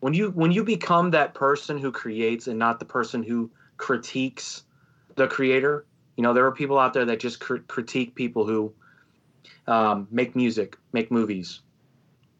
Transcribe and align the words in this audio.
when 0.00 0.14
you 0.14 0.30
when 0.30 0.52
you 0.52 0.64
become 0.64 1.10
that 1.10 1.34
person 1.34 1.78
who 1.78 1.90
creates 1.90 2.46
and 2.46 2.58
not 2.58 2.78
the 2.78 2.84
person 2.84 3.22
who 3.22 3.50
critiques 3.76 4.64
the 5.16 5.26
creator 5.26 5.86
you 6.16 6.22
know 6.22 6.32
there 6.32 6.46
are 6.46 6.52
people 6.52 6.78
out 6.78 6.92
there 6.92 7.04
that 7.04 7.20
just 7.20 7.40
cr- 7.40 7.56
critique 7.66 8.14
people 8.14 8.46
who 8.46 8.72
um, 9.66 10.06
make 10.10 10.34
music 10.36 10.76
make 10.92 11.10
movies 11.10 11.60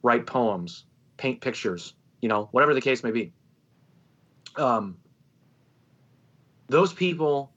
write 0.02 0.26
poems 0.26 0.84
paint 1.16 1.40
pictures 1.40 1.94
you 2.20 2.28
know 2.28 2.48
whatever 2.52 2.74
the 2.74 2.80
case 2.80 3.02
may 3.02 3.10
be. 3.10 3.32
Um, 4.56 4.96
those 6.68 6.92
people 6.92 7.52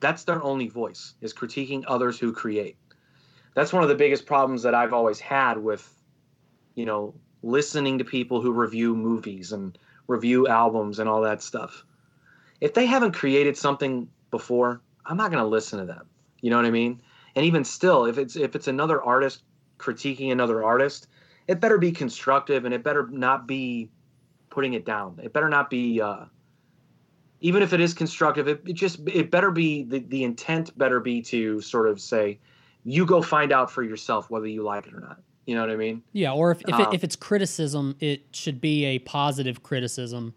that's 0.00 0.24
their 0.24 0.42
only 0.42 0.68
voice 0.68 1.14
is 1.20 1.32
critiquing 1.32 1.84
others 1.86 2.18
who 2.18 2.32
create. 2.32 2.76
That's 3.54 3.72
one 3.72 3.82
of 3.82 3.88
the 3.88 3.94
biggest 3.94 4.26
problems 4.26 4.62
that 4.62 4.74
i've 4.74 4.92
always 4.92 5.20
had 5.20 5.58
with 5.58 5.88
you 6.74 6.86
know 6.86 7.14
listening 7.42 7.98
to 7.98 8.04
people 8.04 8.40
who 8.40 8.52
review 8.52 8.94
movies 8.94 9.52
and 9.52 9.78
review 10.06 10.48
albums 10.48 10.98
and 10.98 11.08
all 11.08 11.20
that 11.22 11.42
stuff. 11.42 11.84
If 12.60 12.74
they 12.74 12.86
haven't 12.86 13.12
created 13.12 13.56
something 13.56 14.08
before, 14.30 14.80
I'm 15.04 15.16
not 15.16 15.30
going 15.30 15.42
to 15.42 15.48
listen 15.48 15.78
to 15.80 15.84
them. 15.84 16.06
You 16.40 16.50
know 16.50 16.56
what 16.56 16.66
I 16.66 16.70
mean? 16.70 17.02
And 17.34 17.44
even 17.44 17.64
still, 17.64 18.04
if 18.04 18.18
it's 18.18 18.36
if 18.36 18.54
it's 18.54 18.68
another 18.68 19.02
artist 19.02 19.42
critiquing 19.78 20.30
another 20.30 20.62
artist, 20.62 21.08
it 21.48 21.60
better 21.60 21.78
be 21.78 21.92
constructive 21.92 22.64
and 22.64 22.74
it 22.74 22.82
better 22.82 23.08
not 23.08 23.46
be 23.46 23.90
putting 24.50 24.74
it 24.74 24.84
down. 24.84 25.18
It 25.22 25.32
better 25.32 25.48
not 25.48 25.70
be 25.70 26.00
uh, 26.00 26.26
even 27.40 27.62
if 27.62 27.72
it 27.72 27.80
is 27.80 27.92
constructive, 27.92 28.46
it, 28.48 28.62
it 28.66 28.74
just 28.74 29.00
it 29.08 29.30
better 29.30 29.50
be 29.50 29.82
the, 29.82 29.98
the 29.98 30.24
intent 30.24 30.76
better 30.78 31.00
be 31.00 31.22
to 31.22 31.60
sort 31.60 31.88
of 31.88 32.00
say, 32.00 32.38
you 32.84 33.04
go 33.04 33.20
find 33.20 33.52
out 33.52 33.70
for 33.70 33.82
yourself 33.82 34.30
whether 34.30 34.46
you 34.46 34.62
like 34.62 34.86
it 34.86 34.94
or 34.94 35.00
not. 35.00 35.20
You 35.46 35.54
know 35.56 35.62
what 35.62 35.70
I 35.70 35.76
mean? 35.76 36.02
Yeah, 36.12 36.32
or 36.32 36.52
if 36.52 36.60
if, 36.62 36.74
Um, 36.74 36.80
it, 36.82 36.88
if 36.94 37.04
it's 37.04 37.16
criticism, 37.16 37.96
it 38.00 38.22
should 38.32 38.60
be 38.60 38.84
a 38.84 38.98
positive 39.00 39.62
criticism 39.62 40.34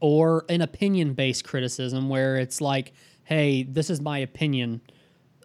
or 0.00 0.44
an 0.48 0.62
opinion 0.62 1.12
based 1.14 1.44
criticism 1.44 2.08
where 2.08 2.36
it's 2.36 2.60
like, 2.60 2.92
hey, 3.24 3.62
this 3.64 3.90
is 3.90 4.00
my 4.00 4.18
opinion 4.18 4.80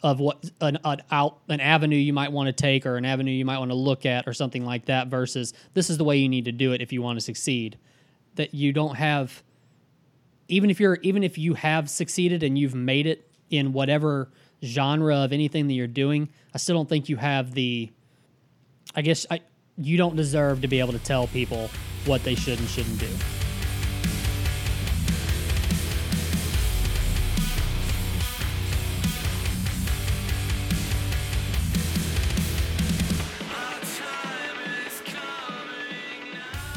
of 0.03 0.20
what 0.20 0.50
an, 0.62 0.78
an 0.84 1.02
out 1.12 1.40
an 1.50 1.59
avenue 1.59 1.98
you 1.98 2.14
might 2.14 2.31
want 2.31 2.48
to 2.48 2.53
take 2.53 2.86
or 2.86 2.98
an 2.98 3.06
avenue 3.06 3.31
you 3.31 3.45
might 3.45 3.59
want 3.59 3.70
to 3.70 3.76
look 3.76 4.06
at 4.06 4.28
or 4.28 4.34
something 4.34 4.66
like 4.66 4.86
that 4.86 5.08
versus 5.08 5.53
this 5.73 5.90
is 5.90 5.98
the 5.98 6.03
way 6.03 6.18
you 6.18 6.28
need 6.30 6.46
to 6.46 6.52
do 6.52 6.73
it 6.73 6.81
if 6.81 6.92
you 6.92 7.02
want 7.02 7.18
to 7.18 7.23
succeed. 7.23 7.78
That 8.36 8.53
you 8.53 8.72
don't 8.72 8.96
have 8.96 9.44
even 10.48 10.70
if 10.70 10.80
you're 10.80 10.98
even 11.02 11.23
if 11.23 11.38
you 11.38 11.53
have 11.53 11.90
succeeded 11.90 12.44
and 12.44 12.58
you've 12.58 12.75
made 12.75 13.08
it 13.08 13.30
in 13.50 13.73
whatever 13.73 14.31
genre 14.64 15.18
of 15.18 15.34
anything 15.34 15.68
that 15.68 15.73
you're 15.73 15.88
doing, 15.88 16.30
I 16.53 16.58
still 16.58 16.75
don't 16.75 16.88
think 16.90 17.09
you 17.09 17.18
have 17.18 17.53
the 17.53 17.92
I 18.95 19.02
guess 19.02 19.25
I, 19.30 19.42
you 19.78 19.97
don't 19.97 20.16
deserve 20.16 20.61
to 20.61 20.67
be 20.67 20.80
able 20.80 20.94
to 20.94 21.00
tell 21.00 21.28
people 21.28 21.70
what 22.06 22.23
they 22.23 22.36
should 22.36 22.59
and 22.59 22.67
shouldn't 22.67 23.00
do. 23.00 23.09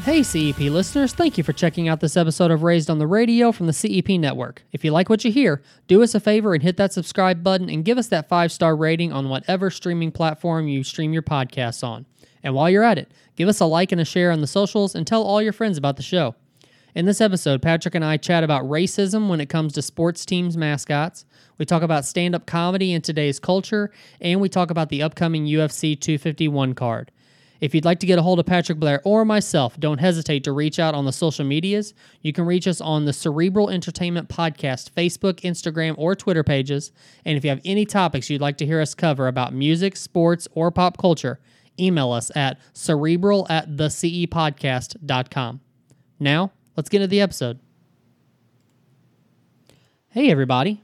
Hey, 0.05 0.21
CEP 0.21 0.59
listeners, 0.59 1.13
thank 1.13 1.35
you 1.35 1.43
for 1.43 1.51
checking 1.51 1.87
out 1.87 1.99
this 1.99 2.15
episode 2.15 2.51
of 2.51 2.61
Raised 2.61 2.91
on 2.91 2.99
the 2.99 3.07
Radio 3.07 3.51
from 3.51 3.65
the 3.65 3.73
CEP 3.73 4.09
Network. 4.19 4.61
If 4.71 4.85
you 4.85 4.91
like 4.91 5.09
what 5.09 5.25
you 5.25 5.31
hear, 5.31 5.63
do 5.87 6.03
us 6.03 6.13
a 6.13 6.19
favor 6.19 6.53
and 6.53 6.61
hit 6.61 6.77
that 6.77 6.93
subscribe 6.93 7.43
button 7.43 7.71
and 7.71 7.83
give 7.83 7.97
us 7.97 8.09
that 8.09 8.29
five 8.29 8.51
star 8.51 8.75
rating 8.75 9.11
on 9.11 9.29
whatever 9.29 9.71
streaming 9.71 10.11
platform 10.11 10.67
you 10.67 10.83
stream 10.83 11.11
your 11.11 11.23
podcasts 11.23 11.83
on. 11.83 12.05
And 12.43 12.53
while 12.53 12.69
you're 12.69 12.83
at 12.83 12.99
it, 12.99 13.11
give 13.35 13.49
us 13.49 13.59
a 13.59 13.65
like 13.65 13.91
and 13.91 13.99
a 13.99 14.05
share 14.05 14.31
on 14.31 14.41
the 14.41 14.47
socials 14.47 14.93
and 14.93 15.07
tell 15.07 15.23
all 15.23 15.41
your 15.41 15.51
friends 15.51 15.75
about 15.75 15.97
the 15.97 16.03
show. 16.03 16.35
In 16.93 17.05
this 17.05 17.19
episode, 17.19 17.63
Patrick 17.63 17.95
and 17.95 18.05
I 18.05 18.17
chat 18.17 18.43
about 18.43 18.65
racism 18.65 19.27
when 19.27 19.41
it 19.41 19.49
comes 19.49 19.73
to 19.73 19.81
sports 19.81 20.23
teams' 20.23 20.55
mascots. 20.55 21.25
We 21.57 21.65
talk 21.65 21.81
about 21.81 22.05
stand 22.05 22.35
up 22.35 22.45
comedy 22.45 22.93
in 22.93 23.01
today's 23.01 23.39
culture, 23.39 23.89
and 24.21 24.39
we 24.39 24.49
talk 24.49 24.69
about 24.69 24.89
the 24.89 25.01
upcoming 25.01 25.47
UFC 25.47 25.99
251 25.99 26.75
card. 26.75 27.11
If 27.65 27.73
you'd 27.73 27.83
like 27.83 27.99
to 28.01 28.05
get 28.05 28.19
a 28.19 28.21
hold 28.21 28.39
of 28.39 28.45
Patrick 28.45 28.77
Blair 28.77 29.01
or 29.03 29.25
myself, 29.25 29.75
don't 29.79 29.97
hesitate 29.97 30.43
to 30.43 30.51
reach 30.51 30.77
out 30.77 30.93
on 30.93 31.05
the 31.05 31.11
social 31.11 31.43
medias. 31.43 31.95
You 32.21 32.31
can 32.31 32.45
reach 32.45 32.67
us 32.67 32.79
on 32.79 33.05
the 33.05 33.11
Cerebral 33.11 33.71
Entertainment 33.71 34.29
Podcast 34.29 34.91
Facebook, 34.91 35.39
Instagram, 35.41 35.95
or 35.97 36.15
Twitter 36.15 36.43
pages. 36.43 36.91
And 37.25 37.35
if 37.35 37.43
you 37.43 37.49
have 37.49 37.61
any 37.65 37.87
topics 37.87 38.29
you'd 38.29 38.39
like 38.39 38.57
to 38.57 38.67
hear 38.67 38.79
us 38.81 38.93
cover 38.93 39.27
about 39.27 39.51
music, 39.51 39.97
sports, 39.97 40.47
or 40.51 40.69
pop 40.69 40.99
culture, 40.99 41.39
email 41.79 42.11
us 42.11 42.31
at 42.35 42.59
cerebral 42.73 43.47
at 43.49 43.67
thecepodcast.com. 43.71 45.59
Now, 46.19 46.51
let's 46.77 46.89
get 46.89 47.01
into 47.01 47.07
the 47.07 47.21
episode. 47.21 47.57
Hey, 50.09 50.29
everybody. 50.29 50.83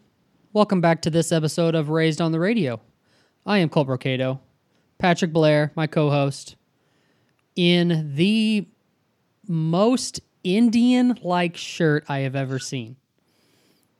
Welcome 0.51 0.81
back 0.81 1.03
to 1.03 1.11
this 1.11 1.31
episode 1.31 1.75
of 1.75 1.89
Raised 1.89 2.19
on 2.19 2.31
the 2.31 2.39
Radio. 2.39 2.81
I 3.45 3.59
am 3.59 3.69
Colt 3.69 3.87
Brocato. 3.87 4.39
Patrick 4.97 5.31
Blair, 5.31 5.71
my 5.75 5.85
co 5.85 6.09
host, 6.09 6.55
in 7.55 8.15
the 8.15 8.67
most 9.47 10.21
Indian 10.43 11.19
like 11.21 11.57
shirt 11.57 12.05
I 12.07 12.19
have 12.19 12.35
ever 12.35 12.59
seen. 12.59 12.95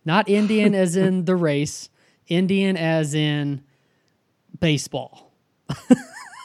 Not 0.05 0.29
Indian 0.29 0.73
as 0.73 0.95
in 0.95 1.25
the 1.25 1.35
race, 1.35 1.89
Indian 2.27 2.75
as 2.77 3.13
in 3.13 3.63
baseball. 4.59 5.31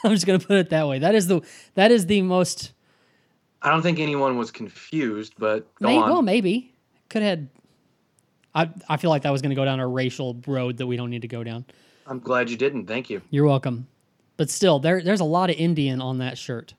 I'm 0.03 0.11
just 0.11 0.27
gonna 0.27 0.39
put 0.39 0.57
it 0.57 0.69
that 0.69 0.87
way. 0.87 0.99
That 0.99 1.15
is 1.15 1.27
the 1.27 1.41
that 1.73 1.91
is 1.91 2.05
the 2.05 2.21
most 2.21 2.73
I 3.61 3.71
don't 3.71 3.81
think 3.81 3.99
anyone 3.99 4.37
was 4.37 4.51
confused, 4.51 5.33
but 5.37 5.73
go 5.75 5.87
may, 5.87 5.97
on. 5.97 6.09
well 6.09 6.21
maybe 6.21 6.73
could 7.09 7.23
have 7.23 7.39
had 7.39 7.49
I 8.53 8.69
I 8.89 8.97
feel 8.97 9.09
like 9.09 9.23
that 9.23 9.31
was 9.31 9.41
gonna 9.41 9.55
go 9.55 9.65
down 9.65 9.79
a 9.79 9.87
racial 9.87 10.39
road 10.45 10.77
that 10.77 10.87
we 10.87 10.97
don't 10.97 11.09
need 11.09 11.23
to 11.23 11.27
go 11.27 11.43
down. 11.43 11.65
I'm 12.05 12.19
glad 12.19 12.49
you 12.49 12.57
didn't. 12.57 12.85
Thank 12.85 13.09
you. 13.09 13.21
You're 13.31 13.45
welcome. 13.45 13.87
But 14.37 14.49
still, 14.51 14.77
there 14.79 15.01
there's 15.01 15.19
a 15.19 15.25
lot 15.25 15.49
of 15.49 15.55
Indian 15.55 15.99
on 15.99 16.19
that 16.19 16.37
shirt. 16.37 16.75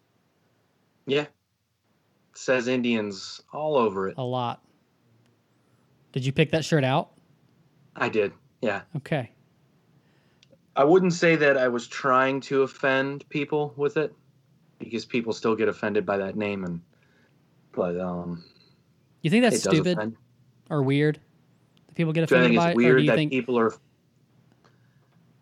Yeah. 1.08 1.26
says 2.34 2.68
Indians 2.68 3.40
all 3.52 3.76
over 3.76 4.08
it. 4.08 4.14
A 4.18 4.22
lot. 4.22 4.62
Did 6.12 6.24
you 6.24 6.32
pick 6.32 6.50
that 6.52 6.64
shirt 6.64 6.84
out? 6.84 7.10
I 7.96 8.08
did. 8.08 8.32
Yeah. 8.60 8.82
Okay. 8.96 9.30
I 10.76 10.84
wouldn't 10.84 11.12
say 11.14 11.34
that 11.36 11.56
I 11.56 11.66
was 11.68 11.88
trying 11.88 12.40
to 12.42 12.62
offend 12.62 13.28
people 13.28 13.72
with 13.76 13.96
it 13.96 14.14
because 14.78 15.04
people 15.04 15.32
still 15.32 15.56
get 15.56 15.68
offended 15.68 16.06
by 16.06 16.16
that 16.18 16.36
name 16.36 16.64
and 16.64 16.80
but 17.72 17.98
um 17.98 18.44
You 19.22 19.30
think 19.30 19.42
that's 19.42 19.60
stupid 19.60 20.16
or 20.70 20.82
weird? 20.82 21.18
That 21.88 21.94
people 21.96 22.12
get 22.12 22.24
offended 22.24 22.52
Do 22.52 22.60
I 22.60 22.62
think 22.62 22.62
by 22.62 22.70
it's 22.70 22.78
it? 22.78 22.78
Do 22.78 22.84
weird 22.86 23.00
you 23.02 23.06
that 23.10 23.16
think 23.16 23.30
people 23.32 23.58
are 23.58 23.74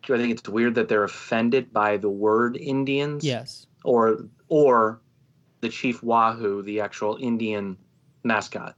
Do 0.03 0.15
I 0.15 0.17
think 0.17 0.31
it's 0.31 0.49
weird 0.49 0.73
that 0.75 0.87
they're 0.87 1.03
offended 1.03 1.71
by 1.71 1.97
the 1.97 2.09
word 2.09 2.57
Indians? 2.57 3.23
yes. 3.23 3.67
Or 3.83 4.25
or 4.49 5.01
the 5.61 5.69
Chief 5.69 6.03
Wahoo, 6.03 6.61
the 6.61 6.81
actual 6.81 7.17
Indian 7.21 7.77
mascot? 8.23 8.75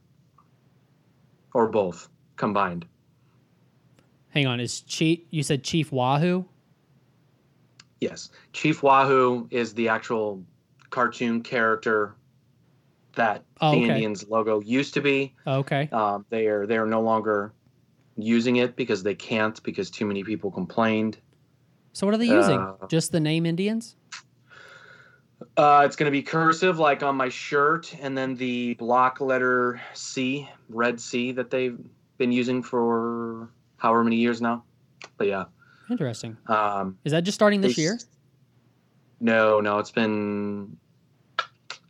Or 1.52 1.68
both 1.68 2.08
combined. 2.36 2.86
Hang 4.30 4.46
on, 4.46 4.60
is 4.60 4.80
Chief 4.82 5.20
you 5.30 5.42
said 5.42 5.64
Chief 5.64 5.90
Wahoo? 5.90 6.44
Yes. 8.00 8.30
Chief 8.52 8.82
Wahoo 8.82 9.46
is 9.50 9.74
the 9.74 9.88
actual 9.88 10.42
cartoon 10.90 11.42
character 11.42 12.14
that 13.14 13.44
Oh, 13.60 13.72
the 13.72 13.78
okay. 13.78 13.88
Indians 13.88 14.26
logo 14.28 14.60
used 14.60 14.94
to 14.94 15.00
be. 15.00 15.34
Okay. 15.46 15.88
Um, 15.92 16.24
they 16.30 16.46
are 16.46 16.66
they 16.66 16.78
are 16.78 16.86
no 16.86 17.00
longer 17.02 17.52
using 18.16 18.56
it 18.56 18.76
because 18.76 19.02
they 19.02 19.14
can't 19.14 19.60
because 19.62 19.90
too 19.90 20.06
many 20.06 20.22
people 20.22 20.50
complained. 20.50 21.18
So 21.92 22.06
what 22.06 22.14
are 22.14 22.18
they 22.18 22.26
using? 22.26 22.60
Uh, 22.60 22.86
Just 22.88 23.12
the 23.12 23.20
name 23.20 23.44
Indians? 23.44 23.96
Uh, 25.56 25.82
it's 25.86 25.96
going 25.96 26.06
to 26.06 26.10
be 26.10 26.22
cursive 26.22 26.78
like 26.78 27.02
on 27.02 27.16
my 27.16 27.28
shirt, 27.28 27.94
and 28.00 28.16
then 28.16 28.34
the 28.34 28.74
block 28.74 29.20
letter 29.20 29.80
C, 29.94 30.48
red 30.68 31.00
C, 31.00 31.32
that 31.32 31.50
they've 31.50 31.78
been 32.18 32.32
using 32.32 32.62
for 32.62 33.48
however 33.76 34.04
many 34.04 34.16
years 34.16 34.40
now. 34.40 34.64
But 35.16 35.28
yeah, 35.28 35.44
Interesting. 35.90 36.36
um, 36.46 36.98
Is 37.04 37.12
that 37.12 37.24
just 37.24 37.34
starting 37.36 37.60
this 37.60 37.78
year? 37.78 37.98
No, 39.20 39.60
no, 39.60 39.78
it's 39.78 39.90
been. 39.90 40.76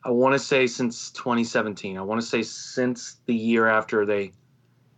I 0.04 0.10
want 0.10 0.32
to 0.32 0.38
say 0.38 0.66
since 0.66 1.10
2017. 1.10 1.98
I 1.98 2.00
want 2.00 2.20
to 2.20 2.26
say 2.26 2.42
since 2.42 3.16
the 3.26 3.34
year 3.34 3.66
after 3.66 4.06
they 4.06 4.32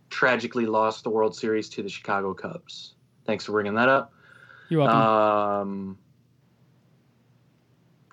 tragically 0.09 0.65
lost 0.65 1.03
the 1.03 1.09
World 1.09 1.35
Series 1.35 1.67
to 1.69 1.83
the 1.83 1.89
Chicago 1.89 2.33
Cubs. 2.33 2.93
Thanks 3.25 3.45
for 3.45 3.51
bringing 3.51 3.73
that 3.75 3.89
up. 3.89 4.13
You're 4.69 4.81
welcome. 4.81 4.97
Um, 4.99 5.97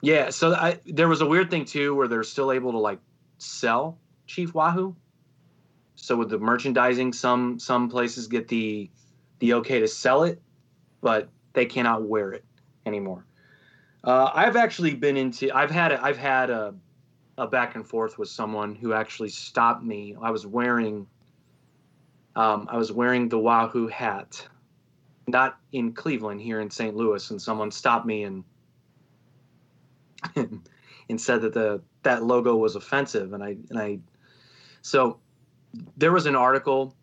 yeah, 0.03 0.31
so 0.31 0.55
I 0.55 0.81
there 0.87 1.09
was 1.09 1.21
a 1.21 1.27
weird 1.27 1.51
thing 1.51 1.65
too 1.65 1.95
where 1.95 2.09
they're 2.09 2.23
still 2.23 2.53
able 2.53 2.73
to 2.73 2.79
like 2.79 2.99
sell 3.39 3.99
Chief 4.27 4.55
Wahoo. 4.55 4.95
So 5.97 6.17
with 6.17 6.31
the 6.31 6.39
merchandising, 6.39 7.13
some 7.13 7.59
some 7.59 7.89
places 7.89 8.27
get 8.27 8.49
the 8.49 8.91
the 9.41 9.55
okay 9.55 9.81
to 9.81 9.89
sell 9.89 10.23
it, 10.23 10.41
but 11.01 11.29
they 11.53 11.67
cannot 11.67 12.03
wear 12.03 12.33
it 12.33 12.45
anymore. 12.87 13.27
Uh, 14.03 14.31
I've 14.35 14.57
actually 14.57 14.95
been 14.95 15.17
into. 15.17 15.55
I've 15.55 15.71
had 15.71 15.93
a, 15.93 16.03
I've 16.03 16.17
had 16.17 16.49
a 16.49 16.75
a 17.37 17.47
back 17.47 17.75
and 17.75 17.87
forth 17.87 18.19
with 18.19 18.29
someone 18.29 18.75
who 18.75 18.93
actually 18.93 19.29
stopped 19.29 19.83
me. 19.83 20.17
I 20.21 20.31
was 20.31 20.47
wearing 20.47 21.07
um, 22.37 22.69
I 22.71 22.77
was 22.77 22.93
wearing 22.93 23.29
the 23.29 23.39
Wahoo 23.39 23.89
hat, 23.89 24.47
not 25.27 25.59
in 25.73 25.93
Cleveland, 25.93 26.41
here 26.41 26.61
in 26.61 26.71
St. 26.71 26.97
Louis, 26.97 27.31
and 27.31 27.43
someone 27.43 27.71
stopped 27.71 28.07
me 28.07 28.23
and 28.23 28.45
and 30.37 31.21
said 31.21 31.43
that 31.43 31.55
the 31.55 31.83
that 32.03 32.25
logo 32.25 32.57
was 32.57 32.77
offensive, 32.77 33.33
and 33.33 33.43
I 33.43 33.57
and 33.71 33.79
I 33.79 33.99
so 34.83 35.19
there 35.97 36.13
was 36.13 36.27
an 36.27 36.37
article 36.37 36.95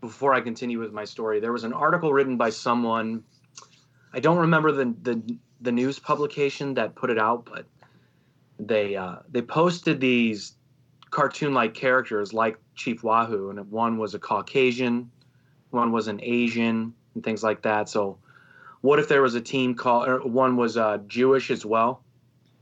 before 0.00 0.34
I 0.34 0.40
continue 0.40 0.78
with 0.78 0.92
my 0.92 1.04
story. 1.04 1.40
There 1.40 1.52
was 1.52 1.64
an 1.64 1.72
article 1.72 2.12
written 2.12 2.36
by 2.36 2.50
someone 2.50 3.24
I 4.14 4.20
don't 4.20 4.38
remember 4.38 4.70
the 4.70 4.94
the 5.02 5.38
the 5.60 5.72
news 5.72 5.98
publication 5.98 6.74
that 6.74 6.94
put 6.94 7.10
it 7.10 7.18
out, 7.18 7.46
but 7.46 7.66
they 8.60 8.94
uh, 8.94 9.16
they 9.28 9.42
posted 9.42 10.00
these 10.00 10.54
cartoon-like 11.10 11.74
characters 11.74 12.32
like 12.32 12.56
Chief 12.76 13.02
Wahoo, 13.02 13.50
and 13.50 13.70
one 13.70 13.98
was 13.98 14.14
a 14.14 14.18
Caucasian, 14.18 15.10
one 15.70 15.90
was 15.90 16.06
an 16.06 16.20
Asian, 16.22 16.94
and 17.14 17.24
things 17.24 17.42
like 17.42 17.62
that. 17.62 17.88
So, 17.88 18.18
what 18.82 19.00
if 19.00 19.08
there 19.08 19.22
was 19.22 19.34
a 19.34 19.40
team 19.40 19.74
called? 19.74 20.32
One 20.32 20.56
was 20.56 20.76
uh, 20.76 20.98
Jewish 21.08 21.50
as 21.50 21.66
well. 21.66 22.03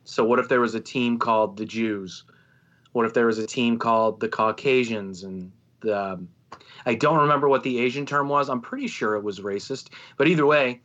So, 0.05 0.25
what 0.25 0.39
if 0.39 0.49
there 0.49 0.61
was 0.61 0.75
a 0.75 0.81
team 0.81 1.19
called 1.19 1.57
the 1.57 1.65
Jews? 1.65 2.25
What 2.93 3.07
if 3.07 3.15
there 3.15 3.27
was 3.27 3.39
a 3.39 3.47
team 3.47 3.79
called 3.79 4.21
the 4.21 4.29
Caucasians 4.29 5.23
and 5.23 5.53
the? 5.81 5.99
Um, 5.99 6.29
I 6.85 6.95
don't 6.95 7.19
remember 7.19 7.49
what 7.49 7.63
the 7.63 7.79
Asian 7.79 8.05
term 8.07 8.29
was. 8.29 8.51
I'm 8.51 8.61
pretty 8.61 8.89
sure 8.89 9.15
it 9.15 9.23
was 9.23 9.41
racist, 9.41 9.91
but 10.17 10.27
either 10.27 10.45
way, 10.45 10.81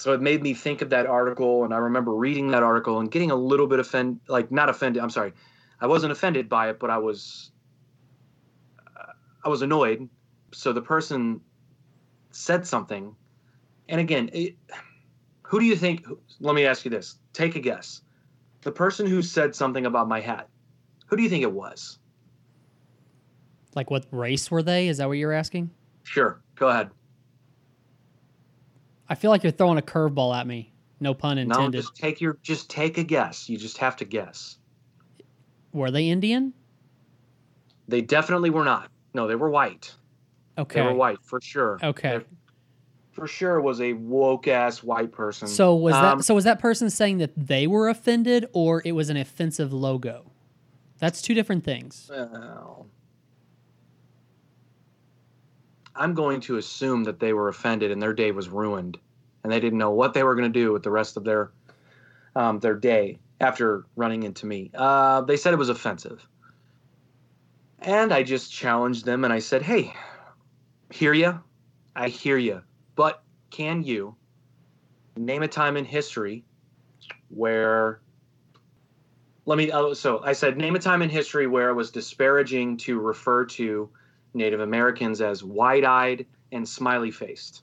so 0.00 0.14
it 0.14 0.22
made 0.22 0.42
me 0.42 0.54
think 0.54 0.80
of 0.80 0.90
that 0.90 1.06
article 1.06 1.64
and 1.64 1.74
i 1.74 1.76
remember 1.76 2.12
reading 2.14 2.48
that 2.48 2.62
article 2.62 3.00
and 3.00 3.10
getting 3.10 3.30
a 3.30 3.34
little 3.34 3.66
bit 3.66 3.78
offended 3.78 4.18
like 4.28 4.50
not 4.50 4.68
offended 4.68 5.02
i'm 5.02 5.10
sorry 5.10 5.32
i 5.80 5.86
wasn't 5.86 6.10
offended 6.10 6.48
by 6.48 6.70
it 6.70 6.78
but 6.78 6.88
i 6.88 6.96
was 6.96 7.52
uh, 8.96 9.12
i 9.44 9.48
was 9.48 9.60
annoyed 9.60 10.08
so 10.52 10.72
the 10.72 10.80
person 10.80 11.40
said 12.30 12.66
something 12.66 13.14
and 13.88 14.00
again 14.00 14.30
it, 14.32 14.56
who 15.42 15.60
do 15.60 15.66
you 15.66 15.76
think 15.76 16.06
let 16.40 16.54
me 16.54 16.64
ask 16.64 16.84
you 16.84 16.90
this 16.90 17.16
take 17.34 17.54
a 17.54 17.60
guess 17.60 18.00
the 18.62 18.72
person 18.72 19.06
who 19.06 19.22
said 19.22 19.54
something 19.54 19.86
about 19.86 20.08
my 20.08 20.20
hat 20.20 20.48
who 21.06 21.16
do 21.16 21.22
you 21.22 21.28
think 21.28 21.42
it 21.42 21.52
was 21.52 21.98
like 23.74 23.90
what 23.90 24.06
race 24.10 24.50
were 24.50 24.62
they 24.62 24.88
is 24.88 24.98
that 24.98 25.08
what 25.08 25.18
you're 25.18 25.32
asking 25.32 25.70
sure 26.04 26.40
go 26.56 26.68
ahead 26.68 26.90
I 29.10 29.16
feel 29.16 29.32
like 29.32 29.42
you're 29.42 29.50
throwing 29.50 29.76
a 29.76 29.82
curveball 29.82 30.34
at 30.34 30.46
me. 30.46 30.72
No 31.00 31.14
pun 31.14 31.36
intended. 31.36 31.72
No, 31.72 31.82
just 31.82 31.96
take 31.96 32.20
your 32.20 32.38
just 32.42 32.70
take 32.70 32.96
a 32.96 33.02
guess. 33.02 33.48
You 33.48 33.58
just 33.58 33.78
have 33.78 33.96
to 33.96 34.04
guess. 34.04 34.56
Were 35.72 35.90
they 35.90 36.08
Indian? 36.08 36.54
They 37.88 38.02
definitely 38.02 38.50
were 38.50 38.64
not. 38.64 38.88
No, 39.12 39.26
they 39.26 39.34
were 39.34 39.50
white. 39.50 39.92
Okay. 40.56 40.80
They 40.80 40.86
were 40.86 40.94
white 40.94 41.18
for 41.22 41.40
sure. 41.40 41.78
Okay. 41.82 42.08
They're, 42.10 42.24
for 43.12 43.26
sure 43.26 43.60
was 43.60 43.80
a 43.80 43.92
woke 43.94 44.48
ass 44.48 44.82
white 44.82 45.12
person. 45.12 45.48
So 45.48 45.74
was 45.74 45.94
um, 45.94 46.18
that 46.18 46.24
so 46.24 46.34
was 46.34 46.44
that 46.44 46.58
person 46.58 46.90
saying 46.90 47.18
that 47.18 47.32
they 47.36 47.66
were 47.66 47.88
offended 47.88 48.46
or 48.52 48.82
it 48.84 48.92
was 48.92 49.10
an 49.10 49.16
offensive 49.16 49.72
logo? 49.72 50.30
That's 50.98 51.22
two 51.22 51.34
different 51.34 51.64
things. 51.64 52.10
Well, 52.10 52.86
I'm 55.96 56.14
going 56.14 56.40
to 56.42 56.56
assume 56.56 57.04
that 57.04 57.20
they 57.20 57.32
were 57.32 57.48
offended 57.48 57.90
and 57.90 58.02
their 58.02 58.12
day 58.12 58.32
was 58.32 58.48
ruined, 58.48 58.98
and 59.42 59.52
they 59.52 59.60
didn't 59.60 59.78
know 59.78 59.90
what 59.90 60.14
they 60.14 60.22
were 60.22 60.34
going 60.34 60.50
to 60.50 60.58
do 60.58 60.72
with 60.72 60.82
the 60.82 60.90
rest 60.90 61.16
of 61.16 61.24
their 61.24 61.50
um, 62.36 62.60
their 62.60 62.74
day 62.74 63.18
after 63.40 63.86
running 63.96 64.22
into 64.22 64.46
me. 64.46 64.70
Uh, 64.74 65.22
they 65.22 65.36
said 65.36 65.52
it 65.52 65.58
was 65.58 65.68
offensive, 65.68 66.26
and 67.80 68.12
I 68.12 68.22
just 68.22 68.52
challenged 68.52 69.04
them 69.04 69.24
and 69.24 69.32
I 69.32 69.40
said, 69.40 69.62
"Hey, 69.62 69.92
hear 70.90 71.12
you, 71.12 71.40
I 71.96 72.08
hear 72.08 72.36
you, 72.38 72.62
but 72.94 73.22
can 73.50 73.82
you 73.82 74.14
name 75.16 75.42
a 75.42 75.48
time 75.48 75.76
in 75.76 75.84
history 75.84 76.44
where?" 77.28 78.00
Let 79.46 79.56
me. 79.56 79.72
Oh, 79.72 79.94
so 79.94 80.22
I 80.22 80.32
said, 80.32 80.58
name 80.58 80.76
a 80.76 80.78
time 80.78 81.02
in 81.02 81.08
history 81.08 81.46
where 81.46 81.70
it 81.70 81.74
was 81.74 81.90
disparaging 81.90 82.76
to 82.78 83.00
refer 83.00 83.44
to 83.46 83.90
Native 84.34 84.60
Americans 84.60 85.20
as 85.20 85.42
wide 85.42 85.84
eyed 85.84 86.26
and 86.52 86.68
smiley 86.68 87.10
faced. 87.10 87.62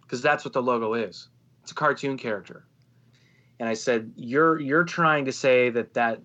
Because 0.00 0.22
that's 0.22 0.44
what 0.44 0.52
the 0.52 0.62
logo 0.62 0.94
is. 0.94 1.28
It's 1.62 1.72
a 1.72 1.74
cartoon 1.74 2.16
character. 2.16 2.66
And 3.60 3.68
I 3.68 3.74
said, 3.74 4.12
You're 4.16 4.60
you're 4.60 4.84
trying 4.84 5.24
to 5.26 5.32
say 5.32 5.70
that 5.70 5.94
that, 5.94 6.20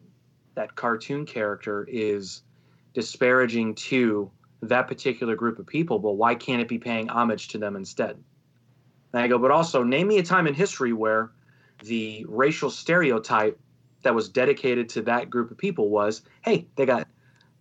that 0.55 0.75
cartoon 0.75 1.25
character 1.25 1.88
is 1.89 2.41
disparaging 2.93 3.75
to 3.75 4.31
that 4.62 4.88
particular 4.88 5.36
group 5.36 5.59
of 5.59 5.68
people, 5.68 6.00
but 6.00 6.13
why 6.13 6.36
can't 6.36 6.62
it 6.62 6.68
be 6.68 6.80
paying 6.80 7.09
homage 7.09 7.50
to 7.50 7.57
them 7.57 7.75
instead? 7.75 8.18
And 9.13 9.24
I 9.24 9.27
go, 9.27 9.38
but 9.38 9.51
also 9.51 9.83
name 9.83 10.07
me 10.07 10.18
a 10.18 10.24
time 10.24 10.48
in 10.48 10.54
history 10.54 10.94
where 10.94 11.31
the 11.83 12.25
racial 12.27 12.69
stereotype 12.69 13.59
that 14.04 14.15
was 14.15 14.30
dedicated 14.30 14.89
to 14.89 15.01
that 15.04 15.30
group 15.30 15.51
of 15.51 15.57
people 15.57 15.89
was, 15.89 16.21
hey, 16.42 16.68
they 16.75 16.86
got 16.86 17.07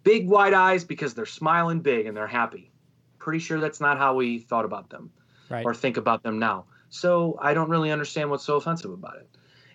big 0.03 0.29
wide 0.29 0.55
eyes 0.55 0.85
because 0.85 1.15
they're 1.15 1.27
smiling 1.27 1.81
big 1.81 2.07
and 2.07 2.17
they're 2.17 2.27
happy. 2.27 2.71
Pretty 3.19 3.39
sure 3.39 3.61
that's 3.61 3.81
not 3.81 3.99
how 3.99 4.15
we 4.15 4.39
thought 4.39 4.65
about 4.65 4.91
them 4.91 5.11
right. 5.49 5.65
or 5.65 5.75
think 5.75 5.97
about 5.97 6.23
them 6.23 6.39
now. 6.39 6.67
So 6.89 7.39
I 7.43 7.55
don't 7.55 7.69
really 7.69 7.91
understand 7.91 8.31
what's 8.31 8.45
so 8.45 8.57
offensive 8.57 8.91
about 8.91 9.17
it. 9.17 9.29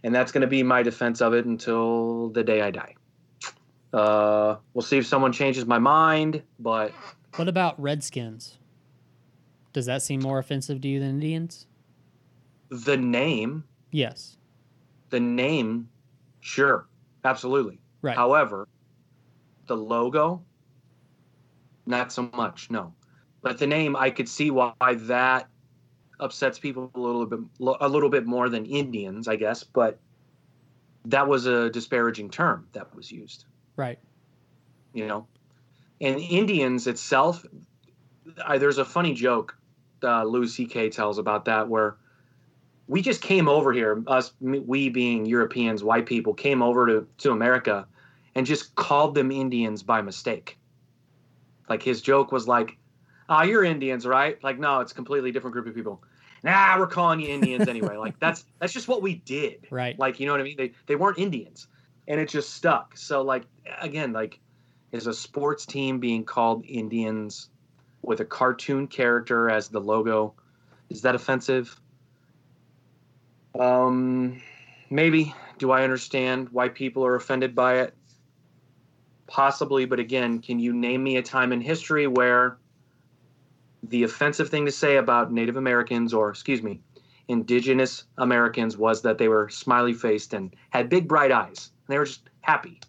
And 0.03 0.15
that's 0.15 0.31
going 0.31 0.41
to 0.41 0.47
be 0.47 0.63
my 0.63 0.83
defense 0.83 1.21
of 1.21 1.33
it 1.33 1.45
until 1.45 2.29
the 2.29 2.44
day 2.44 2.62
I 2.62 2.71
die. 2.71 2.95
Uh, 3.93 4.55
we'll 4.73 4.81
see 4.81 4.97
if 4.97 5.05
someone 5.05 5.33
changes 5.33 5.65
my 5.65 5.79
mind, 5.79 6.43
but. 6.59 6.93
What 7.35 7.47
about 7.47 7.79
Redskins? 7.81 8.57
Does 9.73 9.85
that 9.85 10.01
seem 10.01 10.21
more 10.21 10.39
offensive 10.39 10.81
to 10.81 10.88
you 10.88 10.99
than 10.99 11.09
Indians? 11.09 11.67
The 12.69 12.97
name. 12.97 13.63
Yes. 13.91 14.38
The 15.09 15.19
name, 15.19 15.89
sure, 16.39 16.88
absolutely. 17.25 17.79
Right. 18.01 18.15
However, 18.15 18.67
the 19.67 19.75
logo, 19.75 20.41
not 21.85 22.11
so 22.11 22.29
much, 22.33 22.69
no. 22.69 22.93
But 23.41 23.57
the 23.57 23.67
name, 23.67 23.95
I 23.95 24.09
could 24.09 24.29
see 24.29 24.51
why 24.51 24.73
that 24.79 25.49
upsets 26.19 26.59
people 26.59 26.91
a 26.95 26.99
little 26.99 27.25
bit, 27.25 27.39
a 27.81 27.89
little 27.89 28.09
bit 28.09 28.25
more 28.25 28.49
than 28.49 28.65
Indians, 28.65 29.27
I 29.27 29.35
guess. 29.35 29.63
But 29.63 29.99
that 31.05 31.27
was 31.27 31.45
a 31.45 31.69
disparaging 31.69 32.29
term 32.29 32.67
that 32.73 32.95
was 32.95 33.11
used. 33.11 33.45
Right. 33.75 34.00
You 34.94 35.07
know, 35.07 35.27
and 36.01 36.19
Indians 36.19 36.88
itself, 36.88 37.45
I, 38.45 38.57
there's 38.57 38.77
a 38.77 38.86
funny 38.86 39.13
joke 39.13 39.55
uh, 40.03 40.24
Louis 40.24 40.48
C.K. 40.48 40.89
tells 40.89 41.17
about 41.17 41.45
that 41.45 41.67
where 41.69 41.98
we 42.88 43.01
just 43.01 43.22
came 43.22 43.48
over 43.48 43.72
here, 43.72 44.03
us, 44.07 44.34
we 44.41 44.89
being 44.89 45.25
Europeans, 45.25 45.84
white 45.84 46.05
people, 46.05 46.34
came 46.34 46.62
over 46.62 46.88
to, 46.88 47.07
to 47.19 47.31
America 47.31 47.88
and 48.36 48.45
just 48.45 48.75
called 48.75 49.15
them 49.15 49.31
Indians 49.31 49.84
by 49.84 50.01
mistake. 50.01 50.57
Like 51.69 51.84
his 51.84 52.01
joke 52.01 52.31
was 52.31 52.48
like, 52.48 52.77
"Ah, 53.29 53.39
oh, 53.39 53.43
you're 53.43 53.63
Indians, 53.63 54.05
right?" 54.05 54.43
Like, 54.43 54.60
no, 54.60 54.81
it's 54.81 54.91
a 54.91 54.95
completely 54.95 55.31
different 55.31 55.53
group 55.53 55.67
of 55.67 55.75
people. 55.75 56.03
Nah, 56.43 56.77
we're 56.77 56.88
calling 56.88 57.19
you 57.22 57.29
Indians 57.29 57.67
anyway. 57.67 57.95
like 57.98 58.19
that's 58.19 58.45
that's 58.60 58.74
just 58.74 58.88
what 58.88 59.01
we 59.01 59.15
did. 59.15 59.67
Right. 59.72 59.98
Like, 59.98 60.19
you 60.19 60.25
know 60.25 60.34
what 60.34 60.41
I 60.41 60.43
mean? 60.43 60.57
They 60.57 60.74
they 60.88 60.95
weren't 60.98 61.17
Indians, 61.17 61.67
and 62.08 62.20
it 62.20 62.29
just 62.29 62.53
stuck. 62.53 62.98
So 62.98 63.22
like 63.22 63.43
again, 63.79 64.13
like 64.13 64.39
is 64.91 65.08
a 65.08 65.13
sports 65.13 65.65
team 65.65 66.00
being 66.00 66.25
called 66.25 66.65
Indians 66.65 67.50
with 68.01 68.20
a 68.20 68.25
cartoon 68.25 68.88
character 68.88 69.50
as 69.50 69.70
the 69.70 69.79
logo 69.79 70.34
is 70.91 71.03
that 71.03 71.15
offensive? 71.15 71.79
Um, 73.58 74.41
maybe. 74.89 75.34
Do 75.58 75.72
I 75.72 75.84
understand 75.84 76.50
why 76.50 76.67
people 76.67 77.05
are 77.05 77.15
offended 77.15 77.55
by 77.55 77.79
it? 77.79 77.96
Possibly, 79.25 79.86
but 79.86 80.00
again, 80.00 80.39
can 80.39 80.60
you 80.60 80.74
name 80.74 81.01
me 81.01 81.15
a 81.15 81.22
time 81.22 81.53
in 81.53 81.62
history 81.62 82.08
where 82.08 82.58
the 83.84 84.03
offensive 84.03 84.50
thing 84.50 84.65
to 84.65 84.72
say 84.72 84.98
about 84.98 85.31
Native 85.31 85.55
Americans, 85.55 86.13
or 86.13 86.29
excuse 86.29 86.62
me, 86.62 86.81
indigenous 87.29 88.03
Americans, 88.17 88.77
was 88.77 89.03
that 89.03 89.17
they 89.17 89.29
were 89.29 89.48
smiley 89.48 89.93
faced 89.93 90.34
and 90.34 90.53
had 90.72 90.89
big 90.89 91.08
bright 91.08 91.31
eyes. 91.31 91.72
They 91.91 91.98
were 91.98 92.05
just 92.05 92.29
happy. 92.41 92.79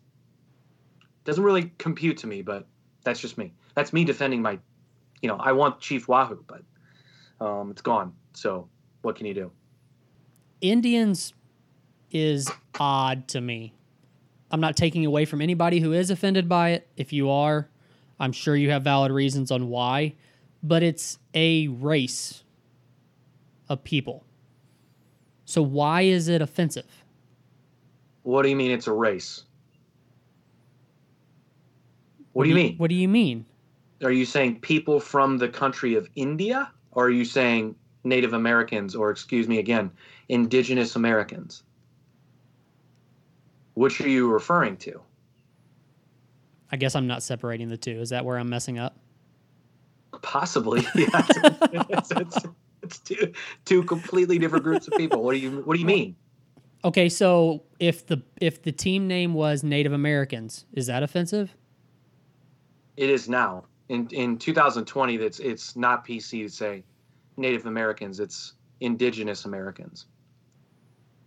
Doesn't 1.25 1.43
really 1.43 1.73
compute 1.79 2.17
to 2.19 2.27
me, 2.27 2.43
but 2.43 2.67
that's 3.05 3.21
just 3.21 3.37
me. 3.37 3.53
That's 3.75 3.93
me 3.93 4.05
defending 4.05 4.43
my, 4.43 4.59
you 5.21 5.29
know, 5.29 5.37
I 5.37 5.53
want 5.53 5.81
Chief 5.81 6.09
Wahoo, 6.09 6.45
but 6.47 6.63
um, 7.45 7.71
it's 7.71 7.83
gone. 7.83 8.13
So 8.35 8.69
what 9.03 9.17
can 9.17 9.27
you 9.27 9.35
do? 9.35 9.51
Indians 10.61 11.35
is 12.11 12.51
odd 12.79 13.27
to 13.29 13.41
me. 13.41 13.75
I'm 14.51 14.61
not 14.61 14.77
taking 14.77 15.07
away 15.07 15.25
from 15.25 15.41
anybody 15.41 15.81
who 15.81 15.93
is 15.93 16.11
offended 16.11 16.49
by 16.49 16.71
it. 16.71 16.89
If 16.97 17.13
you 17.13 17.31
are, 17.31 17.69
I'm 18.21 18.33
sure 18.33 18.55
you 18.55 18.71
have 18.71 18.85
valid 18.85 19.11
reasons 19.11 19.51
on 19.51 19.69
why, 19.69 20.15
but 20.63 20.83
it's 20.83 21.19
a 21.35 21.69
race 21.69 22.45
of 23.69 23.83
people. 23.83 24.25
So 25.45 25.63
why 25.63 26.03
is 26.03 26.29
it 26.29 26.41
offensive? 26.41 27.02
What 28.23 28.43
do 28.43 28.49
you 28.49 28.57
mean 28.57 28.71
it's 28.71 28.87
a 28.87 28.93
race? 28.93 29.45
What 32.33 32.45
do 32.45 32.49
you 32.49 32.55
mean? 32.55 32.77
What 32.79 32.89
do 32.89 32.95
you 32.95 33.09
mean? 33.09 33.45
Are 34.03 34.11
you 34.11 34.25
saying 34.25 34.61
people 34.61 35.01
from 35.01 35.39
the 35.39 35.49
country 35.49 35.95
of 35.95 36.09
India, 36.17 36.71
or 36.93 37.07
are 37.07 37.11
you 37.11 37.25
saying 37.25 37.77
Native 38.05 38.33
Americans, 38.33 38.95
or 38.95 39.11
excuse 39.11 39.49
me 39.49 39.59
again, 39.59 39.91
Indigenous 40.29 40.97
Americans? 40.97 41.63
Which 43.75 44.01
are 44.01 44.09
you 44.09 44.31
referring 44.31 44.77
to? 44.79 45.01
I 46.71 46.77
guess 46.77 46.95
I'm 46.95 47.07
not 47.07 47.23
separating 47.23 47.69
the 47.69 47.77
two. 47.77 48.01
Is 48.01 48.11
that 48.11 48.25
where 48.25 48.39
I'm 48.39 48.49
messing 48.49 48.79
up? 48.79 48.97
Possibly. 50.23 50.87
Yes. 50.95 51.31
it's, 51.73 52.11
it's, 52.13 52.39
it's 52.83 52.99
two 52.99 53.33
two 53.65 53.83
completely 53.85 54.39
different 54.39 54.65
groups 54.65 54.89
of 54.89 54.95
people. 54.97 55.23
What 55.23 55.33
do 55.33 55.39
you 55.39 55.63
What 55.63 55.75
do 55.75 55.81
you 55.81 55.87
mean? 55.87 56.17
Okay, 56.85 57.09
so 57.09 57.63
if 57.79 58.07
the 58.07 58.23
if 58.41 58.63
the 58.63 58.73
team 58.73 59.07
name 59.07 59.35
was 59.35 59.63
Native 59.63 59.93
Americans, 59.93 60.65
is 60.73 60.87
that 60.89 61.03
offensive? 61.03 61.55
It 62.97 63.09
is 63.09 63.29
now 63.29 63.65
in 63.89 64.09
in 64.09 64.37
2020. 64.39 65.17
That's 65.17 65.39
it's 65.39 65.77
not 65.77 66.05
PC 66.07 66.43
to 66.43 66.49
say 66.49 66.85
Native 67.37 67.67
Americans. 67.67 68.19
It's 68.21 68.55
Indigenous 68.81 69.45
Americans, 69.45 70.07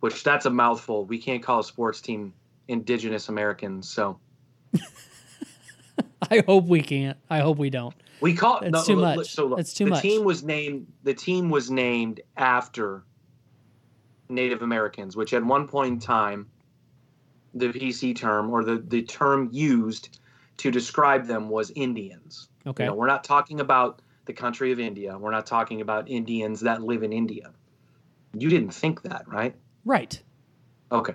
which 0.01 0.23
that's 0.23 0.45
a 0.45 0.49
mouthful. 0.49 1.05
We 1.05 1.17
can't 1.17 1.41
call 1.41 1.59
a 1.59 1.63
sports 1.63 2.01
team 2.01 2.33
Indigenous 2.67 3.29
Americans. 3.29 3.87
So 3.89 4.19
I 6.29 6.43
hope 6.45 6.65
we 6.65 6.81
can't. 6.81 7.17
I 7.29 7.39
hope 7.39 7.57
we 7.57 7.69
don't. 7.69 7.93
we 8.19 8.33
call 8.33 8.59
It's 8.59 8.71
no, 8.71 8.83
too 8.83 8.95
much. 8.97 9.31
So 9.31 9.55
It's 9.55 9.73
too 9.73 9.85
the 9.85 9.91
much. 9.91 10.01
team 10.01 10.25
was 10.25 10.43
named. 10.43 10.87
The 11.03 11.13
team 11.13 11.49
was 11.49 11.71
named 11.71 12.19
after 12.35 13.03
Native 14.29 14.61
Americans, 14.61 15.15
which 15.15 15.33
at 15.33 15.43
one 15.43 15.67
point 15.67 15.93
in 15.93 15.99
time, 15.99 16.49
the 17.53 17.67
PC 17.67 18.15
term 18.15 18.49
or 18.49 18.63
the 18.63 18.83
the 18.87 19.01
term 19.03 19.49
used 19.51 20.19
to 20.57 20.71
describe 20.71 21.25
them 21.25 21.49
was 21.49 21.71
Indians. 21.75 22.49
Okay. 22.65 22.83
You 22.83 22.89
know, 22.89 22.95
we're 22.95 23.07
not 23.07 23.23
talking 23.23 23.59
about 23.59 24.01
the 24.25 24.33
country 24.33 24.71
of 24.71 24.79
India. 24.79 25.17
We're 25.17 25.31
not 25.31 25.45
talking 25.45 25.81
about 25.81 26.09
Indians 26.09 26.61
that 26.61 26.81
live 26.81 27.03
in 27.03 27.13
India. 27.13 27.51
You 28.33 28.49
didn't 28.49 28.71
think 28.71 29.03
that, 29.03 29.27
right? 29.27 29.55
Right. 29.85 30.21
Okay. 30.91 31.13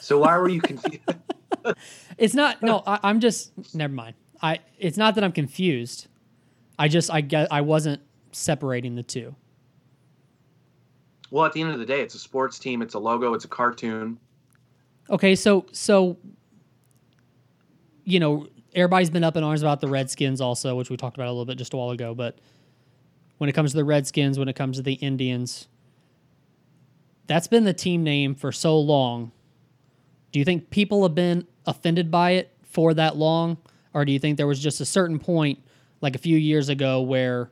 So 0.00 0.18
why 0.18 0.36
were 0.36 0.48
you 0.48 0.60
confused? 0.60 1.00
It's 2.18 2.34
not. 2.34 2.62
No, 2.62 2.82
I, 2.86 2.98
I'm 3.02 3.20
just. 3.20 3.52
Never 3.74 3.92
mind. 3.92 4.14
I. 4.40 4.58
It's 4.78 4.96
not 4.96 5.14
that 5.14 5.24
I'm 5.24 5.32
confused. 5.32 6.08
I 6.78 6.88
just. 6.88 7.10
I 7.10 7.20
guess 7.20 7.48
I 7.50 7.60
wasn't 7.60 8.00
separating 8.32 8.94
the 8.94 9.02
two. 9.02 9.34
Well, 11.32 11.46
at 11.46 11.54
the 11.54 11.62
end 11.62 11.72
of 11.72 11.78
the 11.78 11.86
day, 11.86 12.02
it's 12.02 12.14
a 12.14 12.18
sports 12.18 12.58
team. 12.58 12.82
It's 12.82 12.92
a 12.92 12.98
logo. 12.98 13.32
It's 13.32 13.46
a 13.46 13.48
cartoon. 13.48 14.18
Okay, 15.08 15.34
so 15.34 15.64
so 15.72 16.18
you 18.04 18.20
know, 18.20 18.46
everybody's 18.74 19.08
been 19.08 19.24
up 19.24 19.36
in 19.36 19.42
arms 19.42 19.62
about 19.62 19.80
the 19.80 19.88
Redskins 19.88 20.40
also, 20.42 20.76
which 20.76 20.90
we 20.90 20.96
talked 20.96 21.16
about 21.16 21.28
a 21.28 21.30
little 21.30 21.46
bit 21.46 21.56
just 21.56 21.72
a 21.72 21.76
while 21.76 21.90
ago, 21.90 22.14
but 22.14 22.38
when 23.38 23.48
it 23.48 23.54
comes 23.54 23.70
to 23.70 23.76
the 23.76 23.84
Redskins, 23.84 24.38
when 24.38 24.48
it 24.48 24.56
comes 24.56 24.76
to 24.76 24.82
the 24.82 24.94
Indians, 24.94 25.68
that's 27.28 27.46
been 27.46 27.64
the 27.64 27.72
team 27.72 28.02
name 28.02 28.34
for 28.34 28.52
so 28.52 28.78
long. 28.78 29.32
Do 30.32 30.38
you 30.38 30.44
think 30.44 30.70
people 30.70 31.02
have 31.04 31.14
been 31.14 31.46
offended 31.64 32.10
by 32.10 32.32
it 32.32 32.52
for 32.62 32.92
that 32.94 33.16
long 33.16 33.56
or 33.94 34.04
do 34.04 34.12
you 34.12 34.18
think 34.18 34.36
there 34.36 34.46
was 34.46 34.60
just 34.60 34.80
a 34.80 34.84
certain 34.84 35.18
point 35.18 35.62
like 36.00 36.14
a 36.14 36.18
few 36.18 36.36
years 36.36 36.68
ago 36.68 37.00
where 37.00 37.50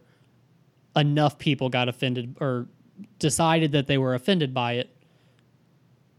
enough 0.97 1.39
people 1.39 1.69
got 1.69 1.89
offended 1.89 2.37
or 2.41 2.67
decided 3.19 3.73
that 3.73 3.87
they 3.87 3.99
were 3.99 4.15
offended 4.15 4.53
by 4.55 4.75
it 4.75 4.95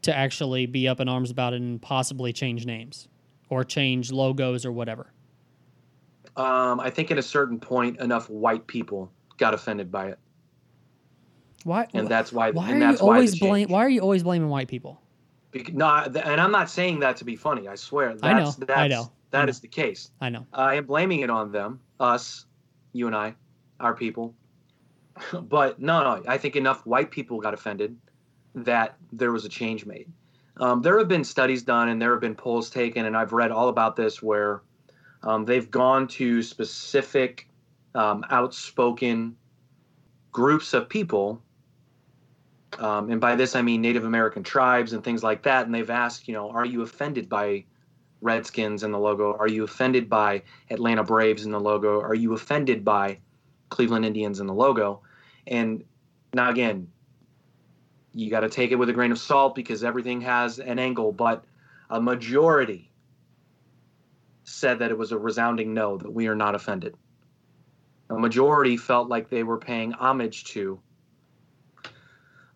to 0.04 0.16
actually 0.16 0.66
be 0.66 0.88
up 0.88 1.00
in 1.00 1.08
arms 1.08 1.32
about 1.32 1.54
it 1.54 1.62
and 1.62 1.82
possibly 1.82 2.34
change 2.34 2.66
names 2.66 3.08
or 3.50 3.64
change 3.64 4.12
logos 4.12 4.66
or 4.66 4.72
whatever. 4.72 5.12
Um, 6.36 6.80
I 6.80 6.90
think 6.90 7.12
at 7.12 7.18
a 7.18 7.24
certain 7.24 7.60
point, 7.60 8.00
enough 8.00 8.30
white 8.30 8.66
people 8.66 9.12
got 9.38 9.54
offended 9.54 9.92
by 9.92 10.08
it, 10.08 10.20
Why? 11.66 11.88
and 11.94 12.08
that's 12.08 12.32
why. 12.32 12.52
why 12.52 12.70
and 12.70 12.82
are 12.82 12.92
you 12.94 12.98
always 13.00 13.38
blame? 13.38 13.68
Why 13.68 13.84
are 13.86 13.90
you 13.90 14.00
always 14.00 14.24
blaming 14.24 14.48
white 14.50 14.70
people? 14.70 15.02
Bec- 15.52 15.74
no, 15.74 15.88
and 15.88 16.40
I'm 16.40 16.52
not 16.52 16.70
saying 16.70 17.02
that 17.02 17.18
to 17.18 17.26
be 17.26 17.36
funny. 17.36 17.68
I 17.68 17.76
swear. 17.76 18.10
That's, 18.10 18.24
I 18.24 18.34
know, 18.34 18.52
That's, 18.52 18.80
I 18.80 18.88
know, 18.88 19.12
That 19.32 19.48
I 19.48 19.50
is 19.50 19.60
the 19.60 19.68
case. 19.68 20.12
I 20.22 20.30
know. 20.30 20.48
I 20.54 20.76
am 20.76 20.86
blaming 20.86 21.20
it 21.20 21.30
on 21.30 21.52
them, 21.52 21.82
us, 22.00 22.46
you 22.94 23.08
and 23.08 23.16
I, 23.16 23.36
our 23.82 23.94
people. 23.94 24.34
But 25.34 25.80
no, 25.80 26.04
no, 26.04 26.24
I 26.28 26.38
think 26.38 26.56
enough 26.56 26.86
white 26.86 27.12
people 27.12 27.40
got 27.40 27.54
offended 27.54 27.98
that 28.56 28.98
there 29.12 29.32
was 29.32 29.46
a 29.46 29.50
change 29.50 29.86
made. 29.86 30.12
Um, 30.58 30.82
there 30.82 31.00
have 31.00 31.08
been 31.08 31.24
studies 31.24 31.64
done 31.64 31.90
and 31.90 32.02
there 32.02 32.12
have 32.12 32.22
been 32.22 32.36
polls 32.36 32.70
taken, 32.70 33.06
and 33.06 33.16
I've 33.16 33.34
read 33.34 33.52
all 33.52 33.70
about 33.70 33.96
this 33.96 34.22
where 34.22 34.62
um, 35.24 35.46
they've 35.46 35.70
gone 35.70 36.08
to 36.10 36.44
specific 36.44 37.48
um, 37.96 38.26
outspoken 38.30 39.36
groups 40.32 40.74
of 40.74 40.90
people. 40.90 41.42
Um, 42.80 43.12
and 43.12 43.20
by 43.20 43.36
this, 43.36 43.56
I 43.56 43.62
mean 43.62 43.82
Native 43.82 44.06
American 44.06 44.44
tribes 44.44 44.94
and 44.94 45.04
things 45.04 45.24
like 45.24 45.44
that. 45.44 45.66
And 45.66 45.76
they've 45.76 45.90
asked, 45.90 46.28
you 46.28 46.34
know, 46.34 46.50
are 46.52 46.66
you 46.66 46.82
offended 46.82 47.28
by 47.28 47.66
Redskins 48.22 48.84
and 48.84 48.94
the 48.94 48.98
logo? 48.98 49.36
Are 49.38 49.48
you 49.48 49.64
offended 49.64 50.10
by 50.10 50.44
Atlanta 50.70 51.04
Braves 51.04 51.44
and 51.44 51.54
the 51.54 51.60
logo? 51.60 52.00
Are 52.00 52.16
you 52.16 52.34
offended 52.34 52.86
by 52.86 53.20
Cleveland 53.70 54.06
Indians 54.06 54.40
and 54.40 54.48
the 54.48 54.54
logo? 54.54 55.02
And 55.52 55.84
now, 56.34 56.50
again, 56.50 56.88
you 58.14 58.32
got 58.32 58.40
to 58.40 58.50
take 58.50 58.72
it 58.72 58.78
with 58.78 58.90
a 58.90 58.94
grain 58.94 59.12
of 59.12 59.20
salt 59.20 59.54
because 59.54 59.84
everything 59.84 60.22
has 60.22 60.60
an 60.60 60.80
angle, 60.80 61.12
but 61.12 61.44
a 61.90 62.02
majority 62.02 62.90
said 64.46 64.80
that 64.80 64.92
it 64.92 64.98
was 64.98 65.12
a 65.12 65.18
resounding 65.18 65.74
no, 65.74 65.98
that 65.98 66.12
we 66.12 66.28
are 66.28 66.36
not 66.36 66.56
offended. 66.56 66.96
A 68.10 68.18
majority 68.18 68.78
felt 68.78 69.10
like 69.10 69.30
they 69.30 69.44
were 69.44 69.58
paying 69.58 69.92
homage 69.92 70.46
to 70.46 70.80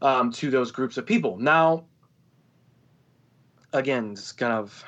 um, 0.01 0.31
to 0.31 0.49
those 0.49 0.71
groups 0.71 0.97
of 0.97 1.05
people. 1.05 1.37
Now, 1.37 1.85
again, 3.73 4.11
it's 4.11 4.31
kind 4.31 4.53
of 4.53 4.83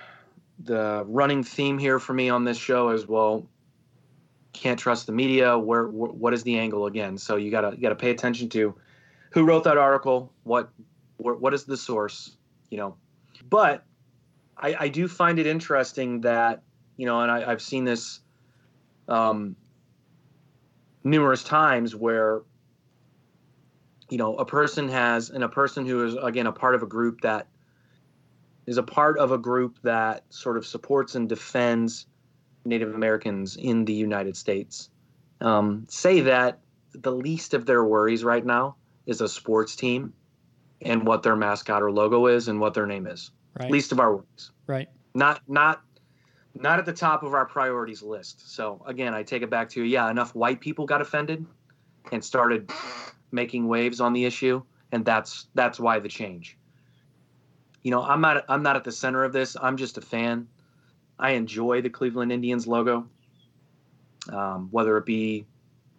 the 0.60 1.04
running 1.08 1.44
theme 1.44 1.78
here 1.78 2.00
for 2.00 2.14
me 2.14 2.30
on 2.30 2.44
this 2.44 2.58
show 2.58 2.90
is 2.90 3.08
well, 3.08 3.48
can't 4.54 4.80
trust 4.80 5.06
the 5.08 5.12
media. 5.12 5.58
Where, 5.58 5.86
wh- 5.86 6.16
what 6.16 6.34
is 6.34 6.44
the 6.44 6.58
angle 6.58 6.86
again? 6.86 7.18
So 7.18 7.36
you 7.36 7.52
gotta 7.52 7.72
you 7.76 7.82
gotta 7.82 7.96
pay 7.96 8.12
attention 8.12 8.50
to 8.50 8.76
who 9.32 9.46
wrote 9.46 9.64
that 9.66 9.78
article, 9.78 10.34
what 10.44 10.70
wh- 11.18 11.40
what 11.42 11.54
is 11.54 11.66
the 11.66 11.78
source, 11.78 12.38
you 12.70 12.78
know. 12.78 12.96
But 13.50 13.84
I, 14.58 14.76
I 14.80 14.88
do 14.88 15.08
find 15.08 15.40
it 15.40 15.48
interesting 15.48 16.22
that 16.22 16.64
you 16.96 17.06
know, 17.06 17.22
and 17.22 17.32
I, 17.32 17.52
I've 17.52 17.62
seen 17.62 17.84
this 17.84 18.22
um, 19.08 19.56
numerous 21.04 21.44
times 21.44 21.96
where 21.96 22.42
you 24.10 24.18
know 24.18 24.36
a 24.36 24.46
person 24.46 24.90
has 24.90 25.30
and 25.30 25.44
a 25.44 25.50
person 25.50 25.86
who 25.86 26.06
is 26.06 26.16
again 26.22 26.48
a 26.48 26.52
part 26.52 26.76
of 26.76 26.84
a 26.84 26.88
group 26.88 27.22
that 27.22 27.48
is 28.66 28.78
a 28.78 28.84
part 28.84 29.18
of 29.18 29.32
a 29.32 29.38
group 29.38 29.78
that 29.84 30.24
sort 30.30 30.58
of 30.58 30.66
supports 30.66 31.16
and 31.16 31.30
defends 31.30 32.06
Native 32.68 32.94
Americans 32.94 33.56
in 33.56 33.86
the 33.86 33.94
United 33.94 34.36
States 34.36 34.90
um, 35.42 35.86
say 35.90 36.22
that 36.22 36.60
the 36.94 37.12
least 37.12 37.54
of 37.54 37.66
their 37.66 37.84
worries 37.84 38.24
right 38.24 38.46
now 38.46 38.76
is 39.06 39.22
a 39.22 39.30
sports 39.30 39.76
team 39.76 40.14
and 40.82 41.06
what 41.06 41.24
their 41.24 41.36
mascot 41.36 41.82
or 41.82 41.92
logo 41.92 42.28
is 42.28 42.48
and 42.48 42.60
what 42.60 42.74
their 42.74 42.86
name 42.86 43.08
is. 43.08 43.32
Right. 43.60 43.72
Least 43.72 43.92
of 43.92 44.00
our 44.00 44.16
worries. 44.16 44.52
Right. 44.68 44.90
Not 45.16 45.42
not 45.48 45.82
not 46.54 46.80
at 46.80 46.86
the 46.86 46.94
top 46.94 47.24
of 47.24 47.34
our 47.34 47.46
priorities 47.46 48.02
list. 48.02 48.54
So 48.54 48.82
again, 48.86 49.14
I 49.14 49.24
take 49.24 49.42
it 49.42 49.50
back 49.50 49.70
to 49.70 49.84
yeah, 49.84 50.10
enough 50.10 50.36
white 50.36 50.60
people 50.60 50.86
got 50.86 51.02
offended 51.02 51.46
and 52.12 52.24
started 52.24 52.70
making 53.32 53.68
waves 53.68 54.00
on 54.00 54.14
the 54.14 54.26
issue, 54.26 54.62
and 54.92 55.06
that's 55.06 55.48
that's 55.56 55.80
why 55.80 56.00
the 56.00 56.10
change. 56.10 56.58
You 57.84 57.92
know, 57.92 58.04
I'm 58.04 58.22
not 58.22 58.46
I'm 58.50 58.64
not 58.64 58.76
at 58.76 58.84
the 58.84 58.92
center 58.92 59.24
of 59.24 59.34
this. 59.34 59.56
I'm 59.60 59.78
just 59.78 59.98
a 59.98 60.02
fan. 60.02 60.48
I 61.20 61.32
enjoy 61.32 61.82
the 61.82 61.90
Cleveland 61.90 62.32
Indians 62.32 62.68
logo, 62.68 63.08
um, 64.32 64.70
whether 64.72 64.98
it 64.98 65.06
be 65.06 65.46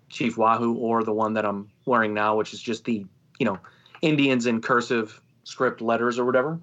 Chief 0.08 0.38
Wahoo 0.38 0.74
or 0.74 1.02
the 1.04 1.12
one 1.12 1.34
that 1.34 1.44
I'm 1.44 1.68
wearing 1.84 2.14
now, 2.14 2.36
which 2.36 2.54
is 2.54 2.60
just 2.60 2.84
the 2.84 3.04
you 3.38 3.46
know 3.46 3.58
Indians 4.02 4.46
in 4.46 4.60
cursive 4.60 5.20
script 5.44 5.80
letters 5.80 6.18
or 6.18 6.24
whatever. 6.24 6.60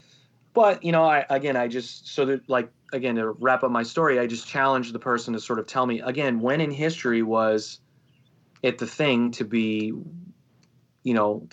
But 0.53 0.83
you 0.83 0.91
know, 0.91 1.03
I 1.03 1.25
again, 1.29 1.55
I 1.55 1.67
just 1.67 2.07
so 2.07 2.25
that 2.25 2.49
like 2.49 2.71
again 2.93 3.15
to 3.15 3.31
wrap 3.31 3.63
up 3.63 3.71
my 3.71 3.83
story, 3.83 4.19
I 4.19 4.27
just 4.27 4.47
challenged 4.47 4.93
the 4.93 4.99
person 4.99 5.33
to 5.33 5.39
sort 5.39 5.59
of 5.59 5.67
tell 5.67 5.85
me 5.85 5.99
again 6.01 6.39
when 6.39 6.61
in 6.61 6.71
history 6.71 7.21
was 7.21 7.79
it 8.63 8.77
the 8.77 8.87
thing 8.87 9.31
to 9.31 9.43
be, 9.43 9.93
you 11.03 11.13
know, 11.13 11.47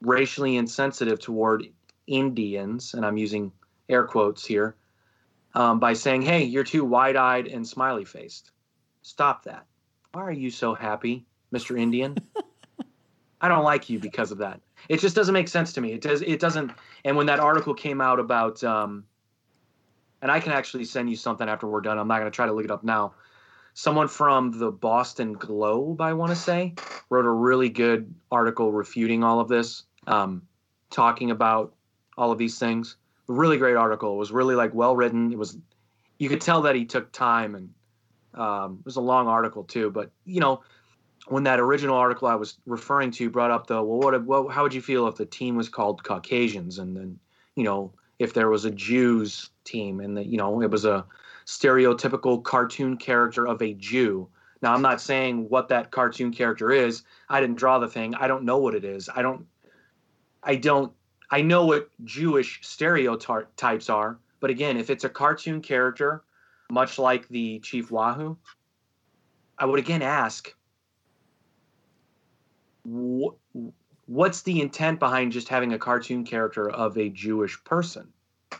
racially 0.00 0.56
insensitive 0.56 1.20
toward 1.20 1.66
Indians, 2.06 2.94
and 2.94 3.04
I'm 3.04 3.16
using 3.16 3.52
air 3.88 4.04
quotes 4.04 4.44
here, 4.44 4.74
um, 5.54 5.80
by 5.80 5.92
saying, 5.92 6.22
"Hey, 6.22 6.44
you're 6.44 6.64
too 6.64 6.84
wide-eyed 6.84 7.46
and 7.46 7.66
smiley-faced. 7.66 8.50
Stop 9.02 9.44
that. 9.44 9.66
Why 10.12 10.22
are 10.22 10.32
you 10.32 10.50
so 10.50 10.74
happy, 10.74 11.26
Mr. 11.52 11.78
Indian? 11.78 12.16
I 13.40 13.48
don't 13.48 13.64
like 13.64 13.88
you 13.88 13.98
because 13.98 14.32
of 14.32 14.38
that. 14.38 14.60
It 14.88 15.00
just 15.00 15.14
doesn't 15.14 15.32
make 15.32 15.48
sense 15.48 15.72
to 15.74 15.80
me. 15.80 15.92
It 15.92 16.00
does. 16.00 16.22
It 16.22 16.40
doesn't. 16.40 16.72
And 17.04 17.16
when 17.16 17.26
that 17.26 17.40
article 17.40 17.74
came 17.74 18.00
out 18.00 18.18
about, 18.18 18.62
um, 18.64 19.04
and 20.22 20.30
I 20.30 20.40
can 20.40 20.52
actually 20.52 20.84
send 20.84 21.08
you 21.08 21.16
something 21.16 21.48
after 21.48 21.66
we're 21.66 21.80
done. 21.80 21.98
I'm 21.98 22.08
not 22.08 22.18
going 22.18 22.30
to 22.30 22.34
try 22.34 22.46
to 22.46 22.52
look 22.52 22.64
it 22.64 22.70
up 22.70 22.84
now. 22.84 23.14
Someone 23.74 24.08
from 24.08 24.50
the 24.58 24.72
Boston 24.72 25.34
Globe, 25.34 26.00
I 26.00 26.14
want 26.14 26.30
to 26.30 26.36
say, 26.36 26.74
wrote 27.10 27.26
a 27.26 27.30
really 27.30 27.68
good 27.68 28.12
article 28.30 28.72
refuting 28.72 29.22
all 29.22 29.38
of 29.38 29.48
this, 29.48 29.84
um, 30.08 30.42
talking 30.90 31.30
about 31.30 31.74
all 32.16 32.32
of 32.32 32.38
these 32.38 32.58
things. 32.58 32.96
Really 33.28 33.58
great 33.58 33.76
article. 33.76 34.14
It 34.14 34.18
was 34.18 34.32
really 34.32 34.54
like 34.54 34.74
well 34.74 34.96
written. 34.96 35.32
It 35.32 35.38
was, 35.38 35.56
you 36.18 36.28
could 36.28 36.40
tell 36.40 36.62
that 36.62 36.74
he 36.74 36.84
took 36.84 37.12
time, 37.12 37.54
and 37.54 37.70
um, 38.34 38.78
it 38.80 38.86
was 38.86 38.96
a 38.96 39.00
long 39.00 39.28
article 39.28 39.64
too. 39.64 39.90
But 39.90 40.10
you 40.24 40.40
know, 40.40 40.62
when 41.28 41.44
that 41.44 41.60
original 41.60 41.96
article 41.96 42.26
I 42.26 42.34
was 42.34 42.58
referring 42.66 43.10
to 43.12 43.30
brought 43.30 43.50
up 43.50 43.66
the 43.66 43.82
well, 43.82 43.98
what, 43.98 44.24
what 44.24 44.52
how 44.52 44.62
would 44.62 44.74
you 44.74 44.82
feel 44.82 45.06
if 45.06 45.16
the 45.16 45.26
team 45.26 45.56
was 45.56 45.68
called 45.68 46.02
Caucasians, 46.02 46.78
and 46.78 46.96
then 46.96 47.18
you 47.54 47.64
know 47.64 47.92
if 48.18 48.34
there 48.34 48.48
was 48.48 48.64
a 48.64 48.70
Jews 48.70 49.50
team, 49.64 50.00
and 50.00 50.16
that 50.16 50.26
you 50.26 50.38
know 50.38 50.62
it 50.62 50.70
was 50.70 50.84
a 50.84 51.04
stereotypical 51.46 52.42
cartoon 52.42 52.96
character 52.96 53.46
of 53.46 53.62
a 53.62 53.74
Jew. 53.74 54.28
Now, 54.60 54.74
I'm 54.74 54.82
not 54.82 55.00
saying 55.00 55.48
what 55.48 55.68
that 55.68 55.90
cartoon 55.90 56.32
character 56.32 56.70
is. 56.70 57.02
I 57.28 57.40
didn't 57.40 57.56
draw 57.56 57.78
the 57.78 57.88
thing. 57.88 58.14
I 58.14 58.26
don't 58.26 58.44
know 58.44 58.58
what 58.58 58.74
it 58.74 58.84
is. 58.84 59.08
I 59.14 59.22
don't. 59.22 59.46
I 60.42 60.56
don't. 60.56 60.92
I 61.30 61.42
know 61.42 61.66
what 61.66 61.90
Jewish 62.04 62.60
stereotypes 62.62 63.90
are, 63.90 64.18
but 64.40 64.50
again, 64.50 64.76
if 64.76 64.90
it's 64.90 65.04
a 65.04 65.08
cartoon 65.08 65.60
character, 65.60 66.22
much 66.70 66.98
like 66.98 67.28
the 67.28 67.58
Chief 67.60 67.90
Wahoo, 67.90 68.36
I 69.58 69.66
would 69.66 69.78
again 69.78 70.02
ask, 70.02 70.54
what, 72.84 73.34
what's 74.06 74.42
the 74.42 74.60
intent 74.60 74.98
behind 74.98 75.32
just 75.32 75.48
having 75.48 75.72
a 75.74 75.78
cartoon 75.78 76.24
character 76.24 76.70
of 76.70 76.96
a 76.96 77.10
Jewish 77.10 77.62
person, 77.64 78.08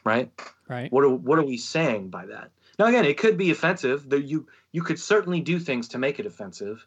right? 0.05 0.31
Right. 0.69 0.93
What 0.93 1.05
are, 1.05 1.11
what 1.11 1.39
are 1.39 1.45
we 1.45 1.57
saying 1.57 2.11
by 2.11 2.27
that? 2.27 2.51
Now, 2.79 2.87
again, 2.87 3.07
it 3.07 3.19
could 3.19 3.37
be 3.37 3.51
offensive. 3.51 4.09
The, 4.09 4.21
you 4.21 4.47
you 4.71 4.83
could 4.83 5.01
certainly 5.01 5.41
do 5.41 5.59
things 5.59 5.89
to 5.89 5.99
make 5.99 6.21
it 6.21 6.27
offensive, 6.27 6.87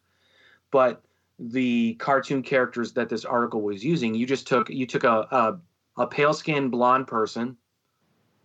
but 0.70 1.04
the 1.38 1.96
cartoon 1.96 2.44
characters 2.44 2.94
that 2.94 3.10
this 3.10 3.26
article 3.26 3.62
was 3.62 3.84
using, 3.84 4.16
you 4.16 4.26
just 4.26 4.48
took 4.48 4.70
you 4.70 4.86
took 4.86 5.04
a 5.04 5.28
a, 5.32 5.60
a 5.98 6.07
pale 6.07 6.33
skinned 6.33 6.71
blonde 6.71 7.07
person, 7.07 7.57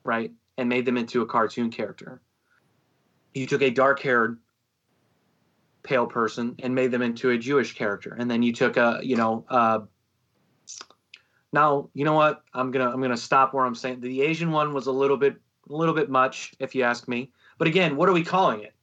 right, 0.04 0.32
and 0.58 0.68
made 0.68 0.84
them 0.84 0.96
into 0.96 1.22
a 1.22 1.26
cartoon 1.26 1.70
character. 1.70 2.20
You 3.34 3.46
took 3.46 3.62
a 3.62 3.70
dark 3.70 4.00
haired 4.00 4.38
pale 5.82 6.06
person 6.06 6.56
and 6.58 6.74
made 6.74 6.90
them 6.90 7.02
into 7.02 7.30
a 7.30 7.38
Jewish 7.38 7.74
character, 7.74 8.16
and 8.18 8.30
then 8.30 8.42
you 8.42 8.52
took 8.52 8.76
a 8.76 9.00
you 9.02 9.16
know. 9.16 9.44
Uh, 9.48 9.80
now 11.52 11.88
you 11.94 12.04
know 12.04 12.14
what 12.14 12.42
I'm 12.52 12.70
gonna 12.70 12.90
I'm 12.90 13.00
gonna 13.00 13.16
stop 13.16 13.54
where 13.54 13.64
I'm 13.64 13.74
saying 13.74 14.00
the 14.00 14.22
Asian 14.22 14.50
one 14.50 14.74
was 14.74 14.86
a 14.86 14.92
little 14.92 15.16
bit 15.16 15.36
a 15.70 15.74
little 15.74 15.94
bit 15.94 16.10
much 16.10 16.54
if 16.58 16.74
you 16.74 16.82
ask 16.82 17.08
me. 17.08 17.30
But 17.58 17.68
again, 17.68 17.96
what 17.96 18.08
are 18.08 18.12
we 18.12 18.24
calling 18.24 18.62
it? 18.62 18.74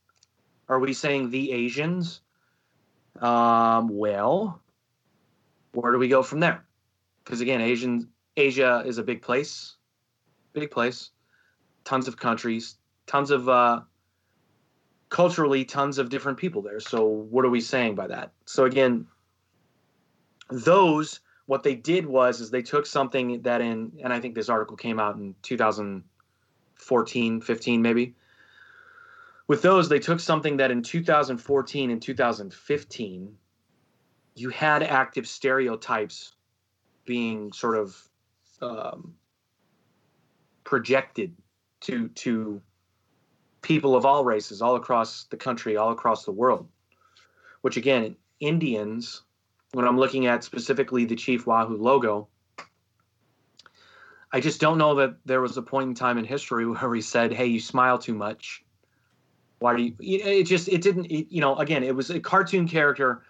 Are 0.70 0.80
we 0.80 0.94
saying 0.94 1.30
the 1.30 1.52
Asians? 1.52 2.22
Um, 3.20 3.90
well, 3.90 4.62
where 5.74 5.92
do 5.92 6.00
we 6.00 6.08
go 6.08 6.24
from 6.24 6.40
there? 6.40 6.66
Because 7.24 7.42
again, 7.42 7.62
Asian 7.62 8.10
Asia 8.36 8.84
is 8.86 8.98
a 8.98 9.04
big 9.04 9.22
place, 9.22 9.76
big 10.54 10.72
place, 10.72 11.12
tons 11.84 12.08
of 12.08 12.18
countries, 12.18 12.78
tons 13.06 13.32
of 13.32 13.48
uh, 13.48 13.82
culturally, 15.10 15.66
tons 15.66 15.98
of 15.98 16.10
different 16.10 16.38
people 16.38 16.62
there. 16.62 16.80
So 16.80 17.06
what 17.06 17.46
are 17.46 17.50
we 17.50 17.62
saying 17.62 17.96
by 17.96 18.08
that? 18.08 18.32
So 18.46 18.66
again, 18.66 19.08
those 20.50 21.20
what 21.46 21.64
they 21.64 21.76
did 21.76 22.06
was 22.06 22.42
is 22.42 22.50
they 22.50 22.62
took 22.62 22.86
something 22.86 23.42
that 23.42 23.62
in 23.62 23.92
and 24.04 24.14
I 24.14 24.20
think 24.20 24.36
this 24.36 24.50
article 24.50 24.78
came 24.78 25.00
out 25.00 25.16
in 25.18 25.36
2014, 25.42 27.42
15 27.42 27.82
maybe 27.82 28.16
with 29.48 29.62
those, 29.62 29.90
they 29.90 30.00
took 30.00 30.20
something 30.20 30.58
that 30.58 30.72
in 30.72 30.82
2014 30.82 31.92
and 31.92 32.02
2015, 32.02 33.38
you 34.36 34.50
had 34.50 34.84
active 34.84 35.28
stereotypes 35.28 36.34
being 37.06 37.52
sort 37.52 37.78
of 37.78 37.98
um, 38.64 39.14
projected 40.64 41.36
to 41.82 42.08
to 42.10 42.62
people 43.62 43.96
of 43.96 44.06
all 44.06 44.26
races, 44.26 44.62
all 44.62 44.76
across 44.76 45.26
the 45.26 45.38
country, 45.38 45.78
all 45.78 45.92
across 45.92 46.26
the 46.26 46.32
world. 46.32 46.68
Which 47.62 47.78
again, 47.78 48.16
Indians, 48.40 49.22
when 49.72 49.88
I'm 49.88 49.98
looking 49.98 50.26
at 50.26 50.44
specifically 50.44 51.06
the 51.06 51.16
Chief 51.16 51.48
Wahoo 51.48 51.78
logo, 51.78 52.28
I 54.32 54.40
just 54.40 54.60
don't 54.60 54.78
know 54.78 54.96
that 54.96 55.16
there 55.26 55.42
was 55.42 55.58
a 55.58 55.62
point 55.62 55.90
in 55.90 55.96
time 55.96 56.18
in 56.18 56.26
history 56.26 56.66
where 56.68 56.90
we 56.90 57.02
said, 57.02 57.34
"Hey, 57.34 57.48
you 57.48 57.60
smile 57.60 57.98
too 57.98 58.16
much." 58.16 58.64
Why 59.60 59.78
do 59.78 59.84
you? 59.84 59.94
It 60.00 60.44
just 60.44 60.68
it 60.68 60.82
didn't. 60.82 61.06
It, 61.06 61.28
you 61.30 61.42
know, 61.42 61.56
again, 61.58 61.84
it 61.84 61.96
was 61.96 62.10
a 62.10 62.20
cartoon 62.20 62.68
character 62.68 63.24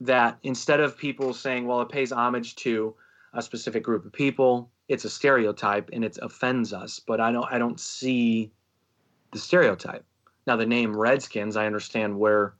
that 0.00 0.38
instead 0.42 0.80
of 0.80 0.96
people 0.96 1.32
saying, 1.32 1.66
well, 1.66 1.80
it 1.80 1.88
pays 1.88 2.12
homage 2.12 2.56
to 2.56 2.94
a 3.34 3.42
specific 3.42 3.82
group 3.82 4.04
of 4.04 4.12
people, 4.12 4.70
it's 4.88 5.04
a 5.04 5.10
stereotype 5.10 5.90
and 5.92 6.04
it 6.04 6.18
offends 6.20 6.72
us. 6.72 7.00
But 7.00 7.20
I 7.20 7.32
don't 7.32 7.46
I 7.50 7.58
don't 7.58 7.80
see 7.80 8.52
the 9.32 9.38
stereotype. 9.38 10.04
Now 10.46 10.56
the 10.56 10.66
name 10.66 10.96
Redskins, 10.96 11.56
I 11.56 11.66
understand 11.66 12.18
where 12.18 12.54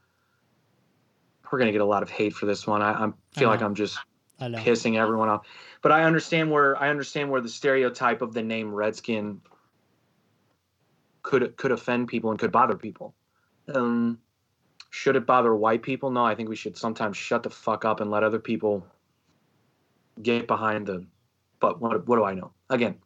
we're 1.50 1.58
gonna 1.58 1.72
get 1.72 1.82
a 1.82 1.86
lot 1.86 2.02
of 2.02 2.10
hate 2.10 2.32
for 2.32 2.46
this 2.46 2.66
one. 2.66 2.80
I, 2.80 2.92
I 2.92 3.12
feel 3.32 3.48
I 3.48 3.52
like 3.52 3.62
I'm 3.62 3.74
just 3.74 3.98
pissing 4.40 4.96
everyone 4.96 5.28
off. 5.28 5.46
But 5.82 5.92
I 5.92 6.04
understand 6.04 6.50
where 6.50 6.80
I 6.80 6.88
understand 6.88 7.30
where 7.30 7.40
the 7.40 7.48
stereotype 7.48 8.22
of 8.22 8.32
the 8.32 8.42
name 8.42 8.72
Redskin 8.74 9.40
could 11.22 11.56
could 11.56 11.72
offend 11.72 12.08
people 12.08 12.30
and 12.30 12.38
could 12.38 12.52
bother 12.52 12.76
people. 12.76 13.14
Um, 13.72 14.18
should 14.90 15.16
it 15.16 15.26
bother 15.26 15.54
white 15.54 15.82
people? 15.82 16.10
No, 16.10 16.24
I 16.24 16.34
think 16.34 16.48
we 16.48 16.56
should 16.56 16.76
sometimes 16.76 17.16
shut 17.16 17.42
the 17.42 17.50
fuck 17.50 17.84
up 17.84 18.00
and 18.00 18.10
let 18.10 18.22
other 18.24 18.38
people 18.38 18.86
get 20.22 20.46
behind 20.46 20.86
the. 20.86 21.06
But 21.60 21.80
what 21.80 22.06
what 22.06 22.16
do 22.16 22.24
I 22.24 22.34
know? 22.34 22.52
Again, 22.70 22.96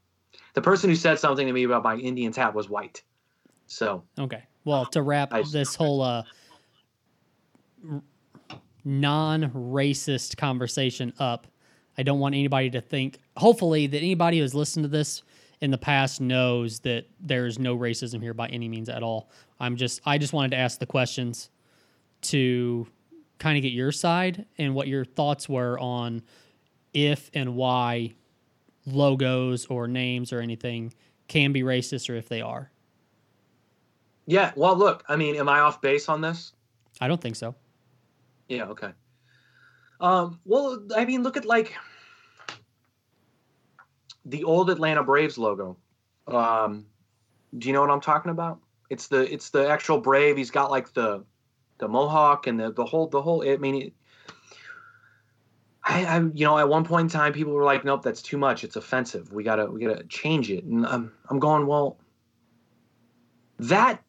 the 0.55 0.63
person 0.63 0.91
who 0.91 0.97
said 0.97 1.19
something 1.19 1.47
to 1.47 1.53
me 1.53 1.65
about 1.65 1.83
my 1.83 1.97
Indians 1.97 2.37
hat 2.37 2.55
was 2.55 2.69
white. 2.69 3.03
So 3.67 4.05
okay, 4.19 4.45
well, 4.65 4.87
to 4.87 5.03
wrap 5.03 5.33
I, 5.33 5.43
this 5.43 5.75
whole 5.75 6.03
uh, 6.03 6.23
non-racist 8.85 10.37
conversation 10.37 11.13
up, 11.19 11.47
I 11.99 12.03
don't 12.03 12.21
want 12.21 12.35
anybody 12.35 12.71
to 12.71 12.81
think. 12.81 13.19
Hopefully, 13.37 13.87
that 13.87 13.99
anybody 13.99 14.39
who's 14.39 14.55
listened 14.55 14.85
to 14.85 14.89
this 14.89 15.23
in 15.61 15.71
the 15.71 15.79
past 15.79 16.21
knows 16.21 16.81
that 16.81 17.07
there's 17.21 17.59
no 17.59 17.77
racism 17.77 18.21
here 18.23 18.35
by 18.35 18.49
any 18.49 18.69
means 18.69 18.89
at 18.89 19.03
all. 19.03 19.31
I'm 19.59 19.77
just 19.77 20.01
I 20.05 20.19
just 20.19 20.33
wanted 20.33 20.51
to 20.51 20.57
ask 20.57 20.79
the 20.79 20.87
questions 20.87 21.51
to 22.23 22.87
kind 23.39 23.57
of 23.57 23.63
get 23.63 23.73
your 23.73 23.93
side 23.93 24.47
and 24.59 24.75
what 24.75 24.89
your 24.89 25.05
thoughts 25.05 25.49
were 25.49 25.79
on 25.79 26.23
if 26.97 27.31
and 27.35 27.55
why 27.55 28.15
logos 28.87 29.67
or 29.67 29.87
names 29.87 30.33
or 30.33 30.41
anything 30.41 30.95
can 31.29 31.53
be 31.53 31.63
racist 31.63 32.09
or 32.09 32.15
if 32.15 32.29
they 32.29 32.41
are. 32.41 32.71
Yeah, 34.27 34.53
well 34.57 34.75
look, 34.75 35.05
I 35.07 35.17
mean, 35.17 35.37
am 35.37 35.49
I 35.49 35.61
off 35.61 35.83
base 35.83 36.09
on 36.09 36.23
this? 36.23 36.53
I 37.01 37.07
don't 37.07 37.21
think 37.21 37.37
so. 37.37 37.55
Yeah, 38.49 38.65
okay. 38.69 38.93
Um, 40.01 40.41
well, 40.47 40.83
I 40.97 41.05
mean, 41.05 41.23
look 41.23 41.37
at 41.37 41.45
like 41.45 41.75
the 44.25 44.45
old 44.45 44.71
Atlanta 44.71 45.05
Braves 45.05 45.37
logo. 45.37 45.77
Um, 46.27 46.87
do 47.59 47.69
you 47.69 47.75
know 47.75 47.83
what 47.83 47.91
I'm 47.91 48.01
talking 48.01 48.31
about? 48.31 48.59
It's 48.89 49.09
the 49.09 49.33
it's 49.33 49.51
the 49.51 49.69
actual 49.69 50.01
Brave. 50.01 50.37
He's 50.37 50.51
got 50.51 50.71
like 50.71 50.95
the 50.95 51.25
the 51.79 51.89
mohawk 51.89 52.47
and 52.47 52.59
the 52.59 52.73
the 52.73 52.85
whole 52.85 53.09
the 53.09 53.21
whole. 53.21 53.47
I 53.47 53.57
mean, 53.59 53.93
I, 55.87 56.05
I 56.05 56.19
you 56.19 56.45
know 56.45 56.59
at 56.59 56.69
one 56.69 56.85
point 56.85 57.13
in 57.13 57.19
time 57.19 57.33
people 57.33 57.53
were 57.53 57.65
like, 57.65 57.85
nope, 57.85 58.03
that's 58.03 58.21
too 58.21 58.37
much. 58.37 58.65
It's 58.65 58.77
offensive. 58.77 59.33
We 59.33 59.45
gotta 59.45 59.67
we 59.67 59.81
gotta 59.85 60.05
change 60.05 60.51
it. 60.51 60.65
And 60.65 60.85
I'm 60.85 61.13
I'm 61.31 61.39
going 61.39 61.67
well. 61.67 61.97
That 63.59 64.03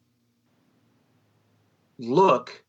look, 1.98 2.62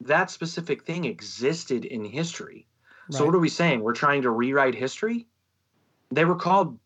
that 0.00 0.30
specific 0.30 0.84
thing 0.84 1.04
existed 1.04 1.84
in 1.84 2.04
history. 2.04 2.66
Right. 3.08 3.18
So 3.18 3.26
what 3.26 3.34
are 3.34 3.38
we 3.38 3.50
saying? 3.50 3.82
We're 3.82 3.92
trying 3.92 4.22
to 4.22 4.30
rewrite 4.30 4.74
history? 4.74 5.26
they 6.14 6.24
were 6.24 6.36
called 6.36 6.78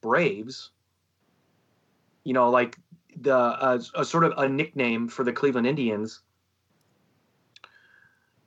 Braves. 0.00 0.70
You 2.24 2.32
know, 2.32 2.50
like 2.50 2.78
the 3.16 3.36
uh, 3.36 3.80
a 3.94 4.04
sort 4.04 4.24
of 4.24 4.32
a 4.36 4.48
nickname 4.48 5.08
for 5.08 5.24
the 5.24 5.32
Cleveland 5.32 5.66
Indians 5.66 6.20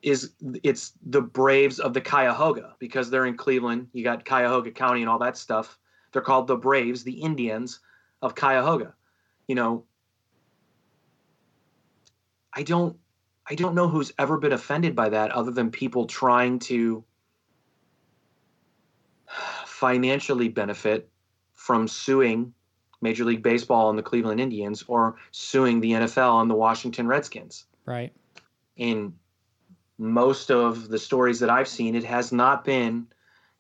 is 0.02 0.34
it's 0.64 0.94
the 1.06 1.22
Braves 1.22 1.80
of 1.80 1.94
the 1.94 2.02
Cuyahoga 2.02 2.76
because 2.80 3.10
they're 3.10 3.26
in 3.26 3.38
Cleveland. 3.38 3.88
You 3.94 4.04
got 4.04 4.26
Cuyahoga 4.26 4.72
County 4.72 5.02
and 5.02 5.10
all 5.10 5.20
that 5.20 5.38
stuff. 5.38 5.80
They're 6.12 6.22
called 6.22 6.48
the 6.48 6.56
Braves, 6.56 7.04
the 7.04 7.20
Indians 7.22 7.80
of 8.22 8.36
Cuyahoga. 8.36 8.94
You 9.48 9.56
know, 9.56 9.84
I 12.54 12.64
don't 12.64 12.98
I 13.50 13.56
don't 13.56 13.76
know 13.76 13.88
who's 13.88 14.12
ever 14.20 14.38
been 14.38 14.54
offended 14.54 14.96
by 14.96 15.10
that 15.10 15.32
other 15.32 15.52
than 15.52 15.72
people 15.72 16.06
trying 16.06 16.60
to 16.60 17.04
financially 19.66 20.50
benefit 20.50 21.10
from 21.54 21.88
suing 21.88 22.54
Major 23.02 23.24
League 23.26 23.44
Baseball 23.44 23.90
and 23.90 23.98
the 23.98 24.04
Cleveland 24.04 24.40
Indians 24.40 24.84
or 24.88 25.16
suing 25.32 25.80
the 25.80 25.92
NFL 25.92 26.42
and 26.42 26.50
the 26.50 26.56
Washington 26.56 27.08
Redskins. 27.08 27.66
Right. 27.86 28.12
In 28.76 29.14
most 29.98 30.52
of 30.52 30.90
the 30.90 31.00
stories 31.00 31.40
that 31.40 31.50
I've 31.50 31.68
seen, 31.68 31.96
it 31.96 32.04
has 32.04 32.32
not 32.32 32.64
been 32.64 33.08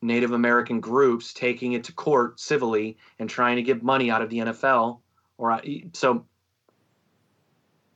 Native 0.02 0.32
American 0.32 0.80
groups 0.80 1.34
taking 1.34 1.73
it 1.73 1.84
to 1.86 1.91
court 1.91 2.39
civilly 2.39 2.97
and 3.19 3.30
trying 3.30 3.56
to 3.56 3.63
get 3.63 3.84
money 3.84 4.12
out 4.12 4.21
of 4.21 4.30
the 4.30 4.39
NFL. 4.39 5.00
Or 5.38 5.62
so, 5.93 6.26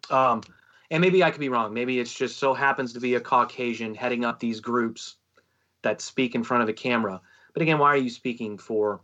um, 0.10 0.42
and 0.90 1.02
maybe 1.02 1.24
I 1.24 1.32
could 1.32 1.40
be 1.40 1.50
wrong. 1.50 1.74
Maybe 1.74 2.00
it's 2.00 2.14
just 2.14 2.38
so 2.38 2.54
happens 2.54 2.94
to 2.94 3.00
be 3.00 3.16
a 3.16 3.20
Caucasian 3.20 3.96
heading 3.96 4.26
up 4.26 4.40
these 4.40 4.60
groups 4.60 5.16
that 5.84 6.02
speak 6.02 6.36
in 6.36 6.44
front 6.44 6.64
of 6.64 6.70
a 6.70 6.74
camera. 6.74 7.22
But 7.54 7.62
again, 7.62 7.80
why 7.80 7.88
are 7.88 7.98
you 7.98 8.10
speaking 8.10 8.58
for 8.58 9.02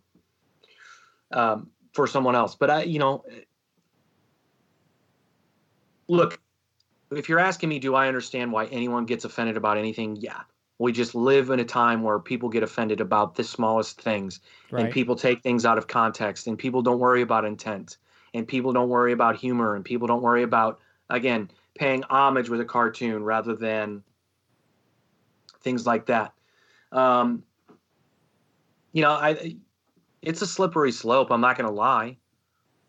um, 1.32 1.70
for 1.94 2.08
someone 2.08 2.36
else? 2.36 2.56
But 2.56 2.70
I, 2.70 2.84
you 2.84 3.00
know, 3.00 3.24
look, 6.08 6.40
if 7.12 7.30
you're 7.30 7.40
asking 7.40 7.70
me, 7.70 7.80
do 7.80 7.96
I 7.96 8.08
understand 8.08 8.52
why 8.52 8.66
anyone 8.66 9.06
gets 9.06 9.26
offended 9.26 9.58
about 9.58 9.78
anything? 9.78 10.16
Yeah. 10.18 10.42
We 10.80 10.92
just 10.92 11.16
live 11.16 11.50
in 11.50 11.60
a 11.60 11.66
time 11.66 12.04
where 12.04 12.20
people 12.20 12.50
get 12.50 12.64
offended 12.64 13.02
about 13.02 13.36
the 13.36 13.44
smallest 13.44 14.00
things 14.00 14.42
right. 14.70 14.86
and 14.86 14.94
people 14.94 15.16
take 15.16 15.42
things 15.42 15.66
out 15.66 15.78
of 15.78 15.88
context 15.88 16.48
and 16.48 16.58
people 16.58 16.82
don't 16.82 17.00
worry 17.00 17.22
about 17.22 17.46
intent 17.46 17.98
and 18.34 18.48
people 18.48 18.74
don't 18.74 18.90
worry 18.90 19.12
about 19.12 19.38
humor 19.38 19.76
and 19.76 19.84
people 19.84 20.08
don't 20.08 20.22
worry 20.22 20.44
about, 20.44 20.80
again, 21.10 21.50
paying 21.76 22.04
homage 22.04 22.50
with 22.50 22.60
a 22.60 22.66
cartoon 22.66 23.24
rather 23.24 23.56
than 23.56 24.04
things 25.62 25.88
like 25.88 26.06
that. 26.08 26.34
Um, 26.92 27.44
you 28.92 29.02
know, 29.02 29.12
I 29.12 29.56
it's 30.22 30.42
a 30.42 30.48
slippery 30.48 30.92
slope. 30.92 31.32
I'm 31.32 31.42
not 31.42 31.58
going 31.58 31.70
to 31.70 31.74
lie. 31.74 32.18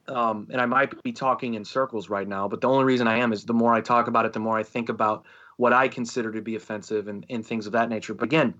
Um, 0.08 0.48
and 0.50 0.60
I 0.60 0.66
might 0.66 1.02
be 1.02 1.12
talking 1.12 1.54
in 1.54 1.64
circles 1.64 2.08
right 2.08 2.26
now, 2.26 2.48
but 2.48 2.60
the 2.60 2.68
only 2.68 2.84
reason 2.84 3.06
I 3.06 3.18
am 3.18 3.32
is 3.32 3.44
the 3.44 3.52
more 3.52 3.74
I 3.74 3.82
talk 3.82 4.08
about 4.08 4.24
it, 4.24 4.32
the 4.32 4.40
more 4.40 4.56
I 4.56 4.62
think 4.62 4.88
about 4.88 5.24
what 5.58 5.72
I 5.72 5.88
consider 5.88 6.32
to 6.32 6.40
be 6.40 6.56
offensive 6.56 7.08
and, 7.08 7.26
and 7.28 7.44
things 7.44 7.66
of 7.66 7.72
that 7.72 7.90
nature. 7.90 8.14
But 8.14 8.24
again, 8.24 8.54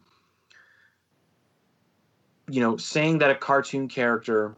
you 2.51 2.61
know, 2.61 2.77
saying 2.77 3.19
that 3.19 3.31
a 3.31 3.35
cartoon 3.35 3.89
character, 3.89 4.57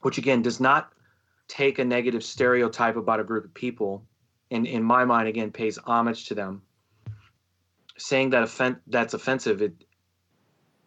which 0.00 0.18
again 0.18 0.40
does 0.40 0.60
not 0.60 0.92
take 1.48 1.78
a 1.78 1.84
negative 1.84 2.24
stereotype 2.24 2.96
about 2.96 3.20
a 3.20 3.24
group 3.24 3.44
of 3.44 3.52
people, 3.52 4.06
and 4.50 4.66
in 4.66 4.82
my 4.82 5.04
mind, 5.04 5.28
again, 5.28 5.50
pays 5.50 5.78
homage 5.78 6.26
to 6.26 6.34
them, 6.34 6.62
saying 7.98 8.30
that 8.30 8.42
offen- 8.44 8.80
that's 8.86 9.14
offensive, 9.14 9.60
it 9.60 9.72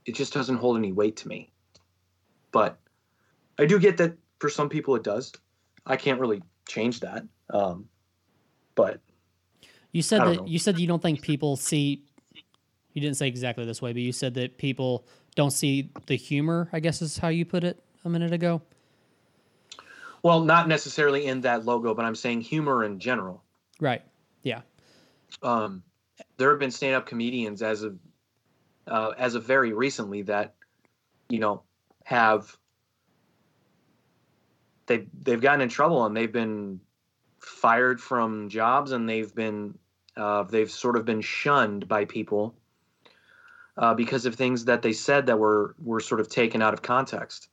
it 0.06 0.16
just 0.16 0.34
doesn't 0.34 0.58
hold 0.58 0.78
any 0.78 0.94
weight 0.94 1.18
to 1.18 1.28
me. 1.28 1.52
But 2.52 2.80
I 3.60 3.66
do 3.66 3.78
get 3.78 3.98
that 3.98 4.16
for 4.40 4.50
some 4.50 4.70
people 4.70 4.96
it 4.96 5.04
does. 5.04 5.32
I 5.86 5.96
can't 5.96 6.20
really 6.20 6.42
change 6.68 7.00
that. 7.02 7.24
Um, 7.50 7.88
but 8.76 9.00
you 9.92 10.02
said 10.02 10.22
that 10.22 10.36
know. 10.36 10.46
you 10.46 10.60
said 10.60 10.80
you 10.80 10.88
don't 10.88 11.02
think 11.02 11.22
people 11.22 11.56
see. 11.56 12.04
You 12.94 13.02
didn't 13.02 13.18
say 13.18 13.28
exactly 13.28 13.66
this 13.66 13.82
way, 13.82 13.94
but 13.94 14.02
you 14.02 14.12
said 14.12 14.34
that 14.36 14.58
people 14.58 15.06
don't 15.36 15.52
see 15.52 15.92
the 16.08 16.16
humor. 16.16 16.70
I 16.74 16.80
guess 16.80 17.02
is 17.02 17.18
how 17.18 17.28
you 17.30 17.46
put 17.46 17.64
it 17.64 17.82
a 18.06 18.10
minute 18.10 18.34
ago. 18.34 18.62
Well, 20.24 20.44
not 20.44 20.68
necessarily 20.68 21.28
in 21.28 21.42
that 21.42 21.66
logo, 21.66 21.94
but 21.94 22.04
I'm 22.04 22.16
saying 22.16 22.42
humor 22.42 22.84
in 22.84 23.00
general. 23.00 23.44
Right. 23.80 24.02
Yeah. 24.44 24.62
Um, 25.44 25.84
there 26.38 26.50
have 26.50 26.60
been 26.60 26.72
stand-up 26.72 27.06
comedians 27.06 27.62
as 27.62 27.84
of 27.84 27.98
uh, 28.88 29.14
as 29.18 29.36
of 29.36 29.46
very 29.46 29.74
recently 29.74 30.24
that 30.24 30.56
you 31.30 31.40
know 31.40 31.64
have 32.04 32.58
they 34.88 35.08
they've 35.22 35.42
gotten 35.42 35.62
in 35.62 35.70
trouble 35.70 36.06
and 36.06 36.16
they've 36.16 36.32
been 36.32 36.80
fired 37.40 38.02
from 38.02 38.50
jobs 38.50 38.92
and 38.92 39.08
they've 39.08 39.34
been 39.36 39.78
uh, 40.16 40.44
they've 40.44 40.72
sort 40.72 40.96
of 40.96 41.06
been 41.06 41.22
shunned 41.22 41.88
by 41.88 42.06
people 42.06 42.56
uh, 43.78 43.94
because 43.94 44.26
of 44.26 44.36
things 44.36 44.66
that 44.66 44.82
they 44.82 44.94
said 44.94 45.28
that 45.28 45.38
were 45.38 45.76
were 45.84 46.00
sort 46.00 46.20
of 46.20 46.30
taken 46.30 46.62
out 46.62 46.74
of 46.74 46.82
context. 46.82 47.50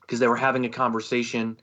Because 0.00 0.20
they 0.20 0.28
were 0.28 0.36
having 0.36 0.64
a 0.64 0.68
conversation 0.68 1.58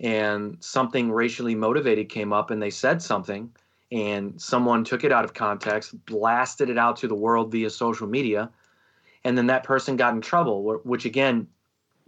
and 0.00 0.56
something 0.60 1.10
racially 1.10 1.54
motivated 1.54 2.08
came 2.08 2.32
up 2.32 2.50
and 2.50 2.62
they 2.62 2.70
said 2.70 3.02
something 3.02 3.50
and 3.90 4.40
someone 4.40 4.84
took 4.84 5.04
it 5.04 5.12
out 5.12 5.24
of 5.24 5.34
context 5.34 5.94
blasted 6.04 6.68
it 6.68 6.78
out 6.78 6.96
to 6.96 7.08
the 7.08 7.14
world 7.14 7.50
via 7.50 7.70
social 7.70 8.06
media 8.06 8.50
and 9.24 9.36
then 9.36 9.46
that 9.46 9.64
person 9.64 9.96
got 9.96 10.14
in 10.14 10.20
trouble 10.20 10.78
which 10.84 11.04
again 11.04 11.46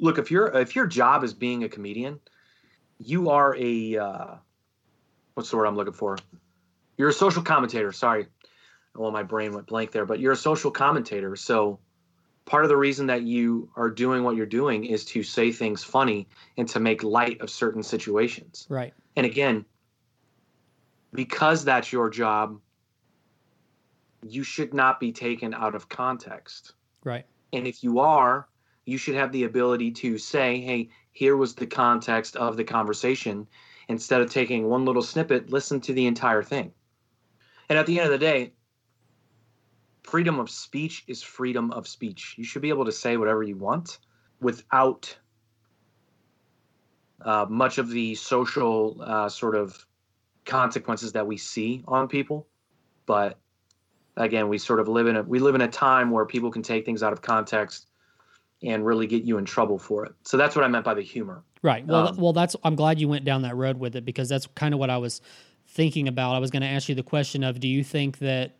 look 0.00 0.18
if 0.18 0.30
your 0.30 0.46
if 0.58 0.74
your 0.74 0.86
job 0.86 1.22
is 1.22 1.34
being 1.34 1.64
a 1.64 1.68
comedian 1.68 2.18
you 2.98 3.30
are 3.30 3.56
a 3.56 3.96
uh, 3.96 4.34
what's 5.34 5.50
the 5.50 5.56
word 5.56 5.66
i'm 5.66 5.76
looking 5.76 5.92
for? 5.92 6.18
You're 6.96 7.08
a 7.08 7.14
social 7.14 7.42
commentator. 7.42 7.92
Sorry. 7.92 8.26
Well 8.94 9.10
my 9.10 9.22
brain 9.22 9.52
went 9.52 9.66
blank 9.66 9.92
there 9.92 10.04
but 10.04 10.20
you're 10.20 10.32
a 10.32 10.36
social 10.36 10.70
commentator. 10.70 11.36
So 11.36 11.78
part 12.44 12.64
of 12.64 12.68
the 12.68 12.76
reason 12.76 13.06
that 13.06 13.22
you 13.22 13.70
are 13.76 13.88
doing 13.88 14.24
what 14.24 14.36
you're 14.36 14.46
doing 14.46 14.84
is 14.84 15.04
to 15.06 15.22
say 15.22 15.52
things 15.52 15.84
funny 15.84 16.28
and 16.56 16.68
to 16.70 16.80
make 16.80 17.02
light 17.02 17.40
of 17.40 17.50
certain 17.50 17.82
situations. 17.82 18.66
Right. 18.68 18.92
And 19.16 19.24
again 19.24 19.64
because 21.12 21.64
that's 21.64 21.92
your 21.92 22.08
job 22.08 22.60
you 24.22 24.42
should 24.42 24.74
not 24.74 25.00
be 25.00 25.12
taken 25.12 25.54
out 25.54 25.74
of 25.74 25.88
context. 25.88 26.74
Right. 27.04 27.24
And 27.52 27.66
if 27.66 27.82
you 27.82 28.00
are, 28.00 28.46
you 28.90 28.98
should 28.98 29.14
have 29.14 29.30
the 29.30 29.44
ability 29.44 29.92
to 29.92 30.18
say, 30.18 30.60
hey, 30.60 30.90
here 31.12 31.36
was 31.36 31.54
the 31.54 31.66
context 31.66 32.34
of 32.36 32.56
the 32.56 32.64
conversation. 32.64 33.46
Instead 33.88 34.20
of 34.20 34.30
taking 34.30 34.68
one 34.68 34.84
little 34.84 35.02
snippet, 35.02 35.50
listen 35.50 35.80
to 35.80 35.92
the 35.92 36.06
entire 36.06 36.42
thing. 36.42 36.72
And 37.68 37.78
at 37.78 37.86
the 37.86 38.00
end 38.00 38.06
of 38.06 38.12
the 38.12 38.18
day, 38.18 38.52
freedom 40.02 40.40
of 40.40 40.50
speech 40.50 41.04
is 41.06 41.22
freedom 41.22 41.70
of 41.70 41.86
speech. 41.86 42.34
You 42.36 42.44
should 42.44 42.62
be 42.62 42.68
able 42.68 42.84
to 42.84 42.92
say 42.92 43.16
whatever 43.16 43.44
you 43.44 43.56
want 43.56 43.98
without 44.40 45.16
uh, 47.20 47.46
much 47.48 47.78
of 47.78 47.90
the 47.90 48.16
social 48.16 49.00
uh, 49.02 49.28
sort 49.28 49.54
of 49.54 49.86
consequences 50.44 51.12
that 51.12 51.26
we 51.26 51.36
see 51.36 51.84
on 51.86 52.08
people. 52.08 52.48
But 53.06 53.38
again, 54.16 54.48
we 54.48 54.58
sort 54.58 54.80
of 54.80 54.88
live 54.88 55.06
in 55.06 55.16
a 55.16 55.22
we 55.22 55.38
live 55.38 55.54
in 55.54 55.60
a 55.60 55.68
time 55.68 56.10
where 56.10 56.24
people 56.24 56.50
can 56.50 56.62
take 56.62 56.84
things 56.84 57.04
out 57.04 57.12
of 57.12 57.22
context 57.22 57.86
and 58.62 58.84
really 58.84 59.06
get 59.06 59.22
you 59.22 59.38
in 59.38 59.44
trouble 59.44 59.78
for 59.78 60.04
it. 60.04 60.12
So 60.24 60.36
that's 60.36 60.54
what 60.54 60.64
I 60.64 60.68
meant 60.68 60.84
by 60.84 60.94
the 60.94 61.02
humor. 61.02 61.42
Right. 61.62 61.86
Well, 61.86 62.08
um, 62.08 62.16
well, 62.16 62.32
that's 62.32 62.56
I'm 62.64 62.74
glad 62.74 63.00
you 63.00 63.08
went 63.08 63.24
down 63.24 63.42
that 63.42 63.56
road 63.56 63.78
with 63.78 63.96
it 63.96 64.04
because 64.04 64.28
that's 64.28 64.46
kind 64.54 64.74
of 64.74 64.80
what 64.80 64.90
I 64.90 64.98
was 64.98 65.20
thinking 65.68 66.08
about. 66.08 66.34
I 66.34 66.38
was 66.38 66.50
going 66.50 66.62
to 66.62 66.68
ask 66.68 66.88
you 66.88 66.94
the 66.94 67.02
question 67.02 67.44
of, 67.44 67.60
do 67.60 67.68
you 67.68 67.84
think 67.84 68.18
that 68.18 68.56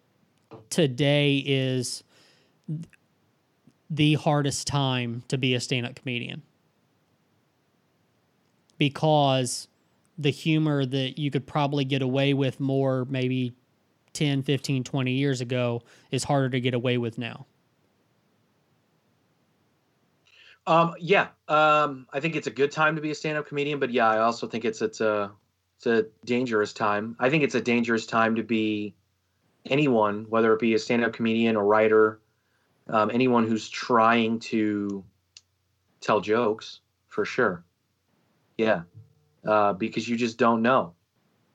today 0.68 1.42
is 1.44 2.02
the 3.90 4.14
hardest 4.14 4.66
time 4.66 5.22
to 5.28 5.36
be 5.36 5.54
a 5.54 5.60
stand-up 5.60 5.96
comedian? 5.96 6.42
Because 8.78 9.68
the 10.16 10.30
humor 10.30 10.86
that 10.86 11.18
you 11.18 11.30
could 11.30 11.46
probably 11.46 11.84
get 11.84 12.02
away 12.02 12.34
with 12.34 12.60
more 12.60 13.06
maybe 13.06 13.54
10, 14.12 14.42
15, 14.42 14.84
20 14.84 15.12
years 15.12 15.40
ago 15.40 15.82
is 16.10 16.24
harder 16.24 16.50
to 16.50 16.60
get 16.60 16.74
away 16.74 16.98
with 16.98 17.18
now? 17.18 17.46
Um, 20.66 20.94
yeah, 21.00 21.28
um, 21.48 22.06
I 22.12 22.20
think 22.20 22.36
it's 22.36 22.46
a 22.46 22.50
good 22.50 22.70
time 22.70 22.96
to 22.96 23.02
be 23.02 23.10
a 23.10 23.14
stand-up 23.14 23.46
comedian, 23.46 23.80
but 23.80 23.90
yeah, 23.90 24.08
I 24.08 24.18
also 24.18 24.46
think 24.46 24.64
it's 24.64 24.82
it's 24.82 25.00
a 25.00 25.32
it's 25.76 25.86
a 25.86 26.06
dangerous 26.24 26.72
time. 26.72 27.16
I 27.18 27.30
think 27.30 27.42
it's 27.42 27.54
a 27.54 27.60
dangerous 27.60 28.06
time 28.06 28.36
to 28.36 28.42
be 28.42 28.94
anyone, 29.66 30.26
whether 30.28 30.52
it 30.52 30.60
be 30.60 30.74
a 30.74 30.78
stand-up 30.78 31.12
comedian 31.12 31.56
or 31.56 31.64
writer, 31.64 32.20
um, 32.88 33.10
anyone 33.10 33.46
who's 33.46 33.68
trying 33.68 34.38
to 34.40 35.04
tell 36.00 36.20
jokes 36.20 36.80
for 37.08 37.24
sure. 37.24 37.64
Yeah, 38.58 38.82
uh, 39.46 39.72
because 39.72 40.08
you 40.08 40.16
just 40.16 40.38
don't 40.38 40.62
know. 40.62 40.92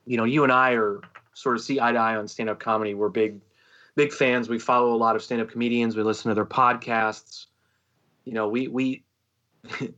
You 0.04 0.16
know, 0.16 0.24
you 0.24 0.42
and 0.42 0.52
I 0.52 0.72
are 0.72 1.00
sort 1.34 1.56
of 1.56 1.62
see 1.62 1.80
eye 1.80 1.92
to 1.92 1.98
eye 1.98 2.16
on 2.16 2.26
stand 2.26 2.50
up 2.50 2.58
comedy. 2.58 2.94
We're 2.94 3.08
big, 3.08 3.40
big 3.94 4.12
fans. 4.12 4.48
We 4.48 4.58
follow 4.58 4.94
a 4.94 4.96
lot 4.96 5.14
of 5.16 5.22
stand 5.22 5.40
up 5.40 5.50
comedians. 5.50 5.96
We 5.96 6.02
listen 6.02 6.28
to 6.30 6.34
their 6.34 6.44
podcasts. 6.44 7.46
You 8.26 8.34
know, 8.34 8.48
we 8.48 8.68
we 8.68 9.04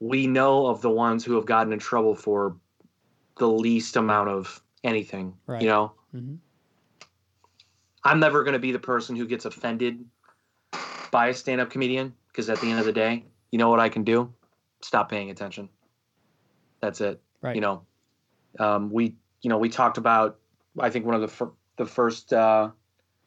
we 0.00 0.26
know 0.26 0.66
of 0.66 0.82
the 0.82 0.90
ones 0.90 1.24
who 1.24 1.34
have 1.36 1.46
gotten 1.46 1.72
in 1.72 1.78
trouble 1.78 2.14
for 2.14 2.56
the 3.38 3.48
least 3.48 3.96
amount 3.96 4.28
of 4.28 4.60
anything. 4.84 5.34
Right. 5.46 5.62
You 5.62 5.68
know, 5.68 5.92
mm-hmm. 6.14 6.34
I'm 8.04 8.20
never 8.20 8.42
going 8.42 8.52
to 8.52 8.58
be 8.58 8.72
the 8.72 8.78
person 8.78 9.16
who 9.16 9.26
gets 9.26 9.44
offended 9.44 10.04
by 11.10 11.28
a 11.28 11.34
stand 11.34 11.60
up 11.60 11.70
comedian 11.70 12.14
because 12.28 12.50
at 12.50 12.60
the 12.60 12.70
end 12.70 12.80
of 12.80 12.84
the 12.84 12.92
day, 12.92 13.24
you 13.50 13.58
know 13.58 13.70
what 13.70 13.80
I 13.80 13.88
can 13.88 14.04
do? 14.04 14.32
Stop 14.82 15.08
paying 15.08 15.30
attention. 15.30 15.68
That's 16.80 17.00
it. 17.00 17.20
Right. 17.40 17.54
You 17.54 17.60
know, 17.60 17.82
um, 18.58 18.90
we 18.90 19.14
you 19.40 19.50
know 19.50 19.58
we 19.58 19.68
talked 19.68 19.98
about 19.98 20.38
I 20.78 20.90
think 20.90 21.06
one 21.06 21.14
of 21.14 21.20
the 21.20 21.28
fir- 21.28 21.52
the 21.76 21.86
first 21.86 22.32
uh, 22.32 22.70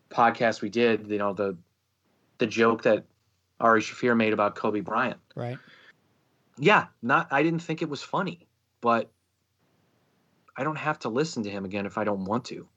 podcasts 0.09 0.61
we 0.61 0.69
did, 0.69 1.07
you 1.09 1.17
know, 1.17 1.33
the 1.33 1.57
the 2.37 2.47
joke 2.47 2.83
that 2.83 3.05
Ari 3.61 3.81
Shaffir 3.81 4.17
made 4.17 4.33
about 4.33 4.55
Kobe 4.55 4.81
Bryant. 4.81 5.19
Right. 5.35 5.57
yeah, 6.57 6.87
not 7.01 7.27
I 7.31 7.43
didn't 7.43 7.61
think 7.61 7.81
it 7.81 7.89
was 7.89 8.01
funny, 8.01 8.47
but 8.81 9.09
I 10.57 10.63
don't 10.63 10.77
have 10.77 10.99
to 10.99 11.09
listen 11.09 11.43
to 11.43 11.49
him 11.49 11.65
again 11.65 11.85
if 11.85 11.97
I 11.97 12.03
don't 12.03 12.25
want 12.25 12.45
to. 12.45 12.67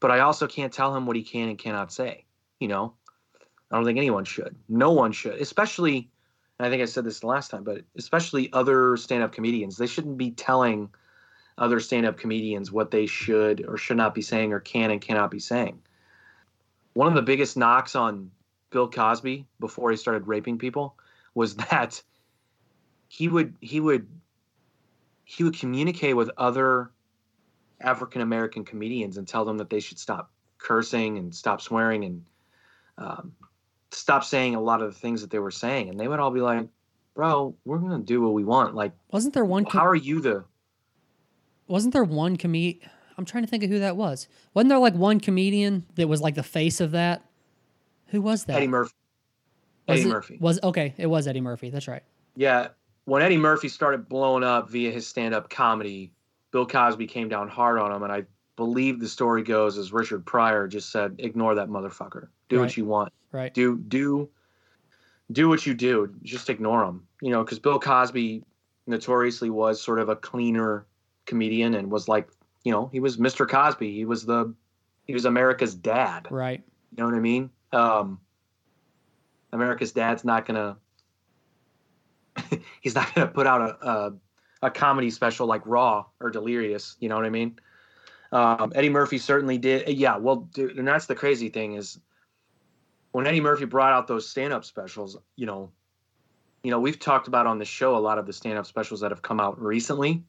But 0.00 0.10
I 0.10 0.20
also 0.20 0.46
can't 0.46 0.72
tell 0.72 0.94
him 0.94 1.06
what 1.06 1.16
he 1.16 1.22
can 1.22 1.48
and 1.48 1.58
cannot 1.58 1.92
say. 1.92 2.24
You 2.58 2.68
know, 2.68 2.94
I 3.70 3.76
don't 3.76 3.84
think 3.84 3.98
anyone 3.98 4.24
should. 4.24 4.56
No 4.68 4.90
one 4.90 5.12
should, 5.12 5.40
especially. 5.40 6.10
I 6.60 6.70
think 6.70 6.82
I 6.82 6.84
said 6.84 7.04
this 7.04 7.24
last 7.24 7.50
time, 7.50 7.64
but 7.64 7.82
especially 7.96 8.52
other 8.52 8.96
stand-up 8.96 9.32
comedians, 9.32 9.76
they 9.76 9.88
shouldn't 9.88 10.16
be 10.16 10.30
telling 10.30 10.88
other 11.58 11.80
stand-up 11.80 12.16
comedians 12.16 12.70
what 12.70 12.92
they 12.92 13.06
should 13.06 13.64
or 13.66 13.76
should 13.76 13.96
not 13.96 14.14
be 14.14 14.22
saying 14.22 14.52
or 14.52 14.60
can 14.60 14.92
and 14.92 15.00
cannot 15.00 15.32
be 15.32 15.40
saying. 15.40 15.80
One 16.92 17.08
of 17.08 17.14
the 17.14 17.22
biggest 17.22 17.56
knocks 17.56 17.96
on 17.96 18.30
Bill 18.74 18.90
Cosby 18.90 19.46
before 19.60 19.92
he 19.92 19.96
started 19.96 20.26
raping 20.26 20.58
people 20.58 20.96
was 21.34 21.54
that 21.70 22.02
he 23.08 23.28
would 23.28 23.54
he 23.60 23.80
would 23.80 24.06
he 25.24 25.44
would 25.44 25.56
communicate 25.58 26.16
with 26.16 26.30
other 26.36 26.90
African 27.80 28.20
American 28.20 28.64
comedians 28.64 29.16
and 29.16 29.26
tell 29.26 29.44
them 29.44 29.58
that 29.58 29.70
they 29.70 29.78
should 29.80 29.98
stop 29.98 30.32
cursing 30.58 31.18
and 31.18 31.32
stop 31.32 31.60
swearing 31.60 32.04
and 32.04 32.24
um, 32.98 33.32
stop 33.92 34.24
saying 34.24 34.56
a 34.56 34.60
lot 34.60 34.82
of 34.82 34.92
the 34.92 34.98
things 34.98 35.20
that 35.20 35.30
they 35.30 35.38
were 35.38 35.50
saying, 35.50 35.88
and 35.88 35.98
they 35.98 36.08
would 36.08 36.18
all 36.18 36.30
be 36.32 36.40
like, 36.40 36.68
"Bro, 37.14 37.54
we're 37.64 37.78
gonna 37.78 38.00
do 38.00 38.20
what 38.22 38.32
we 38.32 38.42
want." 38.42 38.74
Like, 38.74 38.92
wasn't 39.12 39.34
there 39.34 39.44
one? 39.44 39.64
Com- 39.64 39.80
how 39.80 39.86
are 39.86 39.94
you 39.94 40.20
the? 40.20 40.44
Wasn't 41.68 41.92
there 41.92 42.04
one 42.04 42.36
comedian? 42.36 42.90
I'm 43.16 43.24
trying 43.24 43.44
to 43.44 43.50
think 43.50 43.62
of 43.62 43.70
who 43.70 43.78
that 43.78 43.96
was. 43.96 44.26
Wasn't 44.52 44.68
there 44.68 44.78
like 44.78 44.94
one 44.94 45.20
comedian 45.20 45.86
that 45.94 46.08
was 46.08 46.20
like 46.20 46.34
the 46.34 46.42
face 46.42 46.80
of 46.80 46.90
that? 46.90 47.22
Who 48.08 48.20
was 48.22 48.44
that? 48.44 48.56
Eddie 48.56 48.68
Murphy. 48.68 48.92
Was 49.88 50.00
Eddie 50.00 50.08
it, 50.08 50.12
Murphy. 50.12 50.38
Was 50.40 50.60
okay. 50.62 50.94
It 50.96 51.06
was 51.06 51.26
Eddie 51.26 51.40
Murphy. 51.40 51.70
That's 51.70 51.88
right. 51.88 52.02
Yeah, 52.36 52.68
when 53.04 53.22
Eddie 53.22 53.36
Murphy 53.36 53.68
started 53.68 54.08
blowing 54.08 54.42
up 54.42 54.70
via 54.70 54.90
his 54.90 55.06
stand-up 55.06 55.50
comedy, 55.50 56.12
Bill 56.50 56.66
Cosby 56.66 57.06
came 57.06 57.28
down 57.28 57.48
hard 57.48 57.78
on 57.78 57.92
him, 57.92 58.02
and 58.02 58.12
I 58.12 58.24
believe 58.56 59.00
the 59.00 59.08
story 59.08 59.42
goes 59.42 59.76
as 59.78 59.92
Richard 59.92 60.24
Pryor 60.24 60.66
just 60.68 60.90
said, 60.90 61.16
"Ignore 61.18 61.54
that 61.56 61.68
motherfucker. 61.68 62.28
Do 62.48 62.56
Right. 62.56 62.62
what 62.62 62.76
you 62.76 62.84
want. 62.84 63.12
Right. 63.32 63.52
Do 63.52 63.76
do 63.76 64.28
do 65.32 65.48
what 65.48 65.66
you 65.66 65.74
do. 65.74 66.14
Just 66.22 66.50
ignore 66.50 66.84
him. 66.84 67.06
You 67.20 67.30
know, 67.30 67.42
because 67.42 67.58
Bill 67.58 67.80
Cosby 67.80 68.44
notoriously 68.86 69.50
was 69.50 69.80
sort 69.82 69.98
of 69.98 70.08
a 70.08 70.16
cleaner 70.16 70.86
comedian 71.26 71.74
and 71.74 71.90
was 71.90 72.06
like, 72.08 72.28
you 72.64 72.70
know, 72.72 72.88
he 72.92 73.00
was 73.00 73.16
Mr. 73.16 73.48
Cosby. 73.48 73.92
He 73.92 74.04
was 74.04 74.24
the 74.26 74.54
he 75.06 75.12
was 75.14 75.24
America's 75.24 75.74
dad. 75.74 76.28
Right. 76.30 76.62
You 76.92 77.02
know 77.02 77.06
what 77.06 77.14
I 77.14 77.20
mean? 77.20 77.50
Um, 77.74 78.20
America's 79.52 79.92
dad's 79.92 80.24
not 80.24 80.46
gonna. 80.46 80.76
he's 82.80 82.94
not 82.94 83.14
gonna 83.14 83.28
put 83.28 83.46
out 83.46 83.60
a, 83.60 83.88
a 83.88 84.12
a 84.62 84.70
comedy 84.70 85.10
special 85.10 85.46
like 85.46 85.62
Raw 85.64 86.06
or 86.20 86.30
Delirious. 86.30 86.96
You 87.00 87.08
know 87.08 87.16
what 87.16 87.24
I 87.24 87.30
mean? 87.30 87.58
Um, 88.32 88.72
Eddie 88.74 88.88
Murphy 88.88 89.18
certainly 89.18 89.58
did. 89.58 89.88
Yeah, 89.88 90.16
well, 90.16 90.48
dude, 90.52 90.78
and 90.78 90.88
that's 90.88 91.06
the 91.06 91.14
crazy 91.14 91.48
thing 91.48 91.74
is 91.74 92.00
when 93.12 93.26
Eddie 93.26 93.40
Murphy 93.40 93.64
brought 93.64 93.92
out 93.92 94.08
those 94.08 94.28
stand-up 94.28 94.64
specials. 94.64 95.16
You 95.36 95.46
know, 95.46 95.70
you 96.62 96.70
know, 96.70 96.80
we've 96.80 96.98
talked 96.98 97.28
about 97.28 97.46
on 97.46 97.58
the 97.58 97.64
show 97.64 97.96
a 97.96 97.98
lot 97.98 98.18
of 98.18 98.26
the 98.26 98.32
stand-up 98.32 98.66
specials 98.66 99.00
that 99.00 99.10
have 99.10 99.22
come 99.22 99.38
out 99.38 99.60
recently. 99.60 100.24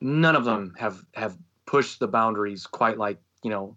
None 0.00 0.34
of 0.34 0.44
them 0.44 0.74
have 0.78 1.04
have 1.14 1.36
pushed 1.66 2.00
the 2.00 2.08
boundaries 2.08 2.66
quite 2.66 2.98
like 2.98 3.18
you 3.42 3.50
know 3.50 3.76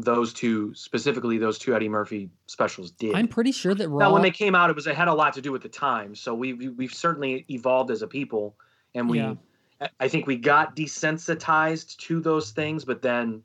those 0.00 0.32
two 0.32 0.72
specifically 0.74 1.38
those 1.38 1.58
two 1.58 1.74
Eddie 1.74 1.88
Murphy 1.88 2.30
specials 2.46 2.90
did. 2.90 3.14
I'm 3.14 3.28
pretty 3.28 3.52
sure 3.52 3.74
that 3.74 3.88
Raw. 3.88 3.98
now 4.08 4.12
when 4.12 4.22
they 4.22 4.30
came 4.30 4.54
out, 4.54 4.70
it 4.70 4.76
was 4.76 4.86
it 4.86 4.94
had 4.96 5.08
a 5.08 5.14
lot 5.14 5.32
to 5.34 5.40
do 5.42 5.52
with 5.52 5.62
the 5.62 5.68
time. 5.68 6.14
So 6.14 6.34
we, 6.34 6.52
we 6.54 6.68
we've 6.68 6.92
certainly 6.94 7.44
evolved 7.50 7.90
as 7.90 8.02
a 8.02 8.06
people, 8.06 8.56
and 8.94 9.08
we 9.08 9.18
Yeah. 9.18 9.30
I- 9.80 9.88
I 10.00 10.08
think 10.08 10.26
we 10.26 10.36
got 10.36 10.74
desensitized 10.74 11.96
to 11.98 12.20
those 12.20 12.50
things. 12.50 12.84
But 12.84 13.00
then 13.02 13.42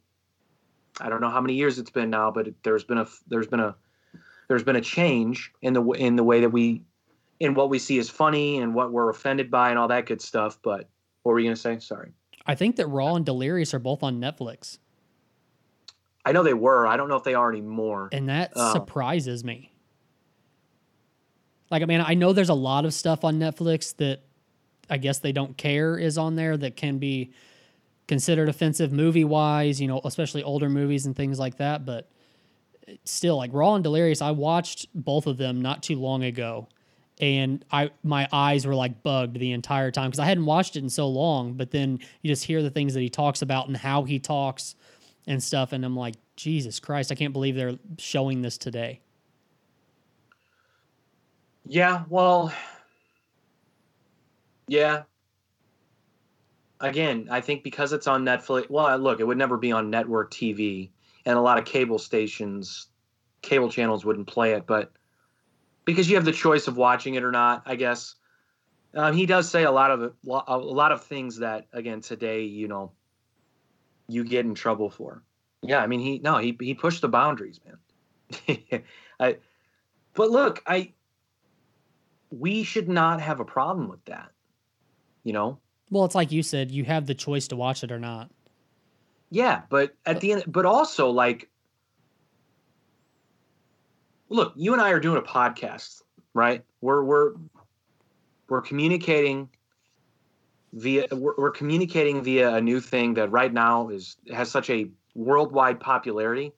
I 0.99 1.09
don't 1.09 1.21
know 1.21 1.29
how 1.29 1.41
many 1.41 1.53
years 1.53 1.77
it's 1.79 1.91
been 1.91 2.09
now, 2.09 2.31
but 2.31 2.47
it, 2.47 2.55
there's 2.63 2.83
been 2.83 2.97
a 2.97 3.07
there's 3.27 3.47
been 3.47 3.59
a 3.59 3.75
there's 4.47 4.63
been 4.63 4.75
a 4.75 4.81
change 4.81 5.51
in 5.61 5.73
the 5.73 5.83
in 5.91 6.15
the 6.15 6.23
way 6.23 6.41
that 6.41 6.49
we 6.49 6.83
in 7.39 7.53
what 7.55 7.69
we 7.69 7.77
see 7.79 7.99
as 7.99 8.09
funny 8.09 8.59
and 8.59 8.73
what 8.75 8.91
we're 8.91 9.09
offended 9.09 9.49
by 9.51 9.69
and 9.69 9.77
all 9.79 9.87
that 9.89 10.05
good 10.05 10.21
stuff. 10.21 10.57
But 10.63 10.89
what 11.23 11.33
were 11.33 11.39
you 11.39 11.45
gonna 11.47 11.55
say? 11.55 11.79
Sorry. 11.79 12.11
I 12.45 12.55
think 12.55 12.75
that 12.75 12.87
Raw 12.87 13.15
and 13.15 13.25
Delirious 13.25 13.73
are 13.73 13.79
both 13.79 14.03
on 14.03 14.19
Netflix, 14.19 14.77
I 16.25 16.31
know 16.31 16.43
they 16.43 16.53
were. 16.53 16.87
I 16.87 16.95
don't 16.97 17.09
know 17.09 17.15
if 17.17 17.23
they 17.23 17.33
are 17.33 17.49
anymore. 17.51 18.09
and 18.11 18.29
that 18.29 18.53
Oh. 18.55 18.73
surprises 18.73 19.43
me. 19.43 19.71
Like, 21.69 21.81
I 21.81 21.85
mean, 21.85 22.01
I 22.05 22.13
know 22.13 22.33
there's 22.33 22.49
a 22.49 22.53
lot 22.53 22.85
of 22.85 22.93
stuff 22.93 23.23
on 23.23 23.39
Netflix 23.39 23.95
that 23.97 24.21
I 24.89 24.97
guess 24.97 25.19
they 25.19 25.31
don't 25.31 25.57
care 25.57 25.97
is 25.97 26.17
on 26.17 26.35
there 26.35 26.55
that 26.57 26.75
can 26.75 26.99
be 26.99 27.31
considered 28.07 28.49
offensive 28.49 28.91
movie 28.91 29.23
wise, 29.23 29.81
you 29.81 29.87
know, 29.87 30.01
especially 30.03 30.43
older 30.43 30.69
movies 30.69 31.05
and 31.05 31.15
things 31.15 31.39
like 31.39 31.57
that. 31.57 31.85
But 31.85 32.09
still, 33.05 33.37
like 33.37 33.51
Raw 33.53 33.75
and 33.75 33.83
Delirious, 33.83 34.21
I 34.21 34.31
watched 34.31 34.87
both 34.93 35.25
of 35.25 35.37
them 35.37 35.61
not 35.61 35.81
too 35.81 35.95
long 35.99 36.23
ago, 36.23 36.67
and 37.19 37.63
I 37.71 37.91
my 38.03 38.27
eyes 38.31 38.67
were 38.67 38.75
like 38.75 39.01
bugged 39.01 39.39
the 39.39 39.51
entire 39.53 39.89
time 39.89 40.09
because 40.11 40.19
I 40.19 40.25
hadn't 40.25 40.45
watched 40.45 40.75
it 40.75 40.83
in 40.83 40.89
so 40.89 41.07
long. 41.07 41.53
But 41.53 41.71
then 41.71 41.99
you 42.21 42.27
just 42.29 42.43
hear 42.43 42.61
the 42.61 42.69
things 42.69 42.93
that 42.93 43.01
he 43.01 43.09
talks 43.09 43.41
about 43.41 43.67
and 43.67 43.77
how 43.77 44.03
he 44.03 44.19
talks 44.19 44.75
and 45.27 45.41
stuff, 45.41 45.71
and 45.71 45.85
I'm 45.85 45.95
like, 45.95 46.15
Jesus 46.35 46.79
Christ, 46.79 47.11
I 47.11 47.15
can't 47.15 47.33
believe 47.33 47.55
they're 47.55 47.77
showing 47.97 48.41
this 48.41 48.57
today. 48.57 49.01
Yeah, 51.65 52.03
well, 52.09 52.53
yeah. 54.67 55.03
Again, 56.79 57.27
I 57.31 57.39
think 57.39 57.63
because 57.63 57.93
it's 57.93 58.07
on 58.07 58.25
Netflix. 58.25 58.69
Well, 58.69 58.97
look, 58.97 59.21
it 59.21 59.23
would 59.23 59.37
never 59.37 59.57
be 59.57 59.71
on 59.71 59.89
network 59.89 60.31
TV, 60.31 60.89
and 61.25 61.37
a 61.37 61.41
lot 61.41 61.57
of 61.57 61.63
cable 61.63 61.99
stations, 61.99 62.87
cable 63.41 63.69
channels 63.69 64.03
wouldn't 64.03 64.27
play 64.27 64.53
it. 64.53 64.67
But 64.67 64.91
because 65.85 66.09
you 66.09 66.15
have 66.15 66.25
the 66.25 66.33
choice 66.33 66.67
of 66.67 66.75
watching 66.75 67.15
it 67.15 67.23
or 67.23 67.31
not, 67.31 67.63
I 67.65 67.75
guess 67.75 68.15
um, 68.95 69.15
he 69.15 69.25
does 69.25 69.49
say 69.49 69.63
a 69.63 69.71
lot 69.71 69.91
of 69.91 70.13
a 70.27 70.57
lot 70.57 70.91
of 70.91 71.03
things 71.03 71.37
that 71.37 71.67
again 71.71 72.01
today, 72.01 72.43
you 72.43 72.67
know, 72.67 72.91
you 74.07 74.23
get 74.23 74.45
in 74.45 74.55
trouble 74.55 74.89
for. 74.89 75.23
Yeah, 75.61 75.79
I 75.79 75.87
mean, 75.87 75.99
he 75.99 76.19
no, 76.19 76.37
he 76.37 76.57
he 76.59 76.73
pushed 76.73 77.01
the 77.01 77.07
boundaries, 77.07 77.59
man. 77.65 78.83
I, 79.19 79.37
but 80.13 80.29
look, 80.29 80.61
I 80.67 80.93
we 82.31 82.63
should 82.63 82.89
not 82.89 83.21
have 83.21 83.39
a 83.39 83.45
problem 83.45 83.87
with 83.87 84.03
that. 84.05 84.31
You 85.23 85.33
know? 85.33 85.59
Well, 85.89 86.05
it's 86.05 86.15
like 86.15 86.31
you 86.31 86.43
said, 86.43 86.71
you 86.71 86.83
have 86.83 87.05
the 87.05 87.15
choice 87.15 87.47
to 87.49 87.55
watch 87.55 87.83
it 87.83 87.91
or 87.91 87.99
not. 87.99 88.29
Yeah, 89.29 89.61
but 89.69 89.95
at 90.05 90.19
the 90.19 90.33
end 90.33 90.43
but 90.47 90.65
also 90.65 91.09
like 91.09 91.49
look, 94.29 94.53
you 94.55 94.73
and 94.73 94.81
I 94.81 94.91
are 94.91 94.99
doing 94.99 95.17
a 95.17 95.21
podcast, 95.21 96.01
right? 96.33 96.63
We're 96.81 97.03
we're 97.03 97.33
we're 98.49 98.61
communicating 98.61 99.49
via 100.73 101.05
we're, 101.11 101.35
we're 101.37 101.51
communicating 101.51 102.23
via 102.23 102.55
a 102.55 102.61
new 102.61 102.79
thing 102.79 103.13
that 103.13 103.31
right 103.31 103.53
now 103.53 103.89
is 103.89 104.17
has 104.31 104.51
such 104.51 104.69
a 104.69 104.89
worldwide 105.15 105.79
popularity. 105.79 106.51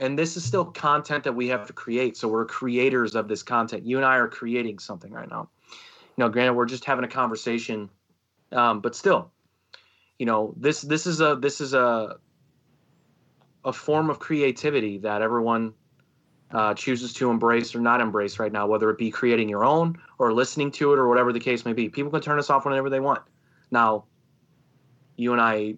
And 0.00 0.18
this 0.18 0.36
is 0.36 0.44
still 0.44 0.64
content 0.64 1.24
that 1.24 1.32
we 1.32 1.48
have 1.48 1.66
to 1.66 1.72
create. 1.72 2.16
So 2.16 2.28
we're 2.28 2.44
creators 2.44 3.16
of 3.16 3.26
this 3.26 3.42
content. 3.42 3.84
You 3.84 3.96
and 3.96 4.06
i 4.06 4.16
are 4.16 4.28
creating 4.28 4.78
something 4.78 5.12
right 5.12 5.28
now. 5.28 5.48
You 5.70 6.24
know 6.24 6.28
granted 6.28 6.54
we're 6.54 6.66
just 6.66 6.84
having 6.84 7.04
a 7.04 7.08
conversation 7.08 7.88
um, 8.52 8.80
but 8.80 8.96
still 8.96 9.30
you 10.18 10.26
know 10.26 10.54
this 10.56 10.82
this 10.82 11.06
is 11.06 11.20
a 11.20 11.36
this 11.36 11.60
is 11.60 11.74
a 11.74 12.16
a 13.64 13.72
form 13.72 14.10
of 14.10 14.18
creativity 14.18 14.98
that 14.98 15.22
everyone 15.22 15.74
uh, 16.52 16.74
chooses 16.74 17.12
to 17.12 17.30
embrace 17.30 17.74
or 17.74 17.80
not 17.80 18.00
embrace 18.00 18.38
right 18.38 18.52
now 18.52 18.66
whether 18.66 18.88
it 18.90 18.98
be 18.98 19.10
creating 19.10 19.48
your 19.48 19.64
own 19.64 19.98
or 20.18 20.32
listening 20.32 20.70
to 20.70 20.92
it 20.92 20.98
or 20.98 21.08
whatever 21.08 21.32
the 21.32 21.40
case 21.40 21.64
may 21.64 21.72
be. 21.72 21.88
People 21.88 22.10
can 22.10 22.20
turn 22.20 22.38
us 22.38 22.48
off 22.48 22.64
whenever 22.64 22.88
they 22.88 23.00
want. 23.00 23.22
Now 23.70 24.04
you 25.18 25.32
and 25.32 25.42
i 25.42 25.74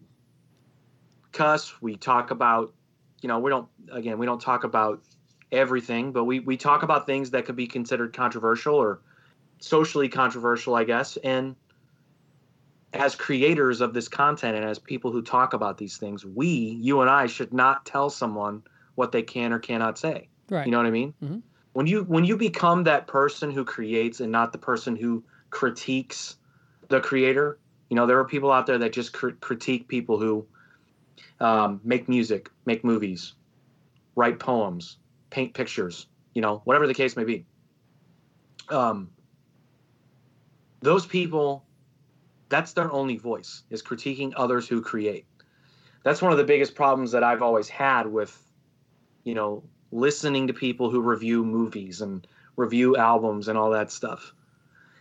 cuss 1.33 1.80
we 1.80 1.96
talk 1.96 2.30
about 2.30 2.72
you 3.22 3.28
know 3.28 3.40
we 3.40 3.50
don't 3.50 3.68
again 3.90 4.18
we 4.18 4.26
don't 4.26 4.40
talk 4.40 4.62
about 4.62 5.02
everything 5.50 6.12
but 6.12 6.24
we 6.24 6.38
we 6.38 6.56
talk 6.56 6.85
about 6.85 7.06
things 7.06 7.30
that 7.30 7.44
could 7.44 7.56
be 7.56 7.66
considered 7.66 8.12
controversial 8.12 8.74
or 8.76 9.00
socially 9.59 10.09
controversial 10.09 10.76
i 10.76 10.85
guess. 10.85 11.16
And 11.18 11.56
as 12.92 13.14
creators 13.14 13.80
of 13.80 13.94
this 13.94 14.09
content 14.09 14.56
and 14.56 14.64
as 14.64 14.78
people 14.78 15.12
who 15.12 15.22
talk 15.22 15.54
about 15.54 15.78
these 15.78 15.96
things 15.96 16.24
we 16.24 16.46
you 16.48 17.00
and 17.00 17.11
i 17.11 17.26
should 17.26 17.52
not 17.52 17.87
tell 17.87 18.11
someone 18.11 18.62
what 18.96 19.12
they 19.12 19.22
can 19.22 19.52
or 19.52 19.59
cannot 19.59 19.98
say 19.98 20.28
Right. 20.50 20.66
you 20.66 20.72
know 20.72 20.78
what 20.78 20.86
i 20.86 20.90
mean 20.90 21.14
Mhm. 21.22 21.42
when 21.72 21.86
you 21.86 22.02
when 22.04 22.24
you 22.24 22.36
become 22.36 22.84
that 22.84 23.06
person 23.06 23.50
who 23.50 23.64
creates 23.64 24.20
and 24.20 24.30
not 24.30 24.52
the 24.52 24.58
person 24.58 24.96
who 24.96 25.24
critiques 25.50 26.36
the 26.88 27.00
creator 27.00 27.58
you 27.88 27.96
know 27.96 28.06
there 28.06 28.18
are 28.18 28.24
people 28.24 28.50
out 28.52 28.66
there 28.66 28.78
that 28.78 28.92
just 28.92 29.12
cr- 29.12 29.30
critique 29.40 29.88
people 29.88 30.18
who 30.18 30.46
um, 31.40 31.80
make 31.84 32.08
music, 32.08 32.50
make 32.66 32.84
movies, 32.84 33.34
write 34.14 34.38
poems, 34.38 34.98
paint 35.30 35.54
pictures, 35.54 36.06
you 36.34 36.42
know, 36.42 36.60
whatever 36.64 36.86
the 36.86 36.94
case 36.94 37.16
may 37.16 37.24
be. 37.24 37.46
Um, 38.68 39.10
those 40.80 41.06
people 41.06 41.64
that's 42.48 42.72
their 42.72 42.90
only 42.92 43.16
voice 43.16 43.62
is 43.70 43.82
critiquing 43.82 44.32
others 44.36 44.68
who 44.68 44.80
create 44.82 45.26
that's 46.02 46.22
one 46.22 46.32
of 46.32 46.38
the 46.38 46.44
biggest 46.44 46.74
problems 46.74 47.12
that 47.12 47.22
i've 47.22 47.42
always 47.42 47.68
had 47.68 48.06
with 48.06 48.36
you 49.24 49.34
know 49.34 49.62
listening 49.92 50.46
to 50.46 50.53
people 50.53 50.90
who 50.90 51.00
review 51.00 51.44
movies 51.44 52.00
and 52.00 52.26
review 52.57 52.96
albums 52.96 53.48
and 53.48 53.59
all 53.59 53.70
that 53.70 53.90
stuff. 53.90 54.33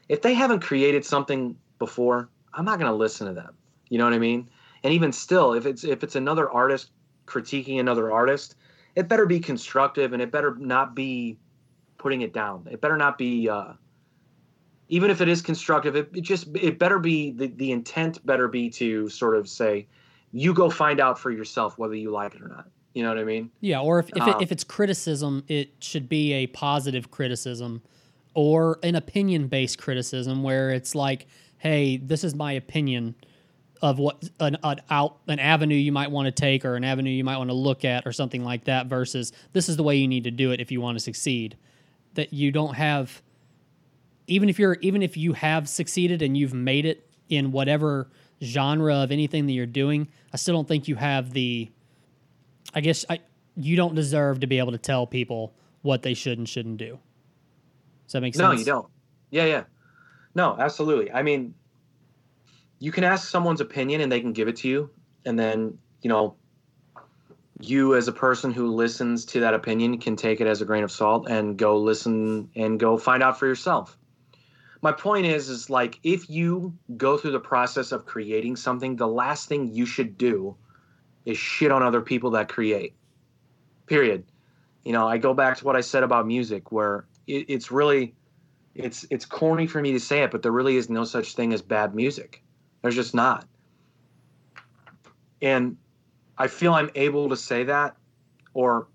If 0.07 0.21
they 0.21 0.33
haven't 0.33 0.61
created 0.61 1.05
something 1.05 1.55
before 1.77 2.29
i'm 2.53 2.65
not 2.65 2.79
going 2.79 2.91
to 2.91 2.97
listen 2.97 3.27
to 3.27 3.33
them. 3.33 3.53
You 3.89 3.97
know 3.97 4.05
what 4.05 4.13
i 4.13 4.19
mean? 4.19 4.49
And 4.83 4.93
even 4.93 5.11
still 5.11 5.53
if 5.53 5.65
it's 5.65 5.83
if 5.83 6.03
it's 6.03 6.15
another 6.15 6.49
artist 6.49 6.91
critiquing 7.25 7.79
another 7.79 8.11
artist 8.11 8.55
it 8.95 9.07
better 9.07 9.25
be 9.25 9.39
constructive 9.39 10.13
and 10.13 10.21
it 10.21 10.31
better 10.31 10.55
not 10.55 10.95
be 10.95 11.37
putting 11.97 12.21
it 12.21 12.33
down. 12.33 12.67
It 12.71 12.81
better 12.81 12.97
not 12.97 13.17
be 13.17 13.47
uh, 13.47 13.73
even 14.89 15.11
if 15.11 15.21
it 15.21 15.27
is 15.27 15.41
constructive 15.41 15.95
it, 15.95 16.09
it 16.13 16.21
just 16.21 16.47
it 16.55 16.79
better 16.79 16.99
be 16.99 17.31
the, 17.31 17.47
the 17.47 17.71
intent 17.71 18.25
better 18.25 18.47
be 18.47 18.69
to 18.71 19.07
sort 19.09 19.35
of 19.35 19.47
say 19.47 19.87
you 20.31 20.53
go 20.53 20.69
find 20.69 20.99
out 20.99 21.17
for 21.17 21.31
yourself 21.31 21.77
whether 21.77 21.95
you 21.95 22.11
like 22.11 22.35
it 22.35 22.41
or 22.41 22.47
not 22.47 22.67
you 22.93 23.03
know 23.03 23.09
what 23.09 23.17
i 23.19 23.23
mean 23.23 23.51
Yeah, 23.61 23.81
or 23.81 23.99
if 23.99 24.09
if, 24.09 24.21
Um, 24.21 24.29
it, 24.29 24.35
if 24.41 24.51
it's 24.51 24.63
criticism, 24.63 25.43
it 25.47 25.71
should 25.79 26.09
be 26.09 26.33
a 26.33 26.47
positive 26.47 27.11
criticism 27.11 27.81
or 28.33 28.79
an 28.83 28.95
opinion 28.95 29.47
based 29.47 29.77
criticism 29.77 30.43
where 30.43 30.71
it's 30.71 30.95
like, 30.95 31.27
hey, 31.57 31.97
this 31.97 32.23
is 32.23 32.33
my 32.35 32.53
opinion 32.53 33.15
of 33.81 33.97
what 33.97 34.29
an, 34.39 34.57
an 34.63 34.81
out 34.89 35.17
an 35.27 35.39
avenue 35.39 35.75
you 35.75 35.91
might 35.91 36.11
want 36.11 36.25
to 36.25 36.31
take 36.31 36.65
or 36.65 36.75
an 36.75 36.83
avenue 36.83 37.09
you 37.09 37.23
might 37.23 37.37
want 37.37 37.49
to 37.49 37.55
look 37.55 37.85
at 37.85 38.05
or 38.05 38.11
something 38.11 38.43
like 38.43 38.65
that 38.65 38.87
versus 38.87 39.31
this 39.53 39.69
is 39.69 39.77
the 39.77 39.83
way 39.83 39.95
you 39.95 40.07
need 40.07 40.25
to 40.25 40.31
do 40.31 40.51
it 40.51 40.59
if 40.59 40.71
you 40.71 40.81
want 40.81 40.97
to 40.97 41.03
succeed. 41.03 41.55
That 42.15 42.33
you 42.33 42.51
don't 42.51 42.73
have 42.75 43.21
even 44.27 44.49
if 44.49 44.59
you're 44.59 44.77
even 44.81 45.01
if 45.01 45.15
you 45.15 45.33
have 45.33 45.69
succeeded 45.69 46.21
and 46.21 46.37
you've 46.37 46.53
made 46.53 46.85
it 46.85 47.07
in 47.29 47.51
whatever 47.51 48.09
genre 48.41 48.95
of 48.95 49.11
anything 49.11 49.45
that 49.45 49.53
you're 49.53 49.65
doing, 49.65 50.07
I 50.33 50.37
still 50.37 50.55
don't 50.55 50.67
think 50.67 50.87
you 50.87 50.95
have 50.95 51.31
the 51.31 51.69
I 52.73 52.81
guess 52.81 53.05
I 53.09 53.19
you 53.55 53.75
don't 53.75 53.95
deserve 53.95 54.41
to 54.41 54.47
be 54.47 54.59
able 54.59 54.71
to 54.71 54.77
tell 54.77 55.07
people 55.07 55.53
what 55.81 56.01
they 56.01 56.13
should 56.13 56.37
and 56.37 56.47
shouldn't 56.47 56.77
do. 56.77 56.99
Does 58.05 58.13
that 58.13 58.21
make 58.21 58.35
sense? 58.35 58.53
no 58.53 58.59
you 58.59 58.65
don't. 58.65 58.87
Yeah 59.31 59.45
yeah. 59.45 59.63
No 60.35 60.55
absolutely. 60.57 61.11
I 61.11 61.23
mean 61.23 61.53
you 62.79 62.91
can 62.91 63.03
ask 63.03 63.27
someone's 63.27 63.61
opinion 63.61 64.01
and 64.01 64.11
they 64.11 64.21
can 64.21 64.33
give 64.33 64.47
it 64.47 64.57
to 64.57 64.67
you. 64.67 64.89
And 65.25 65.37
then 65.37 65.77
you 66.01 66.09
know 66.09 66.35
you 67.59 67.95
as 67.95 68.07
a 68.07 68.13
person 68.13 68.51
who 68.51 68.73
listens 68.73 69.25
to 69.25 69.41
that 69.41 69.53
opinion 69.53 69.97
can 69.99 70.15
take 70.15 70.39
it 70.39 70.47
as 70.47 70.61
a 70.61 70.65
grain 70.65 70.83
of 70.83 70.91
salt 70.91 71.27
and 71.29 71.57
go 71.57 71.77
listen 71.77 72.49
and 72.55 72.79
go 72.79 72.97
find 72.97 73.21
out 73.21 73.37
for 73.37 73.47
yourself. 73.47 73.97
My 74.81 74.93
point 74.93 75.25
is 75.25 75.49
is 75.49 75.69
like 75.69 75.99
if 76.03 76.29
you 76.29 76.73
go 76.95 77.17
through 77.17 77.31
the 77.31 77.39
process 77.39 77.91
of 77.91 78.05
creating 78.05 78.55
something 78.55 78.95
the 78.95 79.07
last 79.07 79.49
thing 79.49 79.73
you 79.73 79.85
should 79.85 80.17
do 80.17 80.55
is 81.29 81.37
shit 81.37 81.71
on 81.71 81.83
other 81.83 82.01
people 82.01 82.31
that 82.31 82.49
create. 82.49 82.95
Period. 83.85 84.23
You 84.83 84.93
know 84.93 85.07
i 85.07 85.17
go 85.17 85.33
back 85.33 85.57
to 85.57 85.65
what 85.65 85.75
i 85.75 85.81
said 85.81 86.03
about 86.03 86.25
music 86.25 86.71
where 86.71 87.05
it, 87.27 87.45
it's 87.47 87.69
really 87.71 88.15
it's 88.73 89.05
it's 89.11 89.25
corny 89.25 89.67
for 89.67 89.81
me 89.81 89.91
to 89.91 89.99
say 89.99 90.23
it 90.23 90.31
but 90.31 90.41
there 90.41 90.51
really 90.51 90.77
is 90.77 90.89
no 90.89 91.03
such 91.03 91.35
thing 91.35 91.53
as 91.53 91.61
bad 91.61 91.93
music. 91.93 92.41
There's 92.81 92.95
just 92.95 93.13
not. 93.13 93.45
And 95.41 95.77
i 96.37 96.47
feel 96.47 96.73
i'm 96.73 96.89
able 96.95 97.29
to 97.29 97.37
say 97.37 97.65
that 97.65 97.97
or 98.53 98.87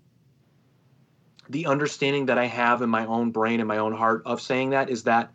the 1.49 1.67
understanding 1.67 2.25
that 2.25 2.37
i 2.37 2.45
have 2.45 2.81
in 2.81 2.89
my 2.89 3.05
own 3.05 3.31
brain 3.31 3.59
and 3.61 3.67
my 3.67 3.77
own 3.77 3.93
heart 3.93 4.23
of 4.25 4.41
saying 4.41 4.71
that 4.71 4.89
is 4.89 5.03
that 5.03 5.31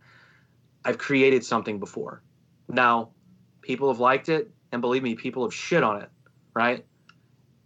i've 0.84 0.98
created 0.98 1.44
something 1.44 1.78
before. 1.78 2.22
Now 2.68 3.10
people 3.62 3.88
have 3.88 4.00
liked 4.00 4.28
it 4.28 4.50
and 4.72 4.82
believe 4.82 5.02
me 5.02 5.14
people 5.14 5.44
have 5.44 5.54
shit 5.54 5.82
on 5.82 6.02
it 6.02 6.10
right 6.54 6.84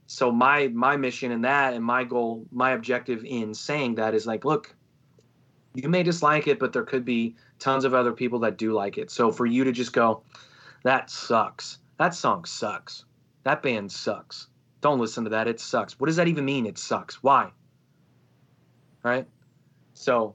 so 0.06 0.30
my 0.30 0.68
my 0.68 0.96
mission 0.96 1.32
in 1.32 1.42
that 1.42 1.74
and 1.74 1.84
my 1.84 2.04
goal 2.04 2.46
my 2.52 2.72
objective 2.72 3.24
in 3.24 3.54
saying 3.54 3.94
that 3.94 4.14
is 4.14 4.26
like 4.26 4.44
look 4.44 4.74
you 5.74 5.88
may 5.88 6.02
dislike 6.02 6.46
it 6.46 6.58
but 6.58 6.72
there 6.72 6.84
could 6.84 7.04
be 7.04 7.34
tons 7.58 7.84
of 7.84 7.94
other 7.94 8.12
people 8.12 8.38
that 8.40 8.58
do 8.58 8.72
like 8.72 8.98
it. 8.98 9.10
So 9.10 9.32
for 9.32 9.46
you 9.46 9.64
to 9.64 9.72
just 9.72 9.92
go 9.92 10.22
that 10.82 11.10
sucks. 11.10 11.78
That 11.98 12.14
song 12.14 12.44
sucks. 12.44 13.04
That 13.44 13.62
band 13.62 13.90
sucks. 13.90 14.48
Don't 14.82 14.98
listen 14.98 15.24
to 15.24 15.30
that. 15.30 15.48
It 15.48 15.60
sucks. 15.60 15.98
What 15.98 16.06
does 16.06 16.16
that 16.16 16.28
even 16.28 16.44
mean? 16.44 16.66
It 16.66 16.76
sucks. 16.76 17.22
Why? 17.22 17.50
Right? 19.02 19.26
So 19.94 20.34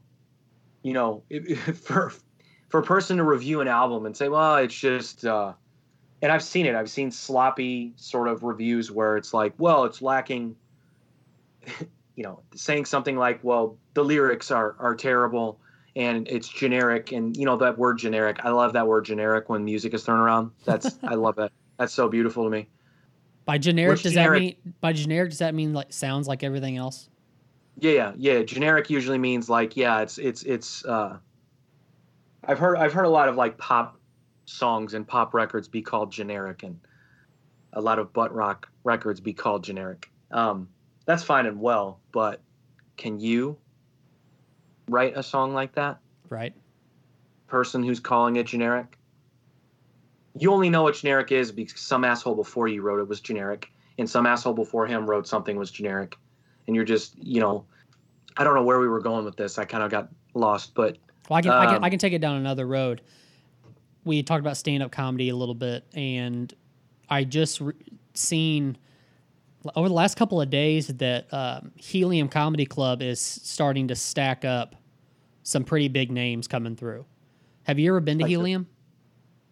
you 0.84 0.94
know 0.94 1.24
if, 1.30 1.78
for 1.78 2.14
for 2.70 2.80
a 2.80 2.84
person 2.84 3.18
to 3.18 3.24
review 3.24 3.62
an 3.62 3.68
album 3.68 4.06
and 4.06 4.16
say 4.16 4.30
well 4.30 4.58
it's 4.58 4.78
just 4.78 5.26
uh 5.26 5.54
and 6.22 6.32
I've 6.32 6.44
seen 6.44 6.66
it. 6.66 6.76
I've 6.76 6.90
seen 6.90 7.12
sloppy 7.12 7.94
sort 7.96 8.28
of 8.28 8.44
reviews 8.44 8.92
where 8.92 9.18
it's 9.18 9.34
like, 9.34 9.54
well, 9.58 9.86
it's 9.86 10.02
lacking, 10.02 10.56
you 12.16 12.24
know, 12.24 12.42
saying 12.56 12.86
something 12.86 13.16
like, 13.16 13.40
well, 13.44 13.78
the 13.94 14.04
lyrics 14.04 14.52
are 14.52 14.76
are 14.80 14.96
terrible 14.96 15.60
and 15.96 16.28
it's 16.28 16.48
generic, 16.48 17.12
and 17.12 17.36
you 17.36 17.46
know 17.46 17.58
that 17.58 17.78
word 17.78 17.98
generic. 17.98 18.38
I 18.44 18.50
love 18.50 18.74
that 18.74 18.88
word 18.88 19.06
generic 19.06 19.50
when 19.50 19.66
music 19.66 19.94
is 19.94 20.04
thrown 20.04 20.20
around. 20.20 20.52
That's 20.66 20.98
I 21.04 21.16
love 21.16 21.36
that. 21.36 21.52
That's 21.78 21.94
so 21.94 22.08
beautiful 22.08 22.44
to 22.44 22.50
me. 22.50 22.68
By 23.46 23.58
generic, 23.58 23.94
What's 23.94 24.04
does 24.04 24.14
generic? 24.14 24.40
that 24.40 24.66
mean 24.66 24.74
by 24.82 24.94
generic 24.94 25.32
does 25.32 25.40
that 25.40 25.54
mean 25.56 25.74
like 25.74 25.92
sounds 25.92 26.28
like 26.28 26.44
everything 26.44 26.78
else? 26.78 27.10
Yeah, 27.80 27.92
yeah, 27.92 28.14
yeah. 28.18 28.44
Generic 28.44 28.90
usually 28.90 29.18
means 29.18 29.50
like, 29.50 29.76
yeah, 29.76 30.02
it's 30.02 30.18
it's 30.18 30.44
it's. 30.44 30.86
uh 30.86 31.18
I've 32.46 32.60
heard 32.60 32.78
I've 32.78 32.94
heard 32.94 33.06
a 33.06 33.10
lot 33.10 33.28
of 33.28 33.36
like 33.36 33.58
pop 33.58 33.99
songs 34.50 34.94
and 34.94 35.08
pop 35.08 35.34
records 35.34 35.68
be 35.68 35.82
called 35.82 36.12
generic, 36.12 36.64
and 36.64 36.80
a 37.74 37.82
lot 37.82 38.00
of 38.00 38.12
butt 38.12 38.34
rock 38.34 38.70
records 38.84 39.20
be 39.20 39.34
called 39.34 39.64
generic. 39.64 40.10
Um, 40.32 40.68
that's 41.06 41.24
fine 41.24 41.46
and 41.46 41.60
well, 41.60 42.00
but 42.12 42.42
can 42.98 43.20
you 43.20 43.58
write 44.90 45.18
a 45.18 45.24
song 45.24 45.54
like 45.54 45.74
that? 45.76 46.00
Right. 46.30 46.54
Person 47.48 47.84
who's 47.84 48.00
calling 48.00 48.36
it 48.36 48.48
generic. 48.48 48.98
You 50.38 50.52
only 50.52 50.70
know 50.70 50.84
what 50.84 50.96
generic 50.96 51.32
is 51.32 51.52
because 51.52 51.82
some 51.82 52.04
asshole 52.04 52.36
before 52.36 52.68
you 52.68 52.82
wrote 52.82 53.00
it 53.00 53.08
was 53.08 53.20
generic, 53.20 53.72
and 53.98 54.10
some 54.10 54.26
asshole 54.26 54.54
before 54.54 54.88
him 54.88 55.10
wrote 55.10 55.28
something 55.28 55.58
was 55.58 55.72
generic, 55.72 56.18
and 56.68 56.76
you're 56.76 56.86
just, 56.86 57.18
you 57.18 57.42
know, 57.42 57.66
I 58.38 58.44
don't 58.44 58.56
know 58.56 58.64
where 58.64 58.80
we 58.80 58.88
were 58.88 59.02
going 59.02 59.26
with 59.26 59.36
this. 59.36 59.58
I 59.58 59.66
kind 59.66 59.84
of 59.84 59.92
got 59.92 60.10
lost, 60.34 60.74
but 60.74 60.98
Well, 61.30 61.38
I 61.38 61.42
can, 61.42 61.52
I 61.52 61.66
can 61.66 61.76
Um, 61.76 61.84
I 61.84 61.90
can 61.90 62.00
take 62.00 62.14
it 62.14 62.20
down 62.20 62.38
another 62.38 62.66
road. 62.66 63.02
We 64.06 64.24
talked 64.24 64.40
about 64.40 64.58
stand 64.58 64.82
up 64.84 64.92
comedy 64.92 65.30
a 65.30 65.36
little 65.36 65.56
bit, 65.56 65.86
and 65.94 66.54
I 67.10 67.24
just 67.24 67.60
re- 67.62 67.74
seen 68.14 68.78
over 69.76 69.88
the 69.90 69.94
last 69.94 70.16
couple 70.16 70.40
of 70.42 70.50
days 70.50 70.88
that 70.88 71.32
um, 71.34 71.72
Helium 71.76 72.30
Comedy 72.30 72.66
Club 72.66 73.02
is 73.02 73.20
starting 73.20 73.90
to 73.90 73.96
stack 73.96 74.46
up 74.46 74.76
some 75.44 75.64
pretty 75.66 75.90
big 75.90 76.12
names 76.12 76.48
coming 76.48 76.76
through. 76.76 77.06
Have 77.64 77.78
you 77.78 77.92
ever 77.92 78.00
been 78.00 78.18
to 78.20 78.24
Like 78.24 78.30
the- 78.30 78.34
Helium? 78.36 78.68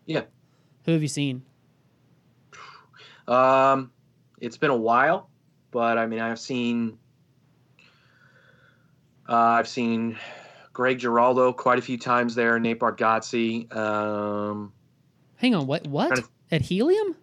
yeah. 0.06 0.22
Who 0.86 0.94
have 0.94 1.02
you 1.02 1.10
seen? 1.10 1.44
Um, 3.28 3.92
it's 4.40 4.56
been 4.58 4.70
a 4.72 4.76
while, 4.78 5.30
but 5.72 5.98
I 5.98 6.06
mean, 6.08 6.20
I've 6.20 6.40
seen, 6.40 6.98
uh, 9.28 9.36
I've 9.36 9.68
seen 9.68 10.18
Greg 10.78 11.00
Giraldo 11.00 11.52
quite 11.52 11.80
a 11.80 11.82
few 11.82 11.98
times 11.98 12.36
there. 12.36 12.60
Nate 12.60 12.80
Bargatze. 12.80 13.76
Um, 13.76 14.72
Hang 15.38 15.56
on, 15.56 15.66
what? 15.66 15.88
What 15.88 16.16
to- 16.18 16.24
at 16.52 16.62
Helium? 16.62 17.16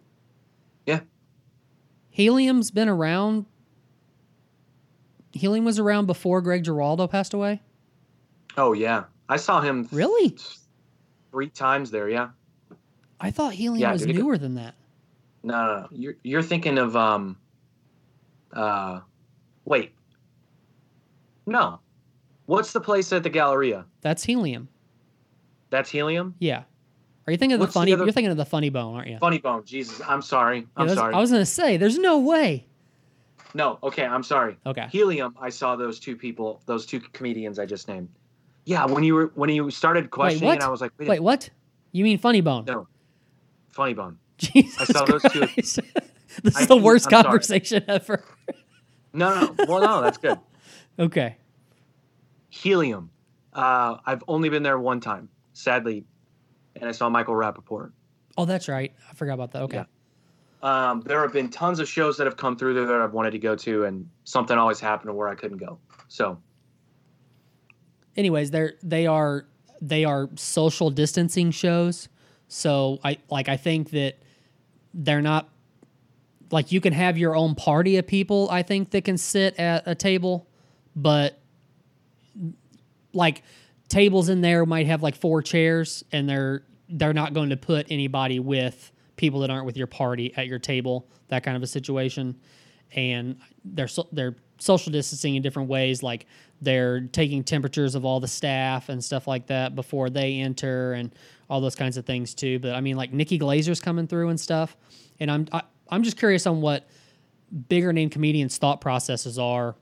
Yeah. 0.85 0.99
Helium's 2.09 2.69
been 2.69 2.89
around. 2.89 3.45
Helium 5.31 5.63
was 5.63 5.79
around 5.79 6.05
before 6.05 6.41
Greg 6.41 6.65
Giraldo 6.65 7.07
passed 7.07 7.33
away. 7.33 7.61
oh 8.57 8.73
yeah, 8.73 9.05
I 9.29 9.37
saw 9.37 9.61
him 9.61 9.87
Really? 9.89 10.37
three 11.31 11.47
times 11.49 11.91
there. 11.91 12.09
Yeah. 12.09 12.31
I 13.21 13.31
thought 13.31 13.53
Helium 13.53 13.79
Yeah, 13.81 13.93
was 13.93 14.05
dude, 14.05 14.17
newer 14.17 14.37
than 14.37 14.55
that. 14.55 14.75
No, 15.43 15.53
no, 15.65 15.79
no. 15.79 15.87
You're 15.91 16.15
you're 16.23 16.41
thinking 16.43 16.77
of 16.77 16.97
um, 16.97 17.37
uh, 18.51 18.99
wait. 19.63 19.93
No, 21.45 21.79
what's 22.45 22.73
the 22.73 22.81
place 22.81 23.11
at 23.13 23.23
the 23.23 23.29
Galleria? 23.29 23.85
That's 24.01 24.23
Helium. 24.23 24.67
That's 25.69 25.89
Helium. 25.89 26.35
Yeah. 26.39 26.63
Are 27.27 27.31
you 27.31 27.37
thinking 27.37 27.53
of 27.55 27.59
the 27.59 27.63
What's 27.63 27.73
the 27.73 27.79
funny? 27.79 27.93
other- 27.93 28.03
You're 28.05 28.13
thinking 28.13 28.31
of 28.31 28.37
the 28.37 28.45
funny 28.45 28.69
bone, 28.69 28.95
aren't 28.95 29.07
you? 29.07 29.17
Funny 29.17 29.39
Bone. 29.39 29.63
Jesus, 29.65 29.99
I'm 30.07 30.21
sorry. 30.21 30.67
I'm 30.77 30.85
that's- 30.87 30.95
sorry. 30.97 31.13
I 31.15 31.19
was 31.19 31.31
gonna 31.31 31.45
say, 31.45 31.77
there's 31.77 31.97
no 31.97 32.19
way. 32.19 32.67
No, 33.55 33.79
okay, 33.81 34.05
I'm 34.05 34.21
sorry. 34.21 34.57
Okay. 34.65 34.87
Helium, 34.91 35.33
I 35.41 35.49
saw 35.49 35.75
those 35.75 35.99
two 35.99 36.15
people, 36.15 36.61
those 36.65 36.85
two 36.85 36.99
comedians 36.99 37.57
I 37.57 37.65
just 37.65 37.87
named. 37.87 38.09
Yeah, 38.65 38.85
when 38.85 39.03
you 39.03 39.15
were 39.15 39.31
when 39.35 39.49
you 39.49 39.69
started 39.71 40.11
questioning 40.11 40.47
what? 40.49 40.57
it, 40.57 40.63
I 40.63 40.69
was 40.69 40.81
like, 40.81 40.91
wait, 40.99 41.07
Wait, 41.07 41.19
what? 41.21 41.49
You 41.93 42.03
mean 42.03 42.17
funny 42.17 42.41
bone? 42.41 42.65
no, 42.65 42.87
funny 43.69 43.93
bone. 43.93 44.17
Jesus 44.37 44.81
I 44.81 44.85
saw 44.85 45.05
those 45.05 45.21
two. 45.23 45.47
This 46.43 46.57
I 46.57 46.61
is 46.61 46.67
the 46.67 46.75
worst 46.75 47.05
I'm 47.07 47.11
sorry. 47.11 47.23
conversation 47.23 47.85
ever. 47.87 48.21
No, 49.13 49.53
no, 49.57 49.65
well, 49.69 49.81
no, 49.81 50.01
that's 50.01 50.17
good. 50.17 50.37
Okay. 50.99 51.37
Helium, 52.55 53.09
uh, 53.53 53.97
I've 54.05 54.23
only 54.27 54.49
been 54.49 54.63
there 54.63 54.79
one 54.79 55.01
time. 55.01 55.27
Sadly, 55.53 56.05
and 56.75 56.87
I 56.87 56.91
saw 56.91 57.09
Michael 57.09 57.33
Rapaport. 57.33 57.91
Oh, 58.37 58.45
that's 58.45 58.67
right. 58.67 58.93
I 59.09 59.13
forgot 59.13 59.33
about 59.33 59.51
that. 59.51 59.63
Okay. 59.63 59.77
Yeah. 59.77 59.85
Um, 60.63 61.01
there 61.01 61.21
have 61.21 61.33
been 61.33 61.49
tons 61.49 61.79
of 61.79 61.87
shows 61.87 62.17
that 62.17 62.25
have 62.25 62.37
come 62.37 62.57
through 62.57 62.73
there 62.73 62.85
that 62.85 63.01
I've 63.01 63.13
wanted 63.13 63.31
to 63.31 63.39
go 63.39 63.55
to, 63.55 63.83
and 63.83 64.09
something 64.23 64.57
always 64.57 64.79
happened 64.79 65.15
where 65.15 65.27
I 65.27 65.35
couldn't 65.35 65.57
go. 65.57 65.79
So, 66.07 66.41
anyways, 68.15 68.51
they're 68.51 68.73
they 68.81 69.05
are 69.05 69.45
they 69.81 70.05
are 70.05 70.29
social 70.35 70.89
distancing 70.89 71.51
shows. 71.51 72.07
So 72.47 72.99
I 73.03 73.17
like 73.29 73.49
I 73.49 73.57
think 73.57 73.91
that 73.91 74.15
they're 74.93 75.21
not 75.21 75.49
like 76.51 76.71
you 76.71 76.79
can 76.79 76.93
have 76.93 77.17
your 77.17 77.35
own 77.35 77.53
party 77.53 77.97
of 77.97 78.07
people. 78.07 78.49
I 78.49 78.63
think 78.63 78.91
that 78.91 79.03
can 79.03 79.17
sit 79.17 79.59
at 79.59 79.83
a 79.85 79.93
table, 79.93 80.47
but 80.95 81.37
like 83.15 83.43
tables 83.89 84.29
in 84.29 84.41
there 84.41 84.65
might 84.65 84.87
have 84.87 85.01
like 85.01 85.15
four 85.15 85.41
chairs, 85.41 86.03
and 86.11 86.29
they're 86.29 86.63
they're 86.89 87.13
not 87.13 87.33
going 87.33 87.49
to 87.49 87.57
put 87.57 87.87
anybody 87.89 88.39
with 88.39 88.91
people 89.15 89.39
that 89.39 89.49
aren't 89.49 89.65
with 89.65 89.77
your 89.77 89.87
party 89.87 90.33
at 90.35 90.47
your 90.47 90.59
table. 90.59 91.07
That 91.29 91.43
kind 91.43 91.57
of 91.57 91.63
a 91.63 91.67
situation, 91.67 92.39
and 92.91 93.37
they're 93.63 93.87
so, 93.87 94.07
they're 94.11 94.35
social 94.59 94.91
distancing 94.91 95.35
in 95.35 95.41
different 95.41 95.69
ways. 95.69 96.03
Like 96.03 96.27
they're 96.61 97.01
taking 97.01 97.43
temperatures 97.43 97.95
of 97.95 98.05
all 98.05 98.19
the 98.19 98.27
staff 98.27 98.89
and 98.89 99.03
stuff 99.03 99.27
like 99.27 99.47
that 99.47 99.75
before 99.75 100.09
they 100.09 100.39
enter, 100.39 100.93
and 100.93 101.13
all 101.49 101.61
those 101.61 101.75
kinds 101.75 101.97
of 101.97 102.05
things 102.05 102.33
too. 102.33 102.59
But 102.59 102.75
I 102.75 102.81
mean, 102.81 102.95
like 102.97 103.13
Nikki 103.13 103.39
Glazer's 103.39 103.79
coming 103.79 104.07
through 104.07 104.29
and 104.29 104.39
stuff, 104.39 104.77
and 105.19 105.31
I'm 105.31 105.47
I, 105.51 105.63
I'm 105.89 106.03
just 106.03 106.17
curious 106.17 106.47
on 106.47 106.61
what 106.61 106.87
bigger 107.69 107.93
name 107.93 108.09
comedians' 108.09 108.57
thought 108.57 108.81
processes 108.81 109.37
are. 109.39 109.75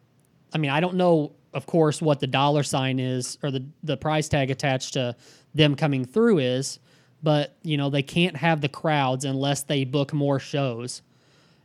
I 0.54 0.58
mean, 0.58 0.72
I 0.72 0.80
don't 0.80 0.96
know, 0.96 1.34
of 1.54 1.66
course, 1.66 2.02
what 2.02 2.20
the 2.20 2.28
dollar 2.28 2.64
sign 2.64 3.00
is 3.00 3.38
or 3.44 3.52
the 3.52 3.66
the 3.84 3.98
price 3.98 4.28
tag 4.28 4.52
attached 4.52 4.94
to 4.94 5.16
them 5.54 5.76
coming 5.76 6.06
through 6.06 6.40
is, 6.40 6.80
but 7.22 7.56
you 7.64 7.78
know 7.78 7.90
they 7.90 8.04
can't 8.04 8.36
have 8.36 8.62
the 8.62 8.70
crowds 8.70 9.26
unless 9.26 9.64
they 9.64 9.84
book 9.84 10.14
more 10.14 10.40
shows. 10.40 11.02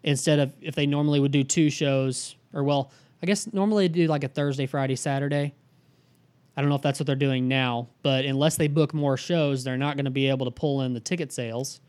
Instead 0.02 0.38
of 0.38 0.54
if 0.60 0.74
they 0.74 0.86
normally 0.86 1.20
would 1.20 1.32
do 1.32 1.42
two 1.42 1.70
shows 1.70 2.36
or 2.54 2.62
well 2.62 2.90
i 3.22 3.26
guess 3.26 3.52
normally 3.52 3.88
they 3.88 3.92
do 3.92 4.06
like 4.06 4.24
a 4.24 4.28
thursday 4.28 4.66
friday 4.66 4.96
saturday. 4.96 5.54
I 6.56 6.60
don't 6.60 6.70
know 6.70 6.76
if 6.76 6.82
that's 6.82 6.98
what 6.98 7.06
they're 7.06 7.16
doing 7.16 7.46
now 7.48 7.88
but 8.02 8.24
unless 8.24 8.56
they 8.56 8.68
book 8.68 8.94
more 8.94 9.16
shows 9.16 9.64
they're 9.64 9.76
not 9.76 9.96
going 9.96 10.06
to 10.06 10.10
be 10.10 10.28
able 10.28 10.46
to 10.46 10.50
pull 10.50 10.82
in 10.82 10.92
the 10.92 11.00
ticket 11.00 11.32
sales 11.32 11.80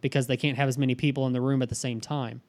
because 0.00 0.26
they 0.26 0.36
can't 0.36 0.56
have 0.58 0.68
as 0.68 0.76
many 0.76 0.94
people 0.94 1.26
in 1.26 1.32
the 1.32 1.40
room 1.40 1.62
at 1.62 1.68
the 1.68 1.74
same 1.74 2.00
time. 2.00 2.42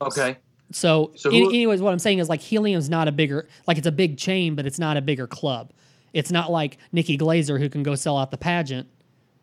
Okay. 0.00 0.38
So, 0.72 1.12
So 1.16 1.30
any- 1.30 1.46
anyways, 1.46 1.80
what 1.80 1.92
I'm 1.92 1.98
saying 1.98 2.18
is 2.18 2.28
like 2.28 2.40
Helium's 2.40 2.88
not 2.90 3.08
a 3.08 3.12
bigger 3.12 3.48
like 3.66 3.78
it's 3.78 3.86
a 3.86 3.92
big 3.92 4.18
chain, 4.18 4.54
but 4.54 4.66
it's 4.66 4.78
not 4.78 4.96
a 4.96 5.00
bigger 5.00 5.26
club. 5.26 5.72
It's 6.12 6.30
not 6.30 6.50
like 6.50 6.78
Nikki 6.92 7.18
Glazer 7.18 7.58
who 7.58 7.68
can 7.68 7.82
go 7.82 7.94
sell 7.94 8.16
out 8.16 8.30
the 8.30 8.38
pageant. 8.38 8.88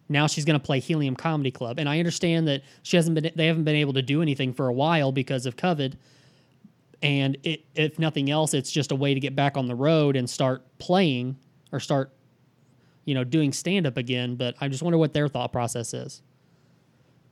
Now 0.10 0.28
she's 0.28 0.44
going 0.46 0.60
to 0.60 0.64
play 0.66 0.80
Helium 0.80 1.16
Comedy 1.16 1.52
Club, 1.52 1.80
and 1.80 1.88
I 1.88 1.98
understand 2.00 2.48
that 2.48 2.62
she 2.84 2.98
hasn't 2.98 3.16
been 3.16 3.32
they 3.36 3.48
haven't 3.48 3.64
been 3.64 3.76
able 3.76 3.94
to 3.94 4.02
do 4.02 4.22
anything 4.22 4.54
for 4.54 4.68
a 4.68 4.74
while 4.74 5.12
because 5.12 5.46
of 5.46 5.56
COVID. 5.56 5.94
And 7.02 7.38
it, 7.44 7.66
if 7.76 8.00
nothing 8.00 8.30
else, 8.30 8.54
it's 8.54 8.72
just 8.72 8.92
a 8.92 8.96
way 8.96 9.14
to 9.14 9.20
get 9.20 9.36
back 9.36 9.58
on 9.58 9.68
the 9.68 9.76
road 9.76 10.16
and 10.16 10.30
start 10.30 10.64
playing 10.78 11.36
or 11.74 11.82
start, 11.82 12.14
you 13.04 13.14
know, 13.14 13.26
doing 13.26 13.52
stand 13.52 13.86
up 13.86 13.98
again. 13.98 14.36
But 14.36 14.56
I 14.62 14.70
just 14.70 14.82
wonder 14.82 14.98
what 14.98 15.12
their 15.14 15.28
thought 15.28 15.52
process 15.52 15.94
is. 15.94 16.22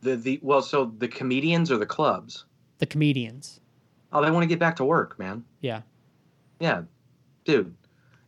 The 0.02 0.18
the 0.18 0.40
well, 0.42 0.62
so 0.62 0.92
the 0.98 1.08
comedians 1.08 1.72
or 1.72 1.78
the 1.78 1.86
clubs? 1.86 2.44
The 2.80 2.86
comedians, 2.86 3.61
Oh, 4.14 4.22
they 4.24 4.30
want 4.32 4.44
to 4.44 4.48
get 4.48 4.60
back 4.60 4.76
to 4.78 4.86
work, 4.86 5.18
man. 5.20 5.44
yeah. 5.62 5.82
Yeah, 6.60 6.84
dude. 7.46 7.74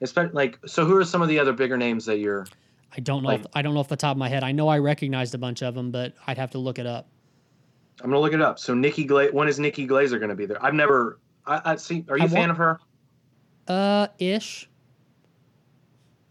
Especially 0.02 0.34
like, 0.34 0.58
so 0.66 0.86
who 0.86 0.96
are 0.98 1.06
some 1.06 1.22
of 1.22 1.28
the 1.28 1.38
other 1.40 1.54
bigger 1.54 1.78
names 1.78 2.06
that 2.06 2.18
you're? 2.18 2.48
I 2.96 3.00
don't 3.00 3.22
know. 3.22 3.30
Like- 3.30 3.42
if, 3.42 3.48
I 3.54 3.62
don't 3.62 3.74
know 3.76 3.80
off 3.80 3.90
the 3.90 3.96
top 3.96 4.16
of 4.16 4.18
my 4.18 4.28
head. 4.30 4.44
I 4.44 4.52
know 4.52 4.68
I 4.68 4.80
recognized 4.80 5.36
a 5.36 5.38
bunch 5.38 5.62
of 5.62 5.76
them, 5.76 5.92
but 5.92 6.14
I'd 6.26 6.38
have 6.40 6.50
to 6.52 6.58
look 6.58 6.80
it 6.80 6.88
up. 6.88 7.08
I'm 8.02 8.10
gonna 8.10 8.20
look 8.20 8.34
it 8.34 8.42
up. 8.42 8.58
So 8.58 8.74
Nikki 8.74 9.04
Gla- 9.04 9.30
when 9.32 9.48
is 9.48 9.60
Nikki 9.60 9.88
Glazer 9.88 10.20
gonna 10.20 10.34
be 10.36 10.48
there? 10.48 10.64
I've 10.66 10.74
never. 10.74 11.20
I, 11.46 11.62
I 11.64 11.76
see. 11.76 12.04
Are 12.10 12.18
you 12.18 12.24
I 12.24 12.26
a 12.26 12.30
fan 12.30 12.40
want- 12.40 12.52
of 12.52 12.58
her? 12.58 12.80
Uh, 13.68 14.08
ish. 14.18 14.68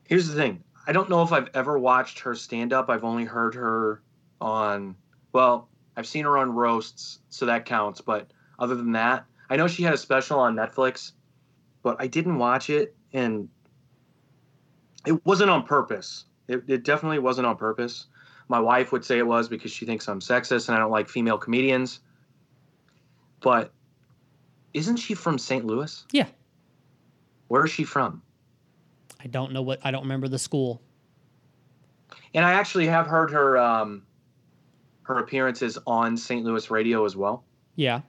Here's 0.05 0.27
the 0.29 0.35
thing. 0.35 0.63
I 0.87 0.93
don't 0.93 1.09
know 1.09 1.23
if 1.23 1.33
I've 1.33 1.49
ever 1.55 1.79
watched 1.79 2.19
her 2.21 2.35
stand 2.35 2.73
up. 2.73 2.91
I've 2.91 3.05
only 3.05 3.25
heard 3.25 3.55
her 3.55 4.03
on. 4.41 4.97
Well, 5.33 5.69
I've 5.97 6.07
seen 6.07 6.25
her 6.25 6.37
on 6.37 6.53
roasts, 6.53 7.21
so 7.29 7.47
that 7.47 7.65
counts. 7.65 8.01
But 8.01 8.33
other 8.59 8.75
than 8.75 8.93
that, 8.93 9.25
I 9.53 9.57
know 9.57 9.69
she 9.69 9.83
had 9.83 9.93
a 9.93 9.99
special 9.99 10.41
on 10.41 10.57
Netflix, 10.57 11.13
but 11.83 11.99
I 12.01 12.07
didn't 12.07 12.39
watch 12.39 12.71
it, 12.71 12.97
and 13.13 13.51
it 15.07 15.27
wasn't 15.27 15.51
on 15.51 15.65
purpose. 15.65 16.25
It, 16.49 16.63
it 16.69 16.85
definitely 16.85 17.19
wasn't 17.19 17.47
on 17.47 17.59
purpose. 17.59 18.07
My 18.49 18.59
wife 18.59 18.93
would 18.93 19.05
say 19.05 19.19
it 19.19 19.27
was 19.27 19.51
because 19.51 19.71
she 19.71 19.85
thinks 19.85 20.09
I'm 20.09 20.21
sexist 20.21 20.69
and 20.69 20.77
I 20.77 20.81
don't 20.81 20.91
like 20.91 21.07
female 21.07 21.37
comedians. 21.37 22.01
But 23.43 23.75
isn't 24.73 24.97
she 24.97 25.13
from 25.13 25.37
St. 25.37 25.67
Louis? 25.67 26.03
Yeah. 26.13 26.29
Where 27.49 27.67
is 27.67 27.71
she 27.71 27.85
from? 27.85 28.23
I 29.23 29.27
don't 29.27 29.53
know 29.53 29.61
what. 29.61 29.81
I 29.85 29.91
don't 29.91 30.03
remember 30.03 30.29
the 30.29 30.39
school. 30.39 30.81
And 32.33 32.47
I 32.47 32.55
actually 32.55 32.87
have 32.87 33.07
heard 33.07 33.31
her 33.33 33.59
um, 33.59 34.05
her 35.03 35.19
appearances 35.19 35.79
on 35.87 36.17
St. 36.17 36.43
Louis 36.43 36.71
radio 36.71 37.05
as 37.05 37.17
well. 37.17 37.45
Yeah. 37.77 38.01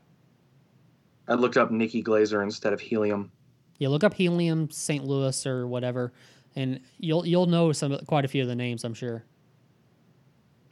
I 1.27 1.33
looked 1.35 1.57
up 1.57 1.71
Nikki 1.71 2.03
Glazer 2.03 2.43
instead 2.43 2.73
of 2.73 2.81
Helium. 2.81 3.31
Yeah. 3.79 3.87
Look 3.89 4.03
up 4.03 4.13
Helium 4.13 4.69
St. 4.69 5.03
Louis 5.03 5.45
or 5.45 5.67
whatever, 5.67 6.11
and 6.55 6.79
you'll 6.99 7.25
you'll 7.25 7.45
know 7.47 7.71
some 7.71 7.97
quite 8.07 8.25
a 8.25 8.27
few 8.27 8.41
of 8.41 8.47
the 8.47 8.55
names. 8.55 8.83
I'm 8.83 8.93
sure. 8.93 9.23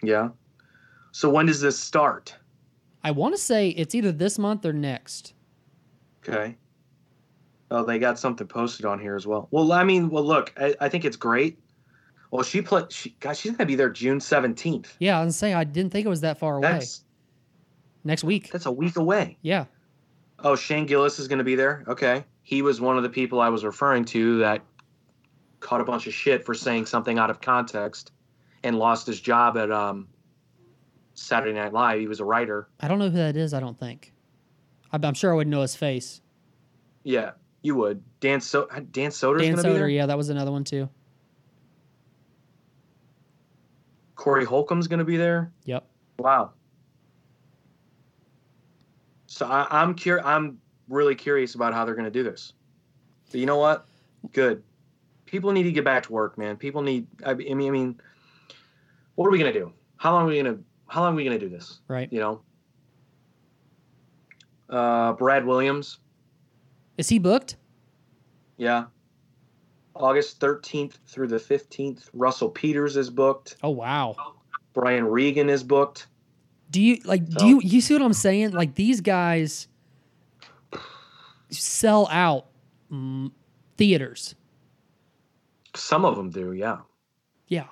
Yeah. 0.04 0.30
So 1.12 1.30
when 1.30 1.45
does 1.45 1.62
this 1.62 1.78
start? 1.78 2.36
I 3.04 3.12
want 3.12 3.34
to 3.36 3.41
say 3.41 3.70
it's 3.70 3.95
either 3.95 4.12
this 4.12 4.38
month 4.38 4.66
or 4.66 4.74
next. 4.74 5.34
Okay. 6.28 6.56
Oh, 7.72 7.84
they 7.84 7.99
got 7.99 8.20
something 8.20 8.47
posted 8.47 8.86
on 8.86 8.99
here 8.99 9.16
as 9.16 9.26
well. 9.26 9.47
Well, 9.52 9.72
I 9.72 9.84
mean, 9.84 10.10
well, 10.10 10.24
look, 10.24 10.54
I, 10.58 10.76
I 10.82 10.89
think 10.89 11.06
it's 11.06 11.16
great. 11.18 11.58
Well, 12.30 12.43
she 12.43 12.62
played. 12.62 12.91
She, 12.91 13.16
gosh, 13.20 13.39
she's 13.39 13.52
gonna 13.54 13.66
be 13.66 13.76
there 13.76 13.89
June 13.89 14.20
seventeenth. 14.20 14.95
Yeah, 14.99 15.20
I 15.20 15.26
was 15.26 15.39
gonna 15.39 15.58
I 15.58 15.64
didn't 15.64 15.91
think 15.91 16.06
it 16.06 16.10
was 16.10 16.22
that 16.22 16.38
far 16.38 16.58
away. 16.58 16.72
That's 16.74 17.04
Next 18.04 18.24
week. 18.24 18.52
that's 18.52 18.66
a 18.66 18.72
week 18.72 18.95
away. 18.97 19.38
Yeah. 19.41 19.66
Oh, 20.44 20.56
Shane 20.56 20.86
Gillis 20.86 21.20
is 21.20 21.28
gonna 21.28 21.44
be 21.44 21.56
there. 21.56 21.84
Okay, 21.88 22.26
he 22.44 22.62
was 22.62 22.82
one 22.82 22.98
of 22.98 23.04
the 23.04 23.10
people 23.10 23.39
I 23.39 23.50
was 23.50 23.64
referring 23.64 24.06
to 24.06 24.39
that 24.39 24.62
caught 25.60 25.82
a 25.82 25.84
bunch 25.84 26.08
of 26.08 26.14
shit 26.14 26.46
for 26.46 26.54
saying 26.54 26.88
something 26.88 27.20
out 27.20 27.30
of 27.30 27.42
context 27.42 28.12
and 28.64 28.78
lost 28.78 29.08
his 29.08 29.20
job 29.22 29.58
at 29.58 29.72
um, 29.72 30.08
Saturday 31.14 31.54
Night 31.54 31.74
Live. 31.74 32.00
He 32.00 32.08
was 32.08 32.20
a 32.20 32.26
writer. 32.26 32.68
I 32.80 32.88
don't 32.88 33.00
know 33.00 33.10
who 33.10 33.18
that 33.18 33.36
is. 33.36 33.54
I 33.54 33.60
don't 33.60 33.80
think. 33.80 34.14
I'm, 34.92 35.14
sure 35.14 35.32
I 35.32 35.36
wouldn't 35.36 35.52
know 35.52 35.62
his 35.62 35.76
face. 35.76 36.22
Yeah, 37.04 37.32
you 37.62 37.76
would. 37.76 38.04
Dan 38.20 38.42
so 38.42 38.68
Dan 38.92 39.12
Soder's 39.12 39.42
Dan 39.42 39.56
gonna 39.56 39.68
be 39.68 39.74
there. 39.74 39.88
Soder. 39.88 39.94
Yeah, 39.94 40.06
that 40.08 40.18
was 40.18 40.30
another 40.30 40.52
one 40.52 40.64
too. 40.64 40.89
Corey 44.16 44.46
Holcomb's 44.46 44.88
gonna 44.88 45.06
be 45.06 45.18
there. 45.18 45.52
Yep. 45.66 45.88
Wow. 46.20 46.52
So 49.32 49.46
I, 49.46 49.66
I'm 49.72 49.96
cur- 49.96 50.20
I'm 50.26 50.60
really 50.90 51.16
curious 51.16 51.56
about 51.56 51.74
how 51.74 51.86
they're 51.86 51.96
going 51.96 52.04
to 52.04 52.12
do 52.12 52.22
this. 52.22 52.52
But 53.32 53.40
you 53.40 53.46
know 53.46 53.58
what? 53.58 53.88
Good. 54.34 54.62
People 55.26 55.54
need 55.54 55.64
to 55.64 55.72
get 55.72 55.86
back 55.86 56.04
to 56.04 56.12
work, 56.12 56.38
man. 56.38 56.58
People 56.58 56.82
need. 56.82 57.08
I 57.26 57.34
mean, 57.34 57.68
I 57.68 57.72
mean, 57.72 58.02
what 59.16 59.28
are 59.28 59.32
we 59.32 59.40
going 59.40 59.52
to 59.54 59.58
do? 59.58 59.72
How 59.96 60.12
long 60.12 60.26
are 60.26 60.28
we 60.28 60.42
going 60.42 60.58
to? 60.58 60.64
How 60.88 61.02
long 61.02 61.14
are 61.14 61.16
we 61.16 61.24
going 61.24 61.40
to 61.40 61.46
do 61.46 61.50
this? 61.50 61.80
Right. 61.88 62.12
You 62.12 62.20
know. 62.20 62.42
Uh, 64.70 65.14
Brad 65.14 65.46
Williams. 65.46 66.00
Is 66.98 67.08
he 67.08 67.18
booked? 67.18 67.56
Yeah. 68.58 68.86
August 69.96 70.42
13th 70.42 70.96
through 71.08 71.28
the 71.28 71.38
15th. 71.38 72.10
Russell 72.14 72.50
Peters 72.50 72.98
is 72.98 73.10
booked. 73.10 73.56
Oh 73.64 73.70
wow. 73.70 74.34
Brian 74.74 75.06
Regan 75.06 75.50
is 75.50 75.64
booked. 75.64 76.08
Do 76.72 76.82
you 76.82 77.00
like? 77.04 77.28
Do 77.28 77.48
you 77.48 77.62
you 77.62 77.82
see 77.82 77.94
what 77.94 78.02
I'm 78.02 78.14
saying? 78.14 78.52
Like 78.52 78.76
these 78.76 79.02
guys 79.02 79.68
sell 81.50 82.08
out 82.10 82.48
mm, 82.92 83.32
theaters. 83.78 84.36
Some 85.76 86.06
of 86.06 86.16
them 86.16 86.30
do. 86.30 86.54
Yeah. 86.54 86.80
Yeah, 87.48 87.68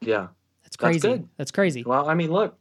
Yeah. 0.00 0.28
that's 0.64 0.76
crazy. 0.76 0.98
good. 1.00 1.28
That's 1.36 1.52
crazy. 1.52 1.84
Well, 1.84 2.08
I 2.08 2.14
mean, 2.14 2.32
look, 2.32 2.56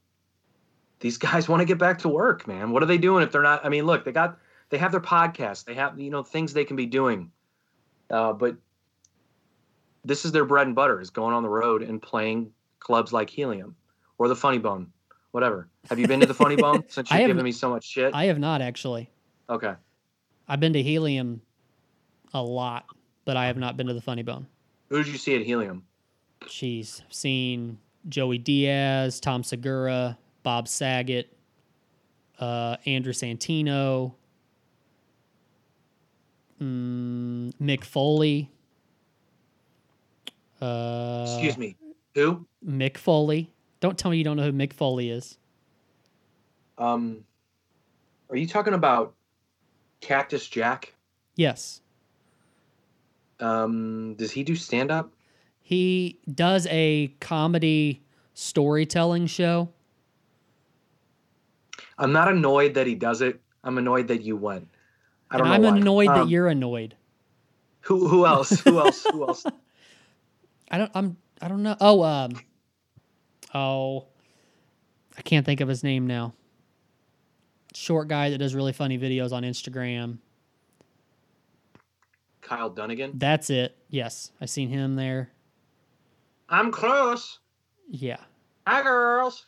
these 1.00 1.18
guys 1.18 1.50
want 1.50 1.62
to 1.62 1.66
get 1.66 1.80
back 1.80 2.00
to 2.00 2.10
work, 2.10 2.48
man. 2.48 2.72
What 2.72 2.84
are 2.84 2.86
they 2.86 3.00
doing 3.00 3.24
if 3.24 3.32
they're 3.32 3.42
not? 3.42 3.66
I 3.66 3.70
mean, 3.70 3.86
look, 3.86 4.06
they 4.06 4.12
got 4.12 4.38
they 4.70 4.78
have 4.78 4.92
their 4.92 5.02
podcast, 5.02 5.66
they 5.66 5.74
have 5.74 6.00
you 6.00 6.12
know 6.12 6.22
things 6.24 6.54
they 6.54 6.66
can 6.66 6.76
be 6.76 6.86
doing, 6.86 7.32
uh, 8.12 8.34
but 8.34 8.56
this 10.06 10.26
is 10.26 10.32
their 10.32 10.46
bread 10.46 10.68
and 10.68 10.76
butter 10.76 11.00
is 11.02 11.10
going 11.10 11.34
on 11.34 11.42
the 11.44 11.50
road 11.50 11.82
and 11.82 12.02
playing 12.02 12.52
clubs 12.80 13.12
like 13.14 13.30
Helium 13.30 13.76
or 14.18 14.28
the 14.28 14.36
Funny 14.36 14.58
Bone, 14.58 14.92
whatever. 15.34 15.68
Have 15.90 16.00
you 16.00 16.08
been 16.08 16.22
to 16.22 16.26
the 16.26 16.34
Funny 16.34 16.56
Bone 16.56 16.86
since 16.88 17.12
you've 17.12 17.28
given 17.28 17.44
me 17.44 17.52
so 17.52 17.70
much 17.70 17.84
shit? 17.86 18.14
I 18.16 18.26
have 18.26 18.40
not 18.40 18.62
actually. 18.62 19.10
okay, 19.50 19.74
I've 20.48 20.60
been 20.62 20.74
to 20.74 20.82
Helium 20.82 21.42
a 22.34 22.42
lot, 22.42 22.86
but 23.26 23.36
I 23.36 23.48
have 23.48 23.58
not 23.58 23.76
been 23.76 23.88
to 23.88 23.94
the 23.94 24.02
Funny 24.02 24.24
Bone. 24.24 24.48
who 24.90 25.04
did 25.04 25.12
you 25.12 25.18
see 25.18 25.36
at 25.36 25.42
Helium? 25.42 25.84
Jeez, 26.44 27.02
I've 27.06 27.14
seen 27.14 27.78
Joey 28.10 28.38
Diaz, 28.38 29.20
Tom 29.20 29.44
Segura, 29.44 30.18
Bob 30.44 30.68
Saget, 30.68 31.36
uh, 32.40 32.78
Andrew 32.86 33.14
Santino, 33.14 34.14
mm, 36.62 37.54
Mick 37.62 37.84
Foley. 37.84 38.50
Uh, 40.62 41.26
Excuse 41.28 41.58
me. 41.58 41.76
Who? 42.16 42.46
Mick 42.66 42.98
Foley. 42.98 43.53
Don't 43.84 43.98
tell 43.98 44.10
me 44.10 44.16
you 44.18 44.24
don't 44.24 44.38
know 44.38 44.44
who 44.44 44.54
Mick 44.54 44.72
Foley 44.72 45.10
is. 45.10 45.38
Um, 46.78 47.26
are 48.30 48.38
you 48.38 48.48
talking 48.48 48.74
about 48.74 49.14
Cactus 50.00 50.48
Jack? 50.48 50.94
Yes. 51.36 51.82
Um, 53.42 54.16
does 54.16 54.32
he 54.32 54.42
do 54.44 54.56
stand 54.56 54.90
up? 54.90 55.12
He 55.60 56.18
does 56.34 56.66
a 56.72 57.10
comedy 57.20 58.02
storytelling 58.36 59.28
show. 59.28 59.68
I'm 61.98 62.14
not 62.14 62.30
annoyed 62.30 62.76
that 62.76 62.88
he 62.88 62.96
does 62.96 63.20
it. 63.22 63.42
I'm 63.66 63.78
annoyed 63.78 64.08
that 64.08 64.22
you 64.22 64.38
went. 64.38 64.70
I 65.30 65.40
don't 65.40 65.48
and 65.48 65.56
I'm 65.56 65.74
why. 65.74 65.78
annoyed 65.78 66.08
that 66.08 66.22
Um, 66.22 66.30
you're 66.30 66.48
annoyed. 66.48 66.96
Who 67.82 68.08
who 68.08 68.26
else? 68.26 68.62
Who 68.62 68.80
else? 68.80 69.04
Who 69.12 69.24
else? 69.28 69.46
I 70.72 70.78
don't 70.78 70.92
I'm 70.96 71.18
I 71.42 71.50
don't 71.50 71.64
know. 71.64 71.76
Oh, 71.82 72.02
um 72.04 72.32
Oh. 73.54 74.08
I 75.18 75.22
can't 75.22 75.45
think 75.45 75.62
of 75.62 75.68
his 75.68 75.84
name 75.84 76.08
now. 76.08 76.34
Short 77.76 78.08
guy 78.08 78.30
that 78.30 78.38
does 78.38 78.56
really 78.56 78.74
funny 78.74 78.97
videos 78.97 79.32
on 79.32 79.43
Instagram. 79.43 80.18
Kyle 82.41 82.70
Dunnigan. 82.70 83.14
That's 83.16 83.49
it. 83.49 83.78
Yes, 83.89 84.32
I 84.41 84.45
seen 84.45 84.70
him 84.70 84.95
there. 84.95 85.32
I'm 86.49 86.72
close. 86.72 87.39
Yeah. 87.89 88.20
Hi 88.68 88.82
girls. 88.82 89.45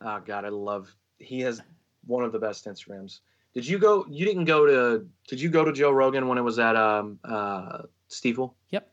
Oh 0.00 0.20
god, 0.24 0.44
I 0.44 0.48
love. 0.48 0.94
He 1.18 1.40
has 1.40 1.62
one 2.06 2.24
of 2.24 2.32
the 2.32 2.38
best 2.38 2.66
Instagrams. 2.66 3.20
Did 3.54 3.66
you 3.66 3.78
go? 3.78 4.04
You 4.08 4.24
didn't 4.24 4.44
go 4.44 4.66
to? 4.66 5.06
Did 5.28 5.40
you 5.40 5.48
go 5.48 5.64
to 5.64 5.72
Joe 5.72 5.90
Rogan 5.90 6.28
when 6.28 6.38
it 6.38 6.42
was 6.42 6.58
at 6.58 6.76
um 6.76 7.18
uh 7.24 7.82
Stifel? 8.10 8.54
Yep. 8.70 8.90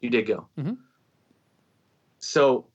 You 0.00 0.10
did 0.10 0.26
go. 0.26 0.46
Mm-hmm. 0.58 0.74
So, 2.18 2.66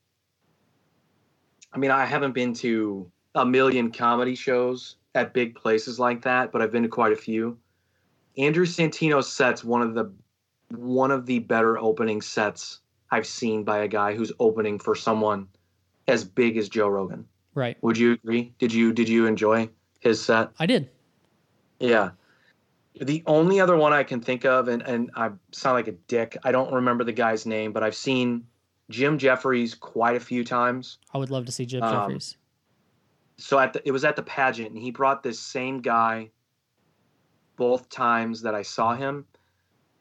I 1.74 1.78
mean, 1.78 1.92
I 1.92 2.06
haven't 2.06 2.34
been 2.34 2.54
to 2.56 3.10
a 3.36 3.46
million 3.46 3.92
comedy 3.92 4.36
shows 4.36 4.98
at 5.16 5.34
big 5.34 5.56
places 5.56 6.00
like 6.00 6.22
that, 6.24 6.52
but 6.52 6.62
I've 6.62 6.72
been 6.72 6.84
to 6.84 6.90
quite 6.90 7.14
a 7.14 7.18
few. 7.18 7.58
Andrew 8.38 8.66
Santino 8.66 9.24
sets 9.24 9.64
one 9.64 9.82
of 9.82 9.94
the 9.94 10.12
one 10.70 11.12
of 11.12 11.26
the 11.26 11.40
better 11.40 11.78
opening 11.78 12.22
sets 12.22 12.80
I've 13.12 13.28
seen 13.28 13.64
by 13.64 13.80
a 13.80 13.88
guy 13.88 14.16
who's 14.16 14.32
opening 14.40 14.80
for 14.80 14.96
someone 14.96 15.48
as 16.08 16.24
big 16.24 16.58
as 16.58 16.70
Joe 16.70 16.88
Rogan. 16.88 17.26
Right. 17.54 17.78
Would 17.82 17.98
you 17.98 18.14
agree? 18.14 18.54
Did 18.58 18.74
you 18.74 18.94
did 18.94 19.10
you 19.10 19.26
enjoy 19.26 19.70
his 20.00 20.24
set? 20.24 20.50
I 20.60 20.66
did. 20.66 20.90
Yeah. 21.80 22.12
The 23.00 23.24
only 23.26 23.60
other 23.60 23.76
one 23.76 23.94
I 23.94 24.04
can 24.04 24.22
think 24.22 24.46
of, 24.46 24.68
and, 24.68 24.82
and 24.84 25.12
I 25.16 25.32
sound 25.52 25.76
like 25.76 25.88
a 25.88 25.94
dick, 25.94 26.38
I 26.44 26.52
don't 26.52 26.74
remember 26.74 27.04
the 27.04 27.14
guy's 27.14 27.46
name, 27.46 27.72
but 27.72 27.84
I've 27.84 27.96
seen 27.96 28.46
Jim 28.92 29.18
Jeffries 29.18 29.74
quite 29.74 30.16
a 30.16 30.20
few 30.20 30.44
times. 30.44 31.00
I 31.14 31.18
would 31.18 31.30
love 31.30 31.46
to 31.46 31.52
see 31.52 31.66
Jim 31.66 31.82
Um, 31.84 31.94
Jeffries. 31.94 32.38
So 33.38 33.58
at 33.58 33.74
the, 33.74 33.88
it 33.88 33.92
was 33.92 34.06
at 34.06 34.16
the 34.16 34.24
pageant, 34.24 34.70
and 34.70 34.78
he 34.78 34.92
brought 34.92 35.24
this 35.24 35.40
same 35.40 35.82
guy 35.82 36.30
both 37.56 37.90
times 37.90 38.42
that 38.44 38.54
I 38.54 38.62
saw 38.62 38.96
him. 38.96 39.26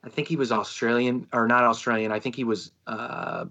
I 0.05 0.09
think 0.09 0.28
he 0.28 0.36
was 0.36 0.53
Australian 0.53 1.26
or 1.32 1.47
not 1.47 1.64
Australian. 1.64 2.12
I 2.12 2.20
think 2.20 2.34
he 2.34 2.45
was 2.45 2.72
uh, 2.86 3.47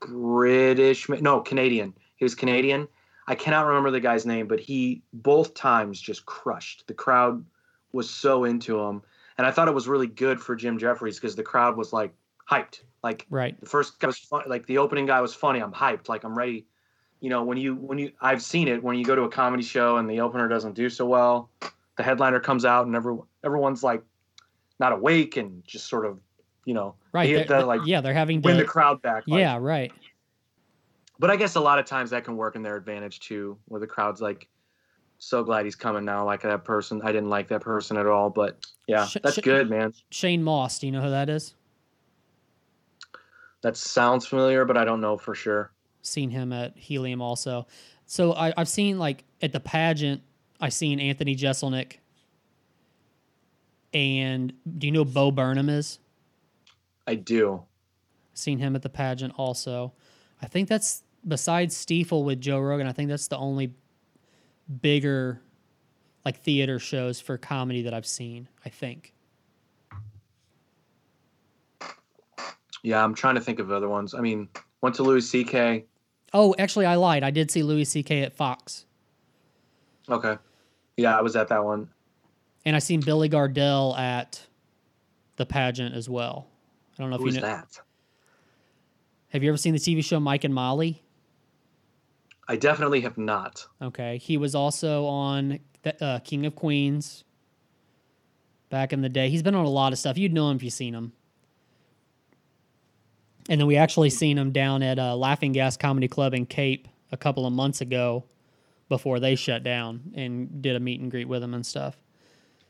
British. 0.00 1.08
No, 1.08 1.40
Canadian. 1.40 1.94
He 2.16 2.24
was 2.24 2.34
Canadian. 2.34 2.88
I 3.26 3.34
cannot 3.34 3.66
remember 3.66 3.90
the 3.90 4.00
guy's 4.00 4.26
name, 4.26 4.48
but 4.48 4.60
he 4.60 5.02
both 5.12 5.54
times 5.54 6.00
just 6.00 6.26
crushed. 6.26 6.86
The 6.86 6.94
crowd 6.94 7.44
was 7.92 8.10
so 8.10 8.44
into 8.44 8.80
him, 8.80 9.02
and 9.38 9.46
I 9.46 9.50
thought 9.50 9.68
it 9.68 9.74
was 9.74 9.88
really 9.88 10.06
good 10.06 10.40
for 10.40 10.56
Jim 10.56 10.78
Jeffries 10.78 11.18
because 11.18 11.36
the 11.36 11.42
crowd 11.42 11.76
was 11.76 11.92
like 11.92 12.12
hyped. 12.50 12.82
Like 13.02 13.26
Right. 13.30 13.58
the 13.60 13.66
first 13.66 13.98
guy 13.98 14.06
was 14.06 14.18
fun, 14.18 14.44
like 14.46 14.66
the 14.66 14.78
opening 14.78 15.06
guy 15.06 15.20
was 15.20 15.34
funny. 15.34 15.60
I'm 15.60 15.72
hyped. 15.72 16.08
Like 16.08 16.24
I'm 16.24 16.36
ready. 16.36 16.66
You 17.20 17.30
know, 17.30 17.42
when 17.44 17.56
you 17.58 17.74
when 17.76 17.98
you 17.98 18.12
I've 18.20 18.42
seen 18.42 18.68
it 18.68 18.82
when 18.82 18.96
you 18.96 19.04
go 19.04 19.14
to 19.16 19.22
a 19.22 19.28
comedy 19.28 19.62
show 19.62 19.96
and 19.96 20.08
the 20.08 20.20
opener 20.20 20.48
doesn't 20.48 20.74
do 20.74 20.88
so 20.88 21.06
well, 21.06 21.50
the 21.96 22.02
headliner 22.02 22.40
comes 22.40 22.64
out 22.64 22.86
and 22.86 22.94
everyone 22.96 23.26
everyone's 23.44 23.82
like 23.82 24.02
not 24.80 24.92
awake 24.92 25.36
and 25.36 25.64
just 25.66 25.88
sort 25.88 26.06
of, 26.06 26.18
you 26.64 26.74
know, 26.74 26.94
Right. 27.12 27.26
they 27.26 27.32
They're- 27.32 27.38
hit 27.40 27.48
the, 27.48 27.66
like 27.66 27.80
yeah, 27.86 28.00
they're 28.00 28.14
having 28.14 28.40
to 28.42 28.46
win 28.48 28.56
the 28.56 28.64
crowd 28.64 29.02
back. 29.02 29.24
like- 29.26 29.38
Yeah, 29.40 29.58
right. 29.60 29.92
but 31.18 31.30
I 31.30 31.36
guess 31.36 31.54
a 31.56 31.60
lot 31.60 31.78
of 31.78 31.84
times 31.86 32.10
that 32.10 32.24
can 32.24 32.36
work 32.36 32.56
in 32.56 32.62
their 32.62 32.76
advantage 32.76 33.20
too, 33.20 33.58
where 33.66 33.80
the 33.80 33.86
crowd's 33.86 34.20
like, 34.20 34.48
so 35.18 35.44
glad 35.44 35.64
he's 35.64 35.76
coming 35.76 36.04
now. 36.04 36.24
Like 36.24 36.42
that 36.42 36.64
person, 36.64 37.00
I 37.04 37.12
didn't 37.12 37.30
like 37.30 37.46
that 37.48 37.60
person 37.60 37.96
at 37.96 38.06
all, 38.06 38.28
but 38.30 38.58
yeah, 38.88 39.06
that's 39.22 39.36
sh- 39.36 39.40
good, 39.42 39.70
man. 39.70 39.92
Shane 40.10 40.42
Mauss, 40.42 40.80
do 40.80 40.86
you 40.86 40.92
know 40.92 41.00
who 41.02 41.10
that 41.10 41.28
is? 41.28 41.54
That 43.62 43.76
sounds 43.76 44.26
familiar, 44.26 44.64
but 44.64 44.76
I 44.76 44.84
don't 44.84 45.00
know 45.00 45.16
for 45.16 45.34
sure. 45.34 45.72
seen 46.02 46.30
him 46.30 46.52
at 46.52 46.76
Helium 46.76 47.22
also. 47.22 47.66
So 48.06 48.34
I, 48.34 48.52
I've 48.56 48.68
seen 48.68 48.98
like 48.98 49.24
at 49.40 49.52
the 49.52 49.60
pageant, 49.60 50.22
I 50.60 50.68
seen 50.68 51.00
Anthony 51.00 51.34
Jeselnik. 51.34 51.94
And 53.94 54.52
do 54.78 54.86
you 54.86 54.92
know 54.92 55.04
Bo 55.04 55.30
Burnham 55.30 55.68
is? 55.68 55.98
I 57.06 57.14
do. 57.14 57.62
Seen 58.34 58.58
him 58.58 58.74
at 58.74 58.82
the 58.82 58.88
pageant 58.88 59.34
also. 59.36 59.92
I 60.40 60.46
think 60.46 60.68
that's 60.68 61.02
besides 61.26 61.74
Stifel 61.74 62.24
with 62.24 62.40
Joe 62.40 62.58
Rogan. 62.58 62.86
I 62.86 62.92
think 62.92 63.08
that's 63.08 63.28
the 63.28 63.36
only 63.36 63.74
bigger 64.80 65.40
like 66.24 66.40
theater 66.40 66.78
shows 66.78 67.20
for 67.20 67.36
comedy 67.36 67.82
that 67.82 67.94
I've 67.94 68.06
seen. 68.06 68.48
I 68.64 68.68
think. 68.70 69.14
Yeah, 72.82 73.02
I'm 73.02 73.14
trying 73.14 73.36
to 73.36 73.40
think 73.40 73.58
of 73.58 73.70
other 73.70 73.88
ones. 73.88 74.14
I 74.14 74.20
mean, 74.20 74.48
went 74.80 74.94
to 74.96 75.02
Louis 75.02 75.28
C.K. 75.28 75.84
Oh, 76.34 76.54
actually, 76.58 76.86
I 76.86 76.96
lied. 76.96 77.22
I 77.22 77.30
did 77.30 77.50
see 77.50 77.62
Louis 77.62 77.84
C.K. 77.84 78.22
at 78.22 78.32
Fox, 78.34 78.86
Okay. 80.08 80.36
Yeah, 80.96 81.16
I 81.16 81.22
was 81.22 81.36
at 81.36 81.48
that 81.48 81.64
one. 81.64 81.88
and 82.64 82.74
I 82.76 82.78
seen 82.80 83.00
Billy 83.00 83.28
Gardell 83.28 83.96
at 83.98 84.44
the 85.36 85.46
pageant 85.46 85.94
as 85.94 86.08
well. 86.08 86.48
I 86.98 87.00
don't 87.02 87.10
know 87.10 87.16
if 87.16 87.22
Who 87.22 87.28
you 87.28 87.34
know. 87.40 87.46
that? 87.46 87.80
Have 89.28 89.42
you 89.42 89.48
ever 89.48 89.56
seen 89.56 89.72
the 89.72 89.78
TV 89.80 90.04
show 90.04 90.20
Mike 90.20 90.44
and 90.44 90.52
Molly? 90.54 91.02
I 92.48 92.56
definitely 92.56 93.00
have 93.02 93.16
not. 93.16 93.66
Okay, 93.80 94.18
he 94.18 94.36
was 94.36 94.54
also 94.54 95.06
on 95.06 95.60
the, 95.82 96.04
uh, 96.04 96.18
King 96.18 96.44
of 96.46 96.54
Queens 96.56 97.24
back 98.68 98.92
in 98.92 99.00
the 99.00 99.08
day. 99.08 99.30
He's 99.30 99.42
been 99.42 99.54
on 99.54 99.64
a 99.64 99.70
lot 99.70 99.92
of 99.92 99.98
stuff. 99.98 100.18
You'd 100.18 100.32
know 100.34 100.50
him 100.50 100.56
if 100.56 100.62
you 100.62 100.70
seen 100.70 100.94
him. 100.94 101.12
And 103.48 103.60
then 103.60 103.66
we 103.66 103.76
actually 103.76 104.10
seen 104.10 104.38
him 104.38 104.52
down 104.52 104.82
at 104.82 104.98
uh, 104.98 105.16
Laughing 105.16 105.52
Gas 105.52 105.76
Comedy 105.76 106.08
Club 106.08 106.34
in 106.34 106.46
Cape 106.46 106.88
a 107.10 107.16
couple 107.16 107.46
of 107.46 107.52
months 107.52 107.80
ago, 107.80 108.24
before 108.88 109.20
they 109.20 109.34
shut 109.34 109.62
down, 109.62 110.12
and 110.14 110.60
did 110.60 110.76
a 110.76 110.80
meet 110.80 111.00
and 111.00 111.10
greet 111.10 111.26
with 111.26 111.42
him 111.42 111.54
and 111.54 111.64
stuff. 111.64 111.96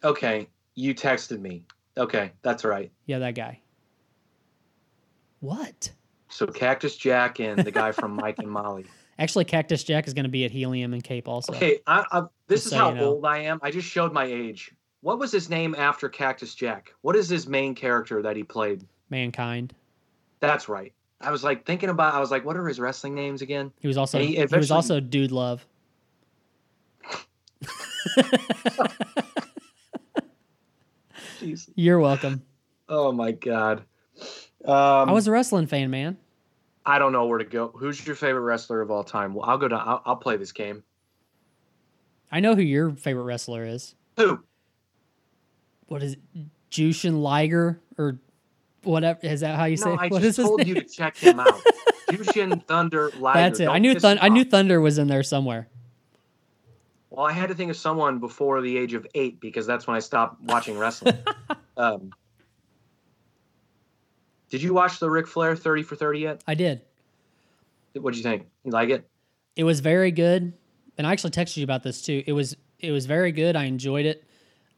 Okay, 0.04 0.48
you 0.74 0.94
texted 0.94 1.40
me. 1.40 1.64
Okay, 1.96 2.32
that's 2.42 2.64
right. 2.64 2.90
Yeah, 3.06 3.18
that 3.18 3.34
guy. 3.34 3.60
What? 5.40 5.90
So 6.28 6.46
Cactus 6.46 6.96
Jack 6.96 7.40
and 7.40 7.58
the 7.58 7.70
guy 7.70 7.92
from 7.92 8.14
Mike 8.14 8.38
and 8.38 8.48
Molly. 8.48 8.86
Actually, 9.18 9.44
Cactus 9.44 9.84
Jack 9.84 10.06
is 10.06 10.14
going 10.14 10.24
to 10.24 10.30
be 10.30 10.44
at 10.44 10.50
Helium 10.50 10.94
and 10.94 11.04
Cape 11.04 11.28
also. 11.28 11.52
Okay, 11.52 11.80
I, 11.86 12.04
I, 12.10 12.20
this 12.46 12.62
Just 12.62 12.66
is 12.66 12.70
so 12.72 12.78
how 12.78 12.88
you 12.90 12.94
know. 12.96 13.04
old 13.14 13.26
I 13.26 13.38
am. 13.38 13.58
I 13.62 13.70
just 13.70 13.88
showed 13.88 14.12
my 14.12 14.24
age. 14.24 14.72
What 15.02 15.18
was 15.18 15.32
his 15.32 15.50
name 15.50 15.74
after 15.76 16.08
Cactus 16.08 16.54
Jack? 16.54 16.92
What 17.02 17.16
is 17.16 17.28
his 17.28 17.46
main 17.46 17.74
character 17.74 18.22
that 18.22 18.36
he 18.36 18.44
played? 18.44 18.86
Mankind. 19.10 19.74
That's 20.42 20.68
right. 20.68 20.92
I 21.20 21.30
was 21.30 21.44
like 21.44 21.64
thinking 21.64 21.88
about. 21.88 22.14
I 22.14 22.20
was 22.20 22.32
like, 22.32 22.44
what 22.44 22.56
are 22.56 22.66
his 22.66 22.80
wrestling 22.80 23.14
names 23.14 23.42
again? 23.42 23.72
He 23.78 23.86
was 23.86 23.96
also 23.96 24.18
he 24.18 24.34
he, 24.34 24.44
was 24.44 24.72
also 24.72 24.98
Dude 24.98 25.30
Love. 25.30 25.64
Jeez. 31.40 31.70
You're 31.76 32.00
welcome. 32.00 32.42
Oh 32.88 33.12
my 33.12 33.30
god. 33.30 33.84
Um, 34.64 35.08
I 35.08 35.12
was 35.12 35.28
a 35.28 35.30
wrestling 35.30 35.68
fan, 35.68 35.90
man. 35.90 36.16
I 36.84 36.98
don't 36.98 37.12
know 37.12 37.26
where 37.26 37.38
to 37.38 37.44
go. 37.44 37.68
Who's 37.68 38.04
your 38.04 38.16
favorite 38.16 38.42
wrestler 38.42 38.80
of 38.80 38.90
all 38.90 39.04
time? 39.04 39.34
Well, 39.34 39.48
I'll 39.48 39.58
go 39.58 39.68
down. 39.68 39.82
I'll, 39.84 40.02
I'll 40.04 40.16
play 40.16 40.36
this 40.36 40.50
game. 40.50 40.82
I 42.32 42.40
know 42.40 42.56
who 42.56 42.62
your 42.62 42.90
favorite 42.90 43.22
wrestler 43.22 43.64
is. 43.64 43.94
Who? 44.16 44.40
What 45.86 46.02
is 46.02 46.14
it? 46.14 46.20
Jushin 46.68 47.22
Liger 47.22 47.80
or 47.96 48.18
whatever? 48.84 49.18
Is 49.22 49.40
that 49.40 49.56
how 49.56 49.64
you 49.64 49.76
say? 49.76 49.90
No, 49.90 49.94
it? 49.94 50.00
I 50.00 50.08
What 50.08 50.22
just 50.22 50.38
is 50.38 50.46
told 50.46 50.66
you 50.66 50.74
to 50.74 50.84
check 50.84 51.16
him 51.16 51.40
out. 51.40 51.60
Jushin 52.10 52.64
Thunder 52.66 53.10
Liger. 53.18 53.38
That's 53.38 53.60
it. 53.60 53.68
I 53.68 53.74
Don't 53.74 53.82
knew 53.82 53.98
Thun- 53.98 54.18
I 54.20 54.28
knew. 54.28 54.44
Thunder 54.44 54.80
was 54.80 54.98
in 54.98 55.08
there 55.08 55.22
somewhere. 55.22 55.68
Well, 57.10 57.26
I 57.26 57.32
had 57.32 57.48
to 57.48 57.54
think 57.54 57.70
of 57.70 57.76
someone 57.76 58.20
before 58.20 58.62
the 58.62 58.76
age 58.78 58.94
of 58.94 59.06
eight 59.14 59.38
because 59.40 59.66
that's 59.66 59.86
when 59.86 59.96
I 59.96 60.00
stopped 60.00 60.42
watching 60.42 60.78
wrestling. 60.78 61.18
um, 61.76 62.12
Did 64.48 64.62
you 64.62 64.72
watch 64.72 64.98
the 64.98 65.10
Ric 65.10 65.26
Flair 65.26 65.54
30 65.54 65.82
for 65.82 65.94
30 65.94 66.20
yet? 66.20 66.44
I 66.46 66.54
did. 66.54 66.80
What'd 67.94 68.16
you 68.16 68.22
think? 68.22 68.46
You 68.64 68.70
like 68.70 68.88
it? 68.88 69.06
It 69.56 69.64
was 69.64 69.80
very 69.80 70.10
good, 70.10 70.54
and 70.96 71.06
I 71.06 71.12
actually 71.12 71.32
texted 71.32 71.58
you 71.58 71.64
about 71.64 71.82
this 71.82 72.00
too. 72.00 72.22
It 72.26 72.32
was 72.32 72.56
it 72.78 72.90
was 72.90 73.04
very 73.06 73.32
good. 73.32 73.56
I 73.56 73.64
enjoyed 73.64 74.06
it. 74.06 74.24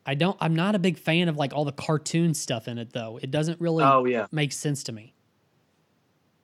I 0.06 0.14
don't. 0.14 0.36
I'm 0.40 0.54
not 0.54 0.74
a 0.74 0.78
big 0.78 0.98
fan 0.98 1.28
of 1.28 1.36
like 1.36 1.54
all 1.54 1.64
the 1.64 1.72
cartoon 1.72 2.34
stuff 2.34 2.68
in 2.68 2.78
it 2.78 2.92
though. 2.92 3.18
It 3.22 3.30
doesn't 3.30 3.60
really 3.60 3.84
Oh 3.84 4.04
yeah. 4.04 4.26
make 4.30 4.52
sense 4.52 4.82
to 4.84 4.92
me. 4.92 5.14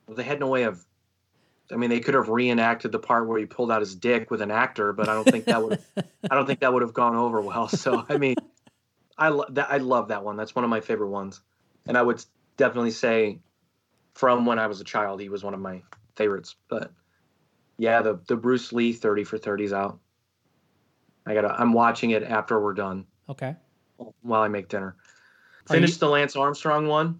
Well, 0.07 0.15
they 0.17 0.23
had 0.23 0.39
no 0.39 0.47
way 0.47 0.63
of. 0.63 0.83
I 1.71 1.77
mean, 1.77 1.89
they 1.89 2.01
could 2.01 2.15
have 2.15 2.27
reenacted 2.27 2.91
the 2.91 2.99
part 2.99 3.27
where 3.27 3.39
he 3.39 3.45
pulled 3.45 3.71
out 3.71 3.79
his 3.79 3.95
dick 3.95 4.29
with 4.29 4.41
an 4.41 4.51
actor, 4.51 4.91
but 4.91 5.07
I 5.07 5.13
don't 5.13 5.23
think 5.27 5.45
that 5.45 5.63
would. 5.63 5.79
I 6.29 6.35
don't 6.35 6.45
think 6.45 6.59
that 6.61 6.73
would 6.73 6.81
have 6.81 6.93
gone 6.93 7.15
over 7.15 7.39
well. 7.39 7.67
So 7.67 8.05
I 8.09 8.17
mean, 8.17 8.35
I 9.17 9.29
lo- 9.29 9.45
that 9.51 9.71
I 9.71 9.77
love 9.77 10.09
that 10.09 10.23
one. 10.23 10.35
That's 10.37 10.55
one 10.55 10.63
of 10.65 10.69
my 10.69 10.81
favorite 10.81 11.09
ones, 11.09 11.39
and 11.87 11.97
I 11.97 12.01
would 12.01 12.23
definitely 12.57 12.91
say, 12.91 13.39
from 14.15 14.45
when 14.45 14.59
I 14.59 14.67
was 14.67 14.81
a 14.81 14.83
child, 14.83 15.21
he 15.21 15.29
was 15.29 15.43
one 15.43 15.53
of 15.53 15.59
my 15.61 15.81
favorites. 16.15 16.55
But 16.67 16.91
yeah, 17.77 18.01
the 18.01 18.19
the 18.27 18.35
Bruce 18.35 18.73
Lee 18.73 18.91
thirty 18.91 19.23
for 19.23 19.37
30s 19.37 19.71
out. 19.71 19.99
I 21.25 21.35
gotta. 21.35 21.49
I'm 21.57 21.71
watching 21.73 22.11
it 22.11 22.23
after 22.23 22.59
we're 22.59 22.73
done 22.73 23.05
Okay. 23.31 23.55
while 24.21 24.41
I 24.41 24.47
make 24.47 24.67
dinner. 24.67 24.95
Are 25.69 25.77
you- 25.77 25.87
the 25.87 26.07
Lance 26.09 26.35
Armstrong 26.35 26.87
one. 26.87 27.19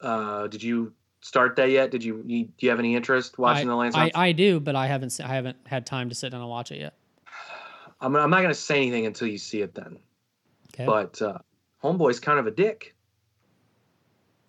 Uh, 0.00 0.46
did 0.48 0.62
you 0.62 0.92
start 1.20 1.56
that 1.56 1.70
yet? 1.70 1.90
Did 1.90 2.02
you, 2.02 2.22
you 2.26 2.44
do 2.46 2.52
you 2.66 2.70
have 2.70 2.78
any 2.78 2.94
interest 2.96 3.38
watching 3.38 3.68
the 3.68 3.74
Lance 3.76 3.94
I, 3.94 4.00
Armstrong? 4.02 4.22
I 4.24 4.32
do, 4.32 4.60
but 4.60 4.74
I 4.76 4.86
haven't 4.86 5.18
I 5.22 5.28
haven't 5.28 5.56
had 5.66 5.84
time 5.86 6.08
to 6.08 6.14
sit 6.14 6.30
down 6.32 6.40
and 6.40 6.48
watch 6.50 6.72
it 6.72 6.80
yet. 6.80 6.94
I'm, 8.00 8.16
I'm 8.16 8.30
not 8.30 8.42
gonna 8.42 8.54
say 8.54 8.76
anything 8.78 9.06
until 9.06 9.28
you 9.28 9.38
see 9.38 9.60
it 9.62 9.74
then. 9.74 9.98
Okay. 10.74 10.86
But 10.86 11.20
uh, 11.20 11.38
Homeboy's 11.82 12.20
kind 12.20 12.38
of 12.38 12.46
a 12.46 12.50
dick. 12.50 12.94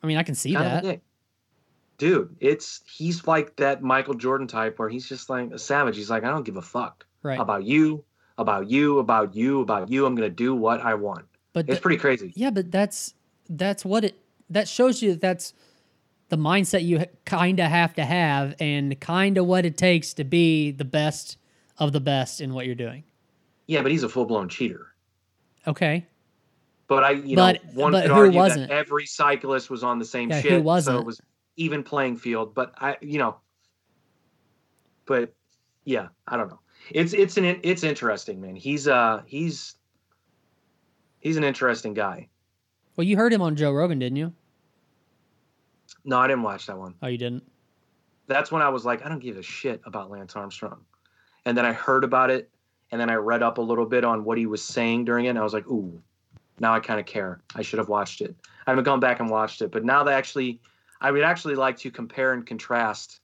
I 0.03 0.07
mean, 0.07 0.17
I 0.17 0.23
can 0.23 0.35
see 0.35 0.53
Kind 0.53 0.65
of 0.65 0.71
a 0.71 0.75
that. 0.75 0.83
dick. 0.83 1.01
Dude, 1.97 2.35
it's 2.39 2.81
he's 2.85 3.27
like 3.27 3.55
that 3.57 3.83
Michael 3.83 4.15
Jordan 4.15 4.47
type 4.47 4.79
where 4.79 4.89
he's 4.89 5.07
just 5.07 5.29
like 5.29 5.51
a 5.51 5.59
savage. 5.59 5.95
He's 5.97 6.09
like, 6.09 6.23
I 6.23 6.29
don't 6.29 6.43
give 6.43 6.57
a 6.57 6.61
fuck 6.61 7.05
Right. 7.21 7.39
about 7.39 7.63
you, 7.63 8.03
about 8.37 8.69
you, 8.69 8.99
about 8.99 9.35
you, 9.35 9.61
about 9.61 9.89
you. 9.89 10.05
I'm 10.05 10.15
gonna 10.15 10.29
do 10.29 10.55
what 10.55 10.81
I 10.81 10.93
want. 10.95 11.25
But 11.53 11.69
It's 11.69 11.79
pretty 11.79 11.97
crazy. 11.97 12.31
yeah, 12.35 12.49
but 12.49 12.71
that's 12.71 13.13
that's 13.49 13.83
what 13.83 14.03
it 14.05 14.15
that 14.49 14.67
shows 14.67 15.01
you 15.01 15.11
that 15.11 15.21
that's 15.21 15.53
the 16.29 16.37
mindset 16.37 16.83
you 16.85 17.03
kind 17.25 17.59
of 17.59 17.69
have 17.69 17.93
to 17.95 18.05
have 18.05 18.55
and 18.59 18.97
kind 19.01 19.37
of 19.37 19.45
what 19.45 19.65
it 19.65 19.77
takes 19.77 20.13
to 20.13 20.23
be 20.23 20.71
the 20.71 20.85
best 20.85 21.37
of 21.77 21.91
the 21.91 21.99
best 21.99 22.39
in 22.39 22.53
what 22.53 22.65
you're 22.65 22.75
doing. 22.75 23.03
Yeah, 23.67 23.81
but 23.81 23.91
he's 23.91 24.03
a 24.03 24.09
full 24.09 24.25
blown 24.25 24.47
cheater. 24.47 24.87
Okay. 25.67 26.05
But 26.87 27.03
I, 27.03 27.11
you 27.11 27.35
But- 27.35 27.63
know, 27.65 27.71
one 27.83 27.91
but 27.93 28.01
could 28.03 28.11
who 28.11 28.17
argue 28.17 28.39
wasn't? 28.39 28.69
that 28.69 28.75
every 28.75 29.05
cyclist 29.05 29.69
was 29.69 29.83
on 29.83 29.99
the 29.99 30.05
same 30.05 30.29
Yeah, 30.29 30.41
shit, 30.41 30.83
so 30.83 30.99
it 30.99 31.05
was 31.05 31.21
even 31.57 31.83
playing 31.83 32.17
field. 32.17 32.53
But 32.53 32.73
I, 32.77 32.95
you 33.01 33.17
know, 33.19 33.35
but 35.05 35.33
yeah, 35.85 36.07
I 36.27 36.37
don't 36.37 36.49
know. 36.49 36.59
It's 36.93 37.13
it's 37.13 37.37
an 37.37 37.45
it's 37.45 37.83
interesting, 37.83 38.41
man. 38.41 38.55
He's 38.55 38.87
uh 38.87 39.21
he's 39.25 39.75
he's 41.19 41.37
an 41.37 41.43
interesting 41.43 41.93
guy. 41.93 42.27
Well, 42.95 43.05
you 43.05 43.17
heard 43.17 43.33
him 43.33 43.41
on 43.41 43.55
Joe 43.55 43.71
Rogan, 43.71 43.99
didn't 43.99 44.17
you? 44.17 44.33
No, 46.03 46.19
I 46.19 46.27
didn't 46.27 46.43
watch 46.43 46.65
that 46.65 46.77
one. 46.77 46.95
Oh, 47.01 47.07
you 47.07 47.17
didn't. 47.17 47.43
That's 48.27 48.51
when 48.51 48.61
I 48.61 48.69
was 48.69 48.85
like, 48.85 49.05
I 49.05 49.09
don't 49.09 49.19
give 49.19 49.37
a 49.37 49.43
shit 49.43 49.81
about 49.85 50.09
Lance 50.09 50.35
Armstrong. 50.35 50.81
And 51.45 51.57
then 51.57 51.65
I 51.65 51.73
heard 51.73 52.03
about 52.03 52.29
it, 52.29 52.49
and 52.91 52.99
then 52.99 53.09
I 53.09 53.15
read 53.15 53.43
up 53.43 53.57
a 53.57 53.61
little 53.61 53.85
bit 53.85 54.03
on 54.03 54.23
what 54.23 54.37
he 54.37 54.45
was 54.45 54.63
saying 54.63 55.05
during 55.05 55.25
it, 55.25 55.29
and 55.29 55.39
I 55.39 55.43
was 55.43 55.53
like, 55.53 55.67
ooh, 55.67 56.01
now 56.59 56.73
I 56.73 56.79
kind 56.79 56.99
of 56.99 57.05
care. 57.05 57.41
I 57.55 57.61
should 57.61 57.79
have 57.79 57.89
watched 57.89 58.21
it. 58.21 58.35
I 58.67 58.71
haven't 58.71 58.83
gone 58.83 58.99
back 58.99 59.19
and 59.19 59.29
watched 59.29 59.61
it, 59.61 59.71
but 59.71 59.83
now 59.83 60.03
that 60.03 60.13
actually, 60.13 60.61
I 61.01 61.11
would 61.11 61.23
actually 61.23 61.55
like 61.55 61.77
to 61.79 61.91
compare 61.91 62.33
and 62.33 62.45
contrast 62.45 63.21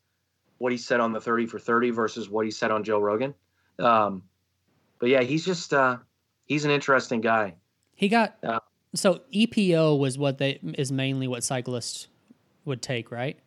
what 0.58 0.72
he 0.72 0.78
said 0.78 1.00
on 1.00 1.14
the 1.14 1.22
30 1.22 1.46
for 1.46 1.60
30 1.60 1.92
versus 1.92 2.30
what 2.30 2.46
he 2.46 2.52
said 2.52 2.72
on 2.72 2.84
Joe 2.84 3.00
Rogan. 3.00 3.34
Um, 3.80 4.24
but 5.00 5.10
yeah, 5.10 5.22
he's 5.22 5.46
just 5.46 5.74
uh, 5.74 5.98
he's 6.46 6.66
an 6.66 6.72
interesting 6.72 7.22
guy. 7.22 7.56
He 7.96 8.10
got 8.10 8.38
Yeah. 8.44 8.60
so 8.96 9.22
EPO 9.34 10.00
was 10.00 10.18
what 10.18 10.38
they 10.38 10.60
is 10.78 10.92
mainly 10.92 11.28
what 11.28 11.44
cyclists 11.44 12.08
would 12.66 12.82
take, 12.82 13.12
right? 13.12 13.38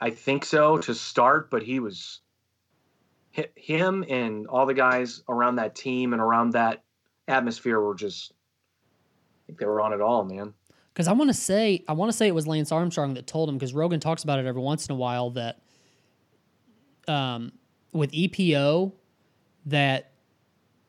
I 0.00 0.10
think 0.10 0.44
so 0.44 0.78
to 0.78 0.94
start, 0.94 1.50
but 1.50 1.62
he 1.62 1.80
was 1.80 2.20
him 3.30 4.04
and 4.08 4.46
all 4.46 4.66
the 4.66 4.74
guys 4.74 5.22
around 5.28 5.56
that 5.56 5.74
team 5.74 6.12
and 6.12 6.22
around 6.22 6.50
that 6.50 6.82
atmosphere 7.28 7.80
were 7.80 7.94
just 7.94 8.32
I 8.32 9.46
think 9.46 9.58
they 9.58 9.66
were 9.66 9.80
on 9.80 9.92
it 9.92 10.00
all, 10.00 10.24
man. 10.24 10.54
Because 10.92 11.08
I 11.08 11.12
want 11.12 11.28
to 11.28 11.34
say 11.34 11.84
I 11.88 11.92
want 11.92 12.10
to 12.10 12.16
say 12.16 12.26
it 12.28 12.34
was 12.34 12.46
Lance 12.46 12.72
Armstrong 12.72 13.14
that 13.14 13.26
told 13.26 13.48
him 13.48 13.56
because 13.56 13.74
Rogan 13.74 14.00
talks 14.00 14.24
about 14.24 14.38
it 14.38 14.46
every 14.46 14.62
once 14.62 14.86
in 14.86 14.92
a 14.92 14.96
while 14.96 15.30
that 15.30 15.60
um, 17.08 17.52
with 17.92 18.12
EPO 18.12 18.92
that 19.66 20.10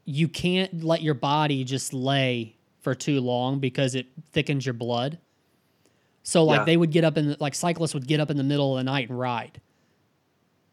you 0.05 0.27
can't 0.27 0.83
let 0.83 1.01
your 1.01 1.13
body 1.13 1.63
just 1.63 1.93
lay 1.93 2.55
for 2.81 2.95
too 2.95 3.19
long 3.19 3.59
because 3.59 3.95
it 3.95 4.07
thickens 4.31 4.65
your 4.65 4.73
blood. 4.73 5.17
So 6.23 6.43
like 6.43 6.59
Yeah. 6.59 6.65
they 6.65 6.77
would 6.77 6.91
get 6.91 7.03
up 7.03 7.17
in 7.17 7.29
the, 7.29 7.37
like 7.39 7.55
cyclists 7.55 7.93
would 7.93 8.07
get 8.07 8.19
up 8.19 8.29
in 8.29 8.37
the 8.37 8.43
middle 8.43 8.77
of 8.77 8.79
the 8.79 8.83
night 8.83 9.09
and 9.09 9.17
ride 9.17 9.59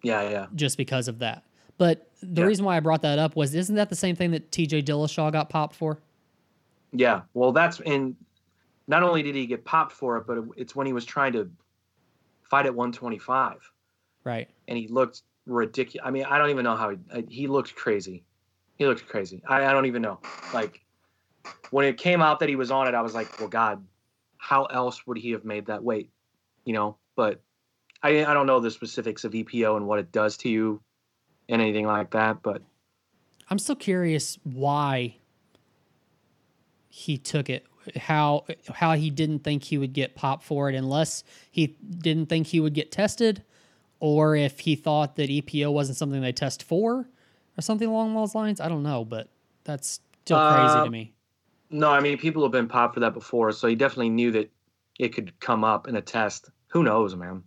Yeah, 0.03 0.29
yeah. 0.29 0.47
just 0.55 0.77
because 0.77 1.09
of 1.09 1.19
that. 1.21 1.45
But 1.79 2.09
the 2.23 2.43
Yeah. 2.43 2.47
reason 2.49 2.65
why 2.65 2.77
I 2.77 2.81
brought 2.81 3.03
that 3.03 3.19
up 3.19 3.35
was 3.37 3.55
isn't 3.55 3.75
that 3.77 3.89
the 3.89 3.97
same 3.97 4.15
thing 4.17 4.31
that 4.33 4.51
TJ 4.51 4.83
Dillashaw 4.83 5.33
got 5.33 5.49
popped 5.51 5.75
for? 5.75 5.99
Yeah. 6.93 7.23
Well, 7.35 7.53
that's 7.53 7.81
and 7.81 8.15
not 8.87 9.03
only 9.03 9.23
did 9.23 9.35
he 9.35 9.47
get 9.47 9.65
popped 9.65 9.93
for 9.93 10.17
it, 10.19 10.27
but 10.27 10.39
it's 10.57 10.77
when 10.77 10.87
he 10.87 10.93
was 10.93 11.05
trying 11.05 11.33
to 11.33 11.51
fight 12.43 12.67
at 12.67 12.75
125 12.75 13.59
Right. 14.23 14.49
and 14.69 14.79
he 14.79 14.87
looked 14.89 15.23
ridiculous. 15.47 16.07
I 16.07 16.11
mean, 16.11 16.25
I 16.25 16.39
don't 16.39 16.51
even 16.51 16.65
know 16.65 16.77
how 16.77 16.91
he 16.91 16.99
uh, 17.13 17.23
he 17.29 17.47
looked 17.47 17.75
crazy. 17.75 18.25
He 18.77 18.87
looked 18.87 19.07
crazy. 19.07 19.43
I, 19.47 19.67
I 19.67 19.73
don't 19.73 19.87
even 19.87 20.03
know. 20.03 20.21
Like 20.53 20.81
when 21.71 21.87
it 21.87 21.97
came 21.97 22.21
out 22.21 22.41
that 22.41 22.49
he 22.49 22.57
was 22.57 22.71
on 22.71 22.89
it, 22.89 22.95
I 22.95 23.03
was 23.03 23.15
like, 23.15 23.39
well, 23.39 23.49
God, 23.49 23.85
how 24.39 24.65
else 24.65 25.07
would 25.07 25.19
he 25.19 25.33
have 25.33 25.45
made 25.45 25.67
that 25.67 25.83
weight? 25.83 26.11
You 26.65 26.73
know, 26.73 26.97
but 27.17 27.41
I 28.03 28.25
I 28.25 28.35
don't 28.35 28.47
know 28.47 28.61
the 28.61 28.71
specifics 28.71 29.25
of 29.25 29.33
EPO 29.33 29.77
and 29.77 29.87
what 29.87 29.99
it 29.99 30.13
does 30.13 30.37
to 30.39 30.49
you 30.49 30.81
and 31.49 31.61
anything 31.61 31.87
like 31.87 32.11
that. 32.13 32.43
But 32.43 32.63
I'm 33.51 33.59
still 33.59 33.77
curious 33.77 34.39
why 34.45 35.17
he 36.89 37.19
took 37.19 37.51
it. 37.51 37.67
How 37.97 38.45
how 38.73 38.95
he 38.95 39.11
didn't 39.11 39.41
think 39.41 39.65
he 39.65 39.77
would 39.77 39.93
get 39.93 40.15
popped 40.15 40.43
for 40.43 40.71
it 40.71 40.75
unless 40.75 41.23
he 41.51 41.77
didn't 41.99 42.27
think 42.27 42.47
he 42.47 42.61
would 42.61 42.73
get 42.73 42.91
tested, 42.91 43.43
or 44.01 44.37
if 44.37 44.61
he 44.61 44.77
thought 44.77 45.17
that 45.17 45.31
EPO 45.31 45.73
wasn't 45.73 45.97
something 45.99 46.21
they 46.21 46.33
test 46.33 46.63
for, 46.63 47.09
or 47.57 47.61
something 47.61 47.89
along 47.89 48.15
those 48.15 48.35
lines. 48.35 48.61
I 48.61 48.69
don't 48.69 48.83
know, 48.83 49.05
but 49.05 49.29
that's 49.65 50.01
still 50.25 50.39
crazy 50.39 50.79
Uh, 50.79 50.85
to 50.85 50.91
me. 50.91 51.13
no, 51.71 51.91
I 51.91 52.01
mean, 52.01 52.19
people 52.19 52.43
have 52.43 52.53
been 52.53 52.69
popped 52.69 52.95
for 52.95 53.01
that 53.01 53.15
before, 53.15 53.53
so 53.53 53.69
he 53.69 53.75
definitely 53.75 54.11
knew 54.11 54.31
that 54.33 54.51
it 54.99 55.11
could 55.11 55.39
come 55.41 55.65
up 55.65 55.89
in 55.89 55.97
a 55.97 56.03
test. 56.03 56.51
Who 56.69 56.83
knows, 56.83 57.15
man? 57.17 57.43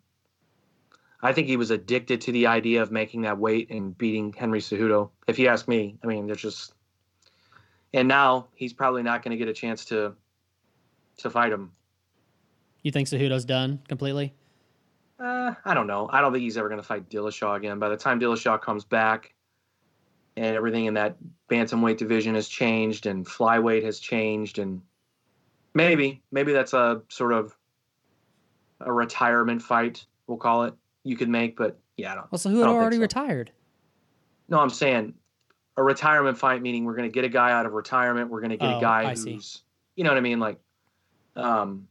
I 1.22 1.34
think 1.34 1.48
he 1.48 1.58
was 1.58 1.72
addicted 1.72 2.22
to 2.22 2.32
the 2.32 2.48
idea 2.48 2.82
of 2.82 2.92
making 2.92 3.22
that 3.24 3.38
weight 3.38 3.70
and 3.72 3.98
beating 3.98 4.32
Henry 4.34 4.60
Cejudo. 4.60 5.10
If 5.28 5.40
you 5.40 5.48
ask 5.48 5.68
me, 5.68 5.98
I 6.04 6.08
mean, 6.08 6.28
there's 6.28 6.42
just, 6.42 6.74
and 7.94 8.08
now 8.08 8.48
he's 8.54 8.72
probably 8.74 9.02
not 9.04 9.24
going 9.24 9.32
to 9.32 9.38
get 9.38 9.48
a 9.48 9.54
chance 9.54 9.86
to, 9.86 10.14
to 11.18 11.30
fight 11.30 11.52
him. 11.52 11.72
You 12.84 12.92
think 12.92 13.08
Cejudo's 13.08 13.46
done 13.46 13.80
completely? 13.88 14.34
Uh, 15.20 15.54
I 15.66 15.74
don't 15.74 15.88
know. 15.88 16.10
I 16.12 16.22
don't 16.22 16.32
think 16.32 16.44
he's 16.44 16.58
ever 16.58 16.70
going 16.70 16.82
to 16.82 16.88
fight 16.88 17.10
Dillashaw 17.10 17.56
again. 17.58 17.80
By 17.80 17.90
the 17.90 17.98
time 17.98 18.20
Dillashaw 18.20 18.62
comes 18.62 18.86
back, 18.86 19.34
and 20.36 20.56
everything 20.56 20.86
in 20.86 20.94
that 20.94 21.18
bantamweight 21.50 21.98
division 21.98 22.36
has 22.36 22.48
changed, 22.48 23.08
and 23.08 23.26
flyweight 23.26 23.84
has 23.84 24.00
changed, 24.00 24.60
and 24.60 24.82
maybe, 25.74 26.22
maybe 26.32 26.54
that's 26.54 26.74
a 26.74 27.02
sort 27.10 27.34
of 27.34 27.56
a 28.80 28.94
retirement 28.94 29.62
fight. 29.62 30.06
We'll 30.28 30.38
call 30.38 30.66
it. 30.66 30.74
You 31.04 31.18
could 31.18 31.30
make, 31.30 31.58
but 31.58 31.80
yeah, 31.96 32.12
I 32.12 32.16
don't. 32.16 32.32
Well, 32.32 32.38
so 32.40 32.50
who 32.52 32.60
had 32.60 32.68
already 32.68 32.98
so. 32.98 33.02
retired? 33.02 33.52
No, 34.50 34.60
I'm 34.60 34.70
saying 34.70 35.16
a 35.78 35.84
retirement 35.84 36.38
fight, 36.38 36.62
meaning 36.62 36.86
we're 36.86 36.96
going 36.96 37.10
to 37.10 37.14
get 37.14 37.24
a 37.26 37.30
guy 37.30 37.52
out 37.52 37.66
of 37.66 37.74
retirement. 37.74 38.30
We're 38.30 38.42
going 38.42 38.52
to 38.52 38.58
get 38.58 38.70
Oh, 38.70 38.78
a 38.78 38.82
guy 38.82 39.04
I 39.04 39.10
who's, 39.16 39.24
see. 39.24 39.40
you 39.96 40.04
know 40.04 40.12
what 40.12 40.18
I 40.18 40.22
mean? 40.22 40.40
Like, 40.40 40.60
um, 41.36 41.88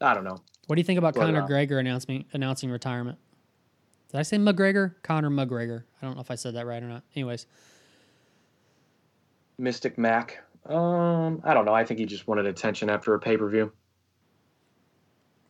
I 0.00 0.12
don't 0.14 0.24
know. 0.24 0.38
What 0.66 0.76
do 0.76 0.80
you 0.80 0.84
think 0.84 0.98
about 0.98 1.14
But, 1.14 1.20
Conor 1.26 1.42
uh, 1.42 1.46
Gregor 1.46 1.78
announcing 1.78 2.24
announcing 2.32 2.70
retirement? 2.70 3.18
Did 4.10 4.18
I 4.18 4.22
say 4.22 4.36
McGregor? 4.36 4.94
Conor 5.02 5.30
McGregor. 5.30 5.84
I 6.00 6.06
don't 6.06 6.14
know 6.14 6.20
if 6.20 6.30
I 6.30 6.34
said 6.34 6.54
that 6.54 6.66
right 6.66 6.82
or 6.82 6.88
not. 6.88 7.02
Anyways, 7.16 7.46
Mystic 9.58 9.98
Mac. 9.98 10.42
Um, 10.66 11.40
I 11.44 11.54
don't 11.54 11.64
know. 11.64 11.74
I 11.74 11.84
think 11.84 11.98
he 11.98 12.06
just 12.06 12.28
wanted 12.28 12.46
attention 12.46 12.88
after 12.90 13.14
a 13.14 13.18
pay 13.18 13.36
per 13.36 13.48
view. 13.48 13.72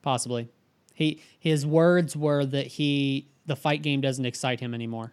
possibly. 0.03 0.49
He 0.95 1.23
his 1.39 1.67
words 1.67 2.17
were 2.17 2.45
that 2.47 2.67
he 2.67 3.29
the 3.47 3.57
fight 3.57 3.83
game 3.83 4.01
doesn't 4.01 4.25
excite 4.25 4.61
him 4.61 4.75
anymore. 4.75 5.13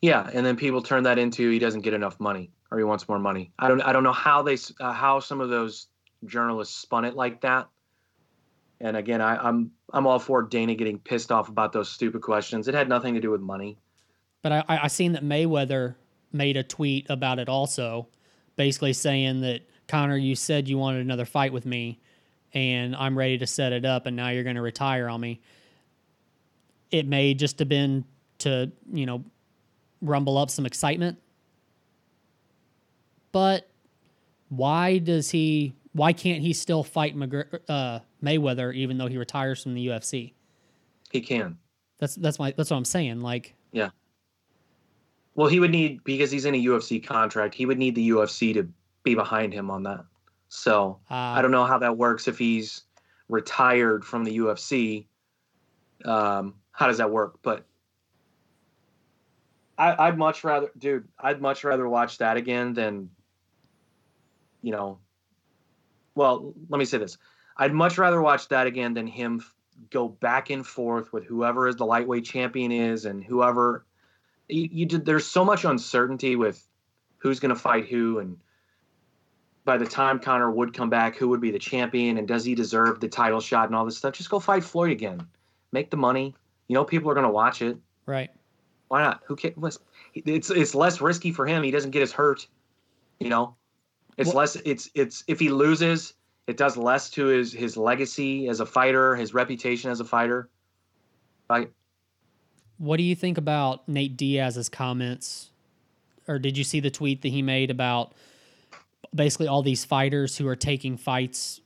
Yeah, 0.00 0.28
and 0.32 0.46
then 0.46 0.56
people 0.56 0.82
turn 0.82 1.02
that 1.04 1.18
into 1.18 1.50
he 1.50 1.58
doesn't 1.58 1.80
get 1.80 1.94
enough 1.94 2.20
money 2.20 2.50
or 2.70 2.78
he 2.78 2.84
wants 2.84 3.08
more 3.08 3.18
money. 3.18 3.52
I 3.58 3.68
don't 3.68 3.80
I 3.82 3.92
don't 3.92 4.04
know 4.04 4.12
how 4.12 4.42
they 4.42 4.56
uh, 4.80 4.92
how 4.92 5.20
some 5.20 5.40
of 5.40 5.48
those 5.48 5.88
journalists 6.26 6.76
spun 6.76 7.04
it 7.04 7.14
like 7.14 7.40
that. 7.42 7.68
And 8.80 8.96
again, 8.96 9.20
I, 9.20 9.36
I'm 9.36 9.72
I'm 9.92 10.06
all 10.06 10.18
for 10.18 10.42
Dana 10.42 10.74
getting 10.74 10.98
pissed 10.98 11.32
off 11.32 11.48
about 11.48 11.72
those 11.72 11.90
stupid 11.90 12.22
questions. 12.22 12.68
It 12.68 12.74
had 12.74 12.88
nothing 12.88 13.14
to 13.14 13.20
do 13.20 13.30
with 13.30 13.40
money. 13.40 13.78
But 14.42 14.52
I, 14.52 14.64
I 14.68 14.88
seen 14.88 15.12
that 15.12 15.24
Mayweather 15.24 15.96
made 16.32 16.56
a 16.56 16.62
tweet 16.62 17.06
about 17.10 17.38
it 17.38 17.48
also, 17.48 18.06
basically 18.56 18.92
saying 18.92 19.40
that 19.40 19.62
Conor, 19.88 20.16
you 20.16 20.36
said 20.36 20.68
you 20.68 20.78
wanted 20.78 21.00
another 21.00 21.24
fight 21.24 21.52
with 21.52 21.66
me, 21.66 21.98
and 22.52 22.94
I'm 22.94 23.18
ready 23.18 23.38
to 23.38 23.46
set 23.46 23.72
it 23.72 23.84
up, 23.84 24.06
and 24.06 24.14
now 24.14 24.28
you're 24.28 24.44
going 24.44 24.56
to 24.56 24.62
retire 24.62 25.08
on 25.08 25.20
me. 25.20 25.40
It 26.90 27.06
may 27.06 27.34
just 27.34 27.58
have 27.58 27.68
been 27.68 28.04
to 28.38 28.70
you 28.92 29.06
know 29.06 29.24
rumble 30.00 30.38
up 30.38 30.50
some 30.50 30.66
excitement, 30.66 31.18
but 33.32 33.68
why 34.50 34.98
does 34.98 35.30
he? 35.30 35.74
Why 35.92 36.12
can't 36.12 36.42
he 36.42 36.52
still 36.52 36.84
fight 36.84 37.16
McGregor, 37.16 37.60
uh, 37.68 38.00
Mayweather 38.22 38.74
even 38.74 38.98
though 38.98 39.06
he 39.06 39.16
retires 39.16 39.62
from 39.62 39.74
the 39.74 39.86
UFC? 39.88 40.34
He 41.10 41.20
can. 41.20 41.58
That's 41.98 42.14
that's 42.14 42.38
my 42.38 42.52
that's 42.56 42.70
what 42.70 42.76
I'm 42.76 42.84
saying. 42.84 43.20
Like 43.20 43.54
yeah. 43.72 43.90
Well, 45.34 45.48
he 45.48 45.60
would 45.60 45.70
need 45.70 46.02
because 46.04 46.30
he's 46.30 46.44
in 46.44 46.54
a 46.54 46.64
UFC 46.64 47.04
contract. 47.04 47.54
He 47.54 47.66
would 47.66 47.78
need 47.78 47.94
the 47.94 48.10
UFC 48.10 48.52
to 48.54 48.68
be 49.04 49.14
behind 49.14 49.52
him 49.52 49.70
on 49.70 49.84
that. 49.84 50.04
So 50.48 50.98
uh, 51.10 51.14
I 51.14 51.42
don't 51.42 51.50
know 51.50 51.64
how 51.64 51.78
that 51.78 51.96
works 51.96 52.28
if 52.28 52.38
he's 52.38 52.82
retired 53.28 54.04
from 54.04 54.24
the 54.24 54.38
UFC. 54.38 55.06
Um, 56.04 56.54
how 56.72 56.86
does 56.86 56.98
that 56.98 57.10
work? 57.10 57.38
But 57.42 57.64
I, 59.78 60.10
would 60.10 60.18
much 60.18 60.42
rather, 60.42 60.70
dude. 60.76 61.06
I'd 61.20 61.40
much 61.40 61.62
rather 61.62 61.88
watch 61.88 62.18
that 62.18 62.36
again 62.36 62.74
than, 62.74 63.10
you 64.60 64.72
know. 64.72 64.98
Well, 66.18 66.52
let 66.68 66.78
me 66.78 66.84
say 66.84 66.98
this: 66.98 67.16
I'd 67.58 67.72
much 67.72 67.96
rather 67.96 68.20
watch 68.20 68.48
that 68.48 68.66
again 68.66 68.92
than 68.92 69.06
him 69.06 69.40
go 69.90 70.08
back 70.08 70.50
and 70.50 70.66
forth 70.66 71.12
with 71.12 71.24
whoever 71.24 71.68
is 71.68 71.76
the 71.76 71.86
lightweight 71.86 72.24
champion 72.24 72.72
is 72.72 73.04
and 73.04 73.22
whoever. 73.22 73.86
You, 74.48 74.68
you 74.70 74.86
did. 74.86 75.06
There's 75.06 75.26
so 75.26 75.44
much 75.44 75.64
uncertainty 75.64 76.34
with 76.34 76.66
who's 77.18 77.38
going 77.38 77.54
to 77.54 77.60
fight 77.60 77.86
who, 77.86 78.18
and 78.18 78.36
by 79.64 79.78
the 79.78 79.86
time 79.86 80.18
Conor 80.18 80.50
would 80.50 80.74
come 80.74 80.90
back, 80.90 81.14
who 81.14 81.28
would 81.28 81.40
be 81.40 81.52
the 81.52 81.58
champion, 81.58 82.18
and 82.18 82.26
does 82.26 82.44
he 82.44 82.56
deserve 82.56 82.98
the 82.98 83.08
title 83.08 83.40
shot 83.40 83.68
and 83.68 83.76
all 83.76 83.84
this 83.84 83.96
stuff? 83.96 84.14
Just 84.14 84.28
go 84.28 84.40
fight 84.40 84.64
Floyd 84.64 84.90
again, 84.90 85.24
make 85.70 85.88
the 85.88 85.96
money. 85.96 86.34
You 86.66 86.74
know, 86.74 86.84
people 86.84 87.08
are 87.12 87.14
going 87.14 87.26
to 87.26 87.32
watch 87.32 87.62
it. 87.62 87.78
Right. 88.06 88.30
Why 88.88 89.02
not? 89.02 89.22
Who 89.26 89.36
cares? 89.36 89.78
It's 90.14 90.50
it's 90.50 90.74
less 90.74 91.00
risky 91.00 91.30
for 91.30 91.46
him. 91.46 91.62
He 91.62 91.70
doesn't 91.70 91.92
get 91.92 92.00
his 92.00 92.10
hurt. 92.10 92.48
You 93.20 93.28
know, 93.28 93.54
it's 94.18 94.28
well, 94.28 94.38
less. 94.38 94.56
It's 94.56 94.90
it's 94.94 95.24
if 95.28 95.38
he 95.38 95.48
loses, 95.48 96.14
it 96.48 96.56
does 96.56 96.76
less 96.76 97.08
to 97.10 97.26
his 97.26 97.52
his 97.52 97.76
legacy 97.76 98.48
as 98.48 98.60
a 98.60 98.66
fighter, 98.66 99.14
his 99.14 99.32
reputation 99.32 99.90
as 99.90 100.00
a 100.00 100.04
fighter. 100.04 100.50
Right. 101.48 101.70
What 102.78 102.96
do 102.96 103.04
you 103.04 103.14
think 103.14 103.38
about 103.38 103.88
Nate 103.88 104.16
Diaz's 104.16 104.68
comments? 104.68 105.50
Or 106.26 106.38
did 106.38 106.58
you 106.58 106.64
see 106.64 106.80
the 106.80 106.90
tweet 106.90 107.22
that 107.22 107.28
he 107.28 107.42
made 107.42 107.70
about 107.70 108.12
basically 109.14 109.48
all 109.48 109.62
these 109.62 109.84
fighters 109.84 110.36
who 110.36 110.46
are 110.46 110.56
taking 110.56 110.96
fights? 110.96 111.60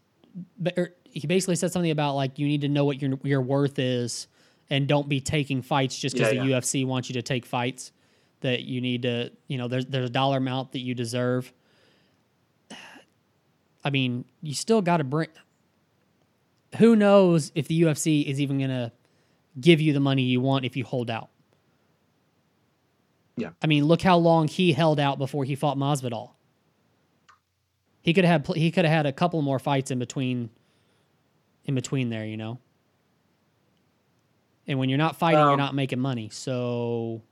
Er, 0.78 0.94
he 1.05 1.26
basically 1.26 1.57
said 1.57 1.72
something 1.72 1.90
about 1.90 2.14
like 2.14 2.38
you 2.38 2.46
need 2.46 2.61
to 2.61 2.68
know 2.68 2.84
what 2.84 3.00
your 3.00 3.18
your 3.22 3.40
worth 3.40 3.78
is 3.78 4.28
and 4.70 4.86
don't 4.86 5.09
be 5.09 5.20
taking 5.20 5.62
fights 5.62 5.98
just 5.98 6.14
because 6.14 6.32
yeah, 6.32 6.44
the. 6.44 6.50
UFC 6.50 6.86
wants 6.86 7.09
you 7.09 7.14
to 7.14 7.22
take 7.22 7.46
fights. 7.46 7.92
That 8.40 8.64
you 8.64 8.80
need 8.80 9.03
to, 9.03 9.30
you 9.46 9.57
know, 9.57 9.68
there's 9.68 9.86
there's 9.86 10.11
a 10.11 10.12
dollar 10.12 10.38
amount 10.38 10.72
that 10.72 10.80
you 10.80 10.94
deserve. 10.94 11.53
I 13.84 13.90
mean, 13.90 14.24
you 14.42 14.54
still 14.54 14.82
got 14.82 14.98
to 14.98 15.04
bring. 15.04 15.28
Who 16.78 16.96
knows 16.96 17.52
if 17.54 17.68
the 17.68 17.82
UFC 17.82 18.24
is 18.24 18.40
even 18.40 18.58
gonna 18.58 18.92
give 19.60 19.80
you 19.80 19.92
the 19.92 20.00
money 20.00 20.22
you 20.22 20.40
want 20.40 20.64
if 20.64 20.76
you 20.76 20.84
hold 20.84 21.10
out? 21.10 21.28
Yeah. 23.36 23.50
I 23.62 23.66
mean, 23.66 23.84
look 23.84 24.02
how 24.02 24.16
long 24.16 24.48
he 24.48 24.72
held 24.72 25.00
out 25.00 25.18
before 25.18 25.44
he 25.44 25.54
fought 25.54 25.76
Masvidal. 25.76 26.30
He 28.02 28.12
could 28.12 28.24
have 28.24 28.46
had 28.46 28.56
he 28.56 28.70
could 28.70 28.84
have 28.84 28.92
had 28.92 29.06
a 29.06 29.12
couple 29.12 29.40
more 29.42 29.58
fights 29.58 29.90
in 29.90 29.98
between. 29.98 30.50
In 31.64 31.76
between 31.76 32.10
there, 32.10 32.26
you 32.26 32.36
know. 32.36 32.58
And 34.66 34.78
when 34.78 34.88
you're 34.88 34.98
not 34.98 35.16
fighting, 35.16 35.40
um, 35.40 35.48
you're 35.48 35.56
not 35.56 35.74
making 35.74 36.00
money. 36.00 36.28
So. 36.30 37.22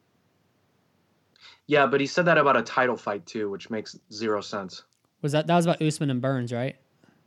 Yeah, 1.67 1.87
but 1.87 2.01
he 2.01 2.07
said 2.07 2.25
that 2.27 2.39
about 2.39 2.57
a 2.57 2.63
title 2.63 2.97
fight 2.97 3.27
too, 3.27 3.51
which 3.51 3.71
makes 3.71 3.99
zero 4.13 4.41
sense. 4.41 4.85
Was 5.23 5.33
that 5.33 5.47
that 5.47 5.57
was 5.57 5.67
about 5.67 5.83
Usman 5.83 6.11
and 6.11 6.21
Burns, 6.21 6.53
right? 6.53 6.77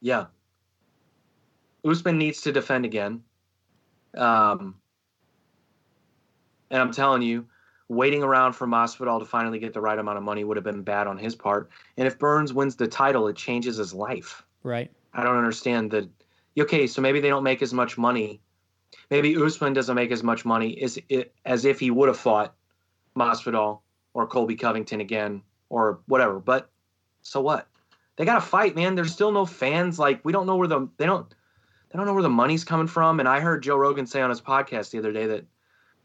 Yeah. 0.01 0.25
Usman 1.85 2.17
needs 2.17 2.41
to 2.41 2.51
defend 2.51 2.85
again. 2.85 3.23
Um, 4.15 4.75
and 6.69 6.81
I'm 6.81 6.91
telling 6.91 7.21
you, 7.21 7.45
waiting 7.89 8.23
around 8.23 8.53
for 8.53 8.67
Masvidal 8.67 9.19
to 9.19 9.25
finally 9.25 9.59
get 9.59 9.73
the 9.73 9.81
right 9.81 9.97
amount 9.97 10.17
of 10.17 10.23
money 10.23 10.43
would 10.43 10.57
have 10.57 10.63
been 10.63 10.81
bad 10.81 11.07
on 11.07 11.17
his 11.17 11.35
part. 11.35 11.69
And 11.97 12.07
if 12.07 12.17
Burns 12.17 12.53
wins 12.53 12.75
the 12.75 12.87
title, 12.87 13.27
it 13.27 13.35
changes 13.35 13.77
his 13.77 13.93
life. 13.93 14.43
Right. 14.63 14.89
I 15.13 15.23
don't 15.23 15.37
understand 15.37 15.91
that. 15.91 16.09
Okay, 16.57 16.87
so 16.87 17.01
maybe 17.01 17.19
they 17.19 17.29
don't 17.29 17.43
make 17.43 17.61
as 17.61 17.73
much 17.73 17.97
money 17.97 18.39
maybe 19.09 19.35
Usman 19.35 19.73
doesn't 19.73 19.95
make 19.95 20.11
as 20.11 20.23
much 20.23 20.45
money 20.45 20.81
as 20.81 20.99
as 21.45 21.65
if 21.65 21.79
he 21.79 21.91
would 21.91 22.07
have 22.07 22.17
fought 22.17 22.55
Masvidal 23.15 23.79
or 24.13 24.27
Colby 24.27 24.55
Covington 24.55 25.01
again 25.01 25.41
or 25.69 25.99
whatever. 26.07 26.39
But 26.39 26.69
so 27.21 27.41
what? 27.41 27.67
They 28.15 28.25
got 28.25 28.35
to 28.35 28.41
fight, 28.41 28.75
man. 28.75 28.95
There's 28.95 29.11
still 29.11 29.31
no 29.31 29.45
fans. 29.45 29.97
Like 29.97 30.23
we 30.23 30.31
don't 30.31 30.45
know 30.45 30.55
where 30.55 30.67
the 30.67 30.87
they 30.97 31.05
don't 31.05 31.27
they 31.89 31.97
don't 31.97 32.05
know 32.05 32.13
where 32.13 32.23
the 32.23 32.29
money's 32.29 32.63
coming 32.63 32.87
from. 32.87 33.19
And 33.19 33.27
I 33.27 33.39
heard 33.39 33.63
Joe 33.63 33.77
Rogan 33.77 34.05
say 34.05 34.21
on 34.21 34.29
his 34.29 34.41
podcast 34.41 34.91
the 34.91 34.99
other 34.99 35.11
day 35.11 35.27
that 35.27 35.45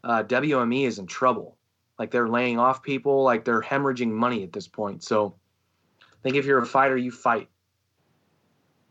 uh, 0.04 0.22
WME 0.24 0.86
is 0.86 0.98
in 0.98 1.06
trouble. 1.06 1.56
Like 1.98 2.10
they're 2.10 2.28
laying 2.28 2.58
off 2.58 2.82
people. 2.82 3.22
Like 3.22 3.44
they're 3.44 3.60
hemorrhaging 3.60 4.10
money 4.10 4.42
at 4.42 4.52
this 4.52 4.68
point. 4.68 5.02
So 5.02 5.34
I 6.00 6.22
think 6.22 6.36
if 6.36 6.44
you're 6.44 6.58
a 6.58 6.66
fighter, 6.66 6.96
you 6.96 7.10
fight. 7.10 7.48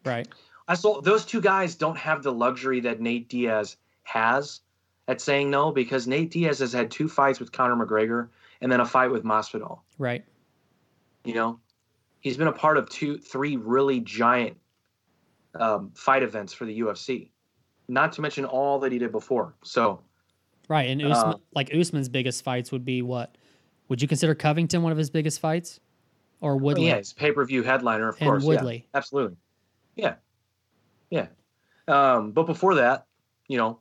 Right. 0.04 0.28
I 0.68 0.76
saw 0.76 1.02
those 1.02 1.26
two 1.26 1.42
guys 1.42 1.76
don't 1.76 1.98
have 1.98 2.24
the 2.24 2.32
luxury 2.32 2.82
that 2.82 3.00
Nate 3.00 3.30
Diaz 3.30 3.78
has 4.04 4.62
at 5.08 5.22
saying 5.22 5.50
no 5.50 5.72
because 5.72 6.08
Nate 6.08 6.32
Diaz 6.32 6.60
has 6.60 6.74
had 6.74 6.92
two 6.92 7.08
fights 7.08 7.40
with 7.40 7.52
Conor 7.52 7.76
McGregor 7.76 8.30
and 8.62 8.72
then 8.72 8.80
a 8.80 8.86
fight 8.86 9.12
with 9.12 9.24
Masvidal. 9.24 9.80
Right. 9.98 10.26
You 11.24 11.36
know, 11.36 11.60
he's 12.28 12.38
been 12.38 12.48
a 12.48 12.54
part 12.54 12.78
of 12.78 12.90
two, 12.90 13.18
three 13.18 13.56
really 13.56 14.00
giant 14.02 14.58
um, 15.56 15.92
fight 15.96 16.24
events 16.24 16.54
for 16.54 16.66
the 16.66 16.80
UFC. 16.82 17.30
Not 17.88 18.12
to 18.14 18.22
mention 18.22 18.46
all 18.46 18.80
that 18.80 18.92
he 18.92 19.00
did 19.00 19.12
before. 19.12 19.56
So. 19.64 20.02
Right, 20.68 20.90
and 20.90 21.02
Usman, 21.02 21.34
uh, 21.34 21.38
like 21.56 21.74
Usman's 21.74 22.10
biggest 22.10 22.44
fights 22.44 22.74
would 22.74 22.84
be 22.84 23.02
what? 23.02 23.38
Would 23.88 24.02
you 24.02 24.08
consider 24.08 24.36
Covington 24.36 24.84
one 24.84 24.92
of 24.92 24.98
his 24.98 25.10
biggest 25.10 25.40
fights, 25.40 25.80
or 26.42 26.58
Woodley? 26.58 26.88
Yeah, 26.88 26.98
he's 26.98 27.14
pay 27.14 27.32
per 27.32 27.46
view 27.46 27.64
headliner, 27.64 28.10
of 28.10 28.18
and 28.20 28.28
course. 28.28 28.44
Woodley, 28.44 28.76
yeah, 28.76 28.98
absolutely. 28.98 29.38
Yeah, 29.96 30.16
yeah. 31.10 31.28
Um, 31.88 32.34
but 32.34 32.44
before 32.44 32.76
that, 32.76 33.06
you 33.48 33.58
know, 33.58 33.80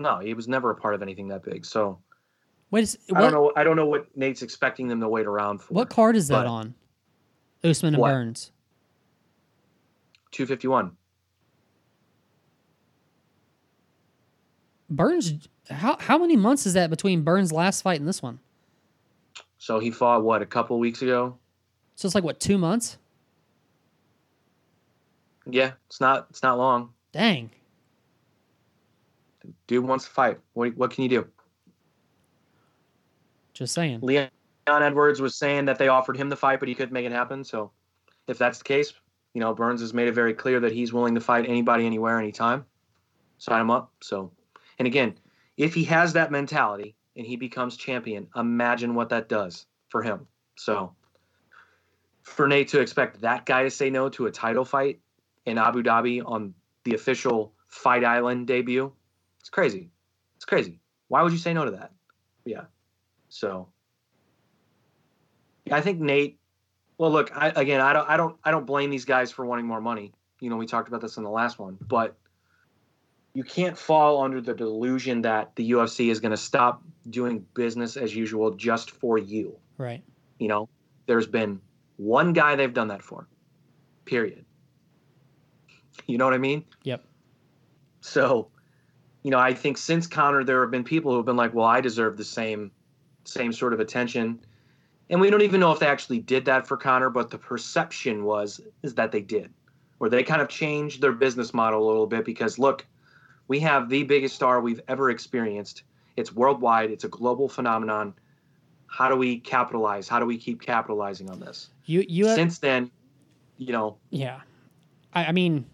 no, 0.00 0.18
he 0.18 0.34
was 0.34 0.48
never 0.48 0.72
a 0.72 0.74
part 0.74 0.96
of 0.96 1.02
anything 1.02 1.28
that 1.28 1.44
big. 1.44 1.64
So 1.64 2.00
Wait, 2.72 2.96
what, 3.08 3.18
I 3.18 3.22
don't 3.22 3.32
know. 3.32 3.52
I 3.54 3.62
don't 3.62 3.76
know 3.76 3.86
what 3.86 4.16
Nate's 4.16 4.42
expecting 4.42 4.88
them 4.88 5.00
to 5.00 5.08
wait 5.08 5.26
around 5.26 5.58
for. 5.58 5.74
What 5.74 5.88
card 5.88 6.16
is 6.16 6.26
that 6.28 6.46
on? 6.46 6.74
Usman 7.64 7.94
and 7.94 8.00
what? 8.00 8.10
Burns. 8.10 8.52
Two 10.30 10.46
fifty 10.46 10.68
one. 10.68 10.92
Burns, 14.88 15.48
how 15.70 15.96
how 15.98 16.18
many 16.18 16.36
months 16.36 16.66
is 16.66 16.74
that 16.74 16.90
between 16.90 17.22
Burns' 17.22 17.52
last 17.52 17.82
fight 17.82 17.98
and 17.98 18.08
this 18.08 18.22
one? 18.22 18.38
So 19.58 19.78
he 19.80 19.90
fought 19.90 20.22
what 20.22 20.42
a 20.42 20.46
couple 20.46 20.78
weeks 20.78 21.02
ago. 21.02 21.36
So 21.96 22.06
it's 22.06 22.14
like 22.14 22.24
what 22.24 22.38
two 22.38 22.58
months? 22.58 22.98
Yeah, 25.48 25.72
it's 25.88 26.00
not 26.00 26.26
it's 26.30 26.42
not 26.42 26.58
long. 26.58 26.90
Dang. 27.12 27.50
Dude 29.66 29.84
wants 29.84 30.04
to 30.04 30.10
fight. 30.10 30.38
What 30.52 30.76
what 30.76 30.90
can 30.90 31.02
you 31.02 31.08
do? 31.08 31.26
Just 33.54 33.74
saying. 33.74 34.00
Leon 34.02 34.28
Edwards 34.68 35.20
was 35.20 35.36
saying 35.36 35.66
that 35.66 35.78
they 35.78 35.88
offered 35.88 36.16
him 36.16 36.28
the 36.28 36.36
fight, 36.36 36.60
but 36.60 36.68
he 36.68 36.74
couldn't 36.74 36.92
make 36.92 37.06
it 37.06 37.12
happen. 37.12 37.44
So, 37.44 37.70
if 38.26 38.38
that's 38.38 38.58
the 38.58 38.64
case, 38.64 38.92
you 39.34 39.40
know 39.40 39.54
Burns 39.54 39.80
has 39.80 39.94
made 39.94 40.08
it 40.08 40.12
very 40.12 40.34
clear 40.34 40.60
that 40.60 40.72
he's 40.72 40.92
willing 40.92 41.14
to 41.14 41.20
fight 41.20 41.48
anybody, 41.48 41.86
anywhere, 41.86 42.18
anytime. 42.18 42.64
Sign 43.38 43.60
him 43.60 43.70
up. 43.70 43.92
So, 44.00 44.32
and 44.78 44.86
again, 44.86 45.18
if 45.56 45.74
he 45.74 45.84
has 45.84 46.14
that 46.14 46.30
mentality 46.30 46.96
and 47.16 47.26
he 47.26 47.36
becomes 47.36 47.76
champion, 47.76 48.28
imagine 48.34 48.94
what 48.94 49.10
that 49.10 49.28
does 49.28 49.66
for 49.88 50.02
him. 50.02 50.26
So, 50.56 50.94
for 52.22 52.48
Nate 52.48 52.68
to 52.68 52.80
expect 52.80 53.20
that 53.20 53.46
guy 53.46 53.62
to 53.62 53.70
say 53.70 53.90
no 53.90 54.08
to 54.10 54.26
a 54.26 54.32
title 54.32 54.64
fight 54.64 55.00
in 55.44 55.58
Abu 55.58 55.82
Dhabi 55.82 56.22
on 56.24 56.54
the 56.84 56.94
official 56.94 57.52
Fight 57.68 58.04
Island 58.04 58.46
debut, 58.46 58.92
it's 59.40 59.50
crazy. 59.50 59.90
It's 60.36 60.44
crazy. 60.44 60.80
Why 61.08 61.22
would 61.22 61.32
you 61.32 61.38
say 61.38 61.54
no 61.54 61.64
to 61.64 61.70
that? 61.72 61.92
Yeah. 62.44 62.64
So 63.28 63.68
I 65.70 65.80
think 65.80 66.00
Nate. 66.00 66.38
Well, 66.98 67.10
look, 67.10 67.36
I, 67.36 67.48
again, 67.48 67.80
I 67.80 67.92
don't, 67.92 68.08
I 68.08 68.16
don't, 68.16 68.36
I 68.44 68.50
don't 68.50 68.66
blame 68.66 68.90
these 68.90 69.04
guys 69.04 69.30
for 69.30 69.44
wanting 69.44 69.66
more 69.66 69.80
money. 69.80 70.12
You 70.40 70.50
know, 70.50 70.56
we 70.56 70.66
talked 70.66 70.88
about 70.88 71.00
this 71.00 71.16
in 71.16 71.24
the 71.24 71.30
last 71.30 71.58
one, 71.58 71.76
but 71.80 72.16
you 73.34 73.44
can't 73.44 73.76
fall 73.76 74.22
under 74.22 74.40
the 74.40 74.54
delusion 74.54 75.22
that 75.22 75.54
the 75.56 75.72
UFC 75.72 76.10
is 76.10 76.20
going 76.20 76.30
to 76.30 76.38
stop 76.38 76.82
doing 77.10 77.44
business 77.54 77.96
as 77.98 78.14
usual 78.14 78.52
just 78.52 78.90
for 78.90 79.18
you. 79.18 79.58
Right. 79.76 80.02
You 80.38 80.48
know, 80.48 80.68
there's 81.06 81.26
been 81.26 81.60
one 81.96 82.32
guy 82.32 82.56
they've 82.56 82.72
done 82.72 82.88
that 82.88 83.02
for. 83.02 83.28
Period. 84.06 84.44
You 86.06 86.16
know 86.16 86.24
what 86.24 86.34
I 86.34 86.38
mean? 86.38 86.64
Yep. 86.84 87.04
So, 88.00 88.48
you 89.22 89.30
know, 89.30 89.38
I 89.38 89.52
think 89.52 89.76
since 89.78 90.06
Conor, 90.06 90.44
there 90.44 90.62
have 90.62 90.70
been 90.70 90.84
people 90.84 91.10
who 91.10 91.16
have 91.16 91.26
been 91.26 91.36
like, 91.36 91.52
"Well, 91.52 91.66
I 91.66 91.80
deserve 91.80 92.16
the 92.16 92.24
same, 92.24 92.70
same 93.24 93.52
sort 93.52 93.72
of 93.72 93.80
attention," 93.80 94.40
and 95.10 95.20
we 95.20 95.30
don't 95.30 95.42
even 95.42 95.60
know 95.60 95.72
if 95.72 95.78
they 95.78 95.86
actually 95.86 96.18
did 96.18 96.44
that 96.46 96.66
for 96.66 96.76
Conor, 96.76 97.10
but 97.10 97.30
the 97.30 97.38
perception 97.38 98.24
was 98.24 98.60
is 98.82 98.94
that 98.94 99.12
they 99.12 99.20
did, 99.20 99.50
or 100.00 100.08
they 100.08 100.22
kind 100.22 100.42
of 100.42 100.48
changed 100.48 101.00
their 101.00 101.12
business 101.12 101.54
model 101.54 101.84
a 101.84 101.86
little 101.86 102.06
bit 102.06 102.24
because 102.24 102.58
look, 102.58 102.84
we 103.48 103.60
have 103.60 103.88
the 103.88 104.02
biggest 104.02 104.34
star 104.34 104.60
we've 104.60 104.80
ever 104.88 105.10
experienced. 105.10 105.84
It's 106.16 106.34
worldwide. 106.34 106.90
It's 106.90 107.04
a 107.04 107.08
global 107.08 107.48
phenomenon. 107.48 108.14
How 108.88 109.08
do 109.08 109.16
we 109.16 109.38
capitalize? 109.38 110.08
How 110.08 110.18
do 110.18 110.26
we 110.26 110.38
keep 110.38 110.60
capitalizing 110.60 111.30
on 111.30 111.38
this? 111.38 111.70
You 111.84 112.04
you 112.08 112.24
Since 112.34 112.58
then, 112.58 112.90
you 113.58 113.72
know, 113.72 113.98
yeah. 114.10 114.40
I, 115.12 115.26
I 115.26 115.32
mean, 115.32 115.66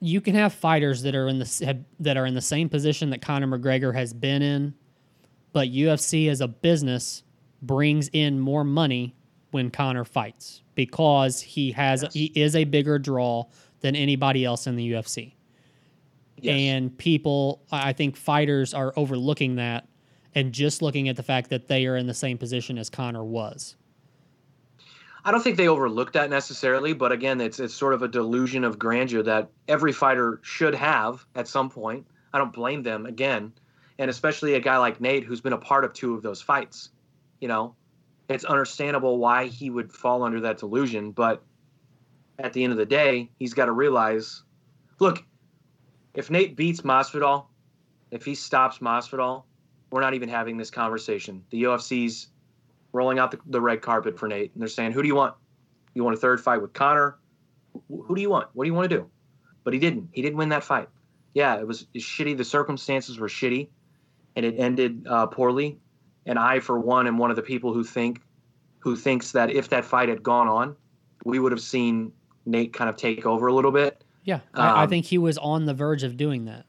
you 0.00 0.20
can 0.20 0.34
have 0.34 0.52
fighters 0.52 1.02
that 1.02 1.14
are 1.14 1.28
in 1.28 1.38
the 1.38 1.64
have, 1.64 1.78
that 2.00 2.16
are 2.16 2.26
in 2.26 2.34
the 2.34 2.40
same 2.40 2.68
position 2.68 3.10
that 3.10 3.22
Conor 3.22 3.46
McGregor 3.46 3.94
has 3.94 4.12
been 4.12 4.42
in, 4.42 4.74
but 5.52 5.68
UFC 5.68 6.28
as 6.28 6.40
a 6.40 6.48
business 6.48 7.22
brings 7.62 8.08
in 8.12 8.40
more 8.40 8.64
money 8.64 9.14
when 9.50 9.70
Conor 9.70 10.04
fights 10.04 10.62
because 10.74 11.40
he 11.40 11.72
has 11.72 12.02
Yes. 12.02 12.12
he 12.14 12.24
is 12.34 12.56
a 12.56 12.64
bigger 12.64 12.98
draw 12.98 13.44
than 13.80 13.96
anybody 13.96 14.44
else 14.44 14.66
in 14.66 14.76
the 14.76 14.92
UFC. 14.92 15.34
yes. 16.38 16.54
And 16.58 16.96
people, 16.98 17.62
I 17.72 17.90
I 17.90 17.92
think 17.92 18.16
fighters 18.16 18.72
are 18.74 18.92
overlooking 18.96 19.56
that 19.56 19.88
and 20.34 20.52
just 20.52 20.80
looking 20.82 21.08
at 21.08 21.16
the 21.16 21.22
fact 21.22 21.50
that 21.50 21.66
they 21.68 21.86
are 21.86 21.96
in 21.96 22.06
the 22.06 22.14
same 22.14 22.38
position 22.38 22.78
as 22.78 22.88
Conor 22.88 23.24
was. 23.24 23.74
I 25.24 25.30
don't 25.32 25.42
think 25.42 25.58
they 25.58 25.68
overlooked 25.68 26.14
that 26.14 26.30
necessarily, 26.30 26.94
but 26.94 27.12
again, 27.12 27.40
it's 27.40 27.60
it's 27.60 27.74
sort 27.74 27.92
of 27.92 28.02
a 28.02 28.08
delusion 28.08 28.64
of 28.64 28.78
grandeur 28.78 29.22
that 29.24 29.50
every 29.68 29.92
fighter 29.92 30.40
should 30.42 30.74
have 30.74 31.26
at 31.34 31.46
some 31.46 31.68
point. 31.68 32.06
I 32.32 32.38
don't 32.38 32.52
blame 32.52 32.82
them 32.82 33.04
again, 33.06 33.52
and 33.98 34.08
especially 34.08 34.54
a 34.54 34.60
guy 34.60 34.78
like 34.78 35.00
Nate 35.00 35.24
who's 35.24 35.40
been 35.42 35.52
a 35.52 35.58
part 35.58 35.84
of 35.84 35.92
two 35.92 36.14
of 36.14 36.22
those 36.22 36.40
fights. 36.40 36.90
You 37.40 37.48
know, 37.48 37.74
it's 38.28 38.44
understandable 38.44 39.18
why 39.18 39.46
he 39.46 39.70
would 39.70 39.92
fall 39.92 40.22
under 40.22 40.40
that 40.40 40.58
delusion, 40.58 41.10
but 41.10 41.42
at 42.38 42.52
the 42.52 42.62
end 42.64 42.72
of 42.72 42.78
the 42.78 42.86
day, 42.86 43.30
he's 43.38 43.54
got 43.54 43.66
to 43.66 43.72
realize, 43.72 44.42
look, 44.98 45.24
if 46.14 46.30
Nate 46.30 46.56
beats 46.56 46.82
Masvidal, 46.82 47.46
if 48.10 48.24
he 48.24 48.34
stops 48.34 48.78
Masvidal, 48.78 49.44
we're 49.90 50.00
not 50.00 50.14
even 50.14 50.28
having 50.28 50.56
this 50.56 50.70
conversation. 50.70 51.44
The 51.50 51.64
UFC's 51.64 52.28
rolling 52.92 53.18
out 53.18 53.30
the, 53.30 53.38
the 53.46 53.60
red 53.60 53.82
carpet 53.82 54.18
for 54.18 54.28
Nate, 54.28 54.52
and 54.52 54.60
they're 54.60 54.68
saying, 54.68 54.92
"Who 54.92 55.02
do 55.02 55.08
you 55.08 55.14
want? 55.14 55.34
You 55.94 56.04
want 56.04 56.16
a 56.16 56.20
third 56.20 56.40
fight 56.40 56.62
with 56.62 56.72
Conor? 56.72 57.18
Who 57.88 58.14
do 58.14 58.20
you 58.20 58.30
want? 58.30 58.48
What 58.52 58.64
do 58.64 58.68
you 58.68 58.74
want 58.74 58.90
to 58.90 58.96
do?" 58.96 59.10
But 59.64 59.74
he 59.74 59.78
didn't. 59.78 60.08
He 60.12 60.22
didn't 60.22 60.38
win 60.38 60.48
that 60.50 60.64
fight. 60.64 60.88
Yeah, 61.34 61.56
it 61.56 61.66
was 61.66 61.86
shitty. 61.96 62.36
The 62.36 62.44
circumstances 62.44 63.18
were 63.18 63.28
shitty, 63.28 63.68
and 64.36 64.46
it 64.46 64.56
ended 64.58 65.06
uh, 65.08 65.26
poorly. 65.26 65.78
And 66.30 66.38
I, 66.38 66.60
for 66.60 66.78
one, 66.78 67.08
am 67.08 67.18
one 67.18 67.30
of 67.30 67.36
the 67.36 67.42
people 67.42 67.74
who 67.74 67.82
think, 67.82 68.20
who 68.78 68.94
thinks 68.94 69.32
that 69.32 69.50
if 69.50 69.68
that 69.70 69.84
fight 69.84 70.08
had 70.08 70.22
gone 70.22 70.46
on, 70.46 70.76
we 71.24 71.40
would 71.40 71.50
have 71.50 71.60
seen 71.60 72.12
Nate 72.46 72.72
kind 72.72 72.88
of 72.88 72.94
take 72.94 73.26
over 73.26 73.48
a 73.48 73.52
little 73.52 73.72
bit. 73.72 74.04
Yeah, 74.22 74.38
I, 74.54 74.68
I 74.68 74.82
Um, 74.84 74.88
think 74.88 75.06
he 75.06 75.18
was 75.18 75.36
on 75.38 75.64
the 75.66 75.74
verge 75.74 76.04
of 76.04 76.16
doing 76.16 76.44
that. 76.44 76.66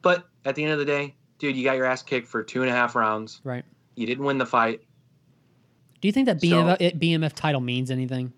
But 0.00 0.24
at 0.46 0.54
the 0.54 0.64
end 0.64 0.72
of 0.72 0.78
the 0.78 0.86
day, 0.86 1.14
dude, 1.38 1.56
you 1.56 1.62
got 1.62 1.76
your 1.76 1.84
ass 1.84 2.02
kicked 2.02 2.26
for 2.26 2.42
two 2.42 2.62
and 2.62 2.70
a 2.70 2.72
half 2.74 2.94
rounds. 2.96 3.42
Right. 3.44 3.66
You 3.96 4.06
didn't 4.06 4.24
win 4.24 4.38
the 4.38 4.46
fight. 4.46 4.80
Do 6.00 6.08
you 6.08 6.12
think 6.12 6.24
that 6.24 6.40
So- 6.40 6.46
BMF, 6.46 6.76
it- 6.80 6.98
BMF 6.98 7.34
title 7.34 7.60
means 7.60 7.90
anything? 7.90 8.32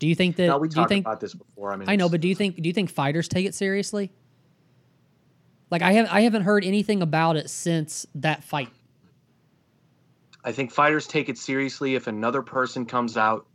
Do 0.00 0.08
you 0.08 0.16
think 0.16 0.34
that? 0.34 0.48
Now 0.48 0.58
we 0.58 0.66
do 0.66 0.72
you 0.72 0.76
talked 0.82 0.88
think? 0.88 1.06
about 1.06 1.20
this 1.20 1.34
before. 1.34 1.72
I 1.72 1.76
mean, 1.76 1.88
I 1.88 1.94
know, 1.94 2.08
but 2.08 2.20
do 2.20 2.26
you 2.26 2.34
think? 2.34 2.56
Do 2.60 2.68
you 2.68 2.72
think 2.72 2.90
fighters 2.90 3.28
take 3.28 3.46
it 3.46 3.54
seriously? 3.54 4.10
Like 5.70 5.82
I 5.82 5.92
have, 5.92 6.08
I 6.10 6.22
haven't 6.22 6.42
heard 6.42 6.64
anything 6.64 7.02
about 7.02 7.36
it 7.36 7.48
since 7.50 8.04
that 8.16 8.42
fight. 8.42 8.68
I 10.48 10.52
think 10.52 10.72
fighters 10.72 11.06
take 11.06 11.28
it 11.28 11.36
seriously 11.36 11.94
if 11.94 12.06
another 12.06 12.40
person 12.40 12.86
comes 12.86 13.18
out 13.18 13.46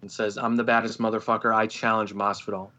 and 0.00 0.10
says, 0.10 0.38
"I'm 0.38 0.56
the 0.56 0.64
baddest 0.64 0.98
motherfucker. 0.98 1.54
I 1.54 1.66
challenge 1.66 2.14
Masvidal." 2.14 2.70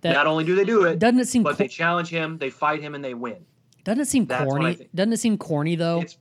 That 0.00 0.14
Not 0.14 0.26
only 0.26 0.42
do 0.44 0.54
they 0.54 0.64
do 0.64 0.84
it, 0.84 0.98
doesn't 0.98 1.20
it 1.20 1.28
seem? 1.28 1.42
but 1.42 1.50
co- 1.50 1.56
they 1.58 1.68
challenge 1.68 2.08
him, 2.08 2.38
they 2.38 2.48
fight 2.48 2.80
him, 2.80 2.94
and 2.94 3.04
they 3.04 3.12
win. 3.12 3.44
doesn't 3.84 4.00
it 4.00 4.08
seem 4.08 4.24
that's 4.24 4.48
corny? 4.48 4.88
Doesn't 4.94 5.12
it 5.12 5.18
seem 5.18 5.36
corny 5.36 5.76
though? 5.76 6.00
It's 6.00 6.16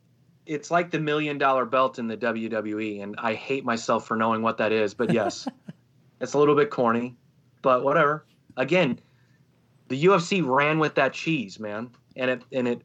it's 0.45 0.71
like 0.71 0.91
the 0.91 0.99
million 0.99 1.37
dollar 1.37 1.63
belt 1.63 1.99
in 1.99 2.07
the 2.09 2.17
WWE, 2.17 3.01
and 3.01 3.15
I 3.17 3.33
hate 3.33 3.63
myself 3.63 4.05
for 4.05 4.17
knowing 4.17 4.41
what 4.41 4.57
that 4.57 4.73
is. 4.73 4.93
But 4.93 5.13
yes, 5.13 5.47
it's 6.19 6.33
a 6.33 6.37
little 6.37 6.55
bit 6.55 6.69
corny, 6.69 7.15
but 7.61 7.81
whatever. 7.81 8.25
Again, 8.57 8.99
the 9.87 10.03
UFC 10.03 10.45
ran 10.45 10.79
with 10.79 10.95
that 10.95 11.13
cheese, 11.13 11.61
man, 11.61 11.91
and 12.17 12.29
it 12.29 12.43
and 12.51 12.67
it 12.67 12.81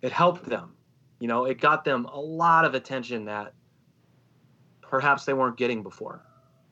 it 0.00 0.10
helped 0.10 0.46
them. 0.46 0.72
You 1.20 1.28
know, 1.28 1.44
it 1.44 1.60
got 1.60 1.84
them 1.84 2.04
a 2.06 2.20
lot 2.20 2.64
of 2.64 2.74
attention 2.74 3.24
that 3.24 3.54
perhaps 4.80 5.24
they 5.24 5.34
weren't 5.34 5.56
getting 5.56 5.82
before. 5.82 6.22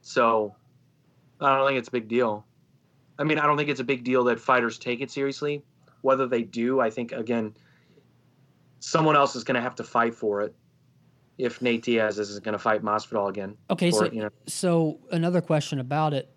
So 0.03 0.55
I 1.41 1.57
don't 1.57 1.67
think 1.67 1.79
it's 1.79 1.89
a 1.89 1.93
big 1.93 2.09
deal. 2.09 2.47
I 3.19 3.25
mean, 3.25 3.39
I 3.39 3.47
don't 3.47 3.57
think 3.57 3.69
it's 3.69 3.81
a 3.81 3.85
big 3.85 4.05
deal 4.05 4.25
that 4.25 4.39
fighters 4.39 4.79
take 4.79 5.01
it 5.01 5.11
seriously. 5.11 5.65
Whether 6.03 6.27
they 6.27 6.43
do, 6.43 6.81
I 6.81 6.91
think 6.91 7.13
again, 7.13 7.55
someone 8.79 9.17
else 9.17 9.35
is 9.35 9.45
going 9.45 9.57
to 9.57 9.61
have 9.61 9.75
to 9.77 9.85
fight 9.85 10.15
for 10.15 10.43
it. 10.43 10.55
If 11.39 11.61
Nate 11.61 11.83
Diaz 11.83 12.19
isn't 12.19 12.45
going 12.45 12.55
to 12.55 12.59
fight 12.59 12.83
Masvidal 12.83 13.29
again, 13.29 13.57
okay, 13.69 13.91
so 13.91 14.05
it, 14.05 14.15
you 14.15 14.23
know, 14.23 14.31
so 14.47 15.01
another 15.11 15.43
question 15.43 15.81
about 15.81 16.15
it: 16.15 16.31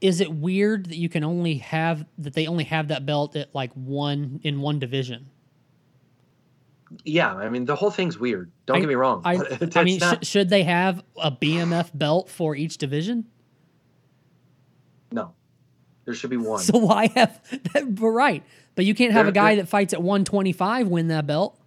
Is 0.00 0.22
it 0.22 0.32
weird 0.32 0.86
that 0.86 0.96
you 0.96 1.10
can 1.10 1.22
only 1.22 1.58
have 1.58 2.06
that 2.16 2.32
they 2.32 2.46
only 2.46 2.64
have 2.64 2.88
that 2.88 3.04
belt 3.04 3.36
at 3.36 3.54
like 3.54 3.70
one 3.74 4.40
in 4.42 4.62
one 4.62 4.78
division? 4.78 5.28
Yeah, 7.04 7.34
I 7.34 7.48
mean, 7.48 7.64
the 7.64 7.76
whole 7.76 7.90
thing's 7.90 8.18
weird. 8.18 8.50
Don't 8.66 8.76
I- 8.76 8.80
get 8.80 8.88
me 8.88 8.94
wrong. 8.94 9.22
I, 9.24 9.36
I 9.76 9.84
mean, 9.84 9.98
not- 9.98 10.24
sh- 10.24 10.28
should 10.28 10.48
they 10.48 10.62
have 10.64 11.02
a 11.16 11.30
BMF 11.30 11.90
belt 11.94 12.28
for 12.28 12.54
each 12.56 12.78
division? 12.78 13.26
no, 15.10 15.32
there 16.04 16.14
should 16.14 16.30
be 16.30 16.36
one. 16.36 16.60
So 16.62 16.78
why 16.78 17.06
have 17.14 17.40
that? 17.72 17.94
But 17.94 18.06
right, 18.08 18.42
but 18.74 18.84
you 18.84 18.94
can't 18.94 19.12
have 19.12 19.24
There- 19.26 19.30
a 19.30 19.32
guy 19.32 19.54
there- 19.54 19.64
that 19.64 19.68
fights 19.68 19.92
at 19.94 20.02
125 20.02 20.88
win 20.88 21.08
that 21.08 21.26
belt. 21.26 21.58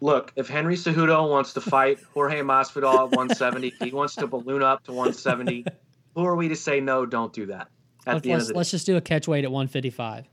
Look, 0.00 0.32
if 0.34 0.48
Henry 0.48 0.74
Cejudo 0.74 1.30
wants 1.30 1.52
to 1.52 1.60
fight 1.60 2.00
Jorge 2.14 2.40
Masvidal 2.40 2.92
at 3.04 3.16
170, 3.16 3.72
he 3.84 3.92
wants 3.92 4.16
to 4.16 4.26
balloon 4.26 4.60
up 4.62 4.82
to 4.84 4.90
170, 4.92 5.64
who 6.16 6.24
are 6.24 6.34
we 6.34 6.48
to 6.48 6.56
say 6.56 6.80
no? 6.80 7.06
Don't 7.06 7.32
do 7.32 7.46
that. 7.46 7.68
At 8.04 8.14
Let's, 8.14 8.24
the 8.24 8.30
end 8.32 8.38
let's, 8.38 8.48
of 8.48 8.52
the 8.54 8.58
let's 8.58 8.70
just 8.72 8.86
do 8.86 8.96
a 8.96 9.00
catch 9.00 9.28
weight 9.28 9.44
at 9.44 9.52
155. 9.52 10.26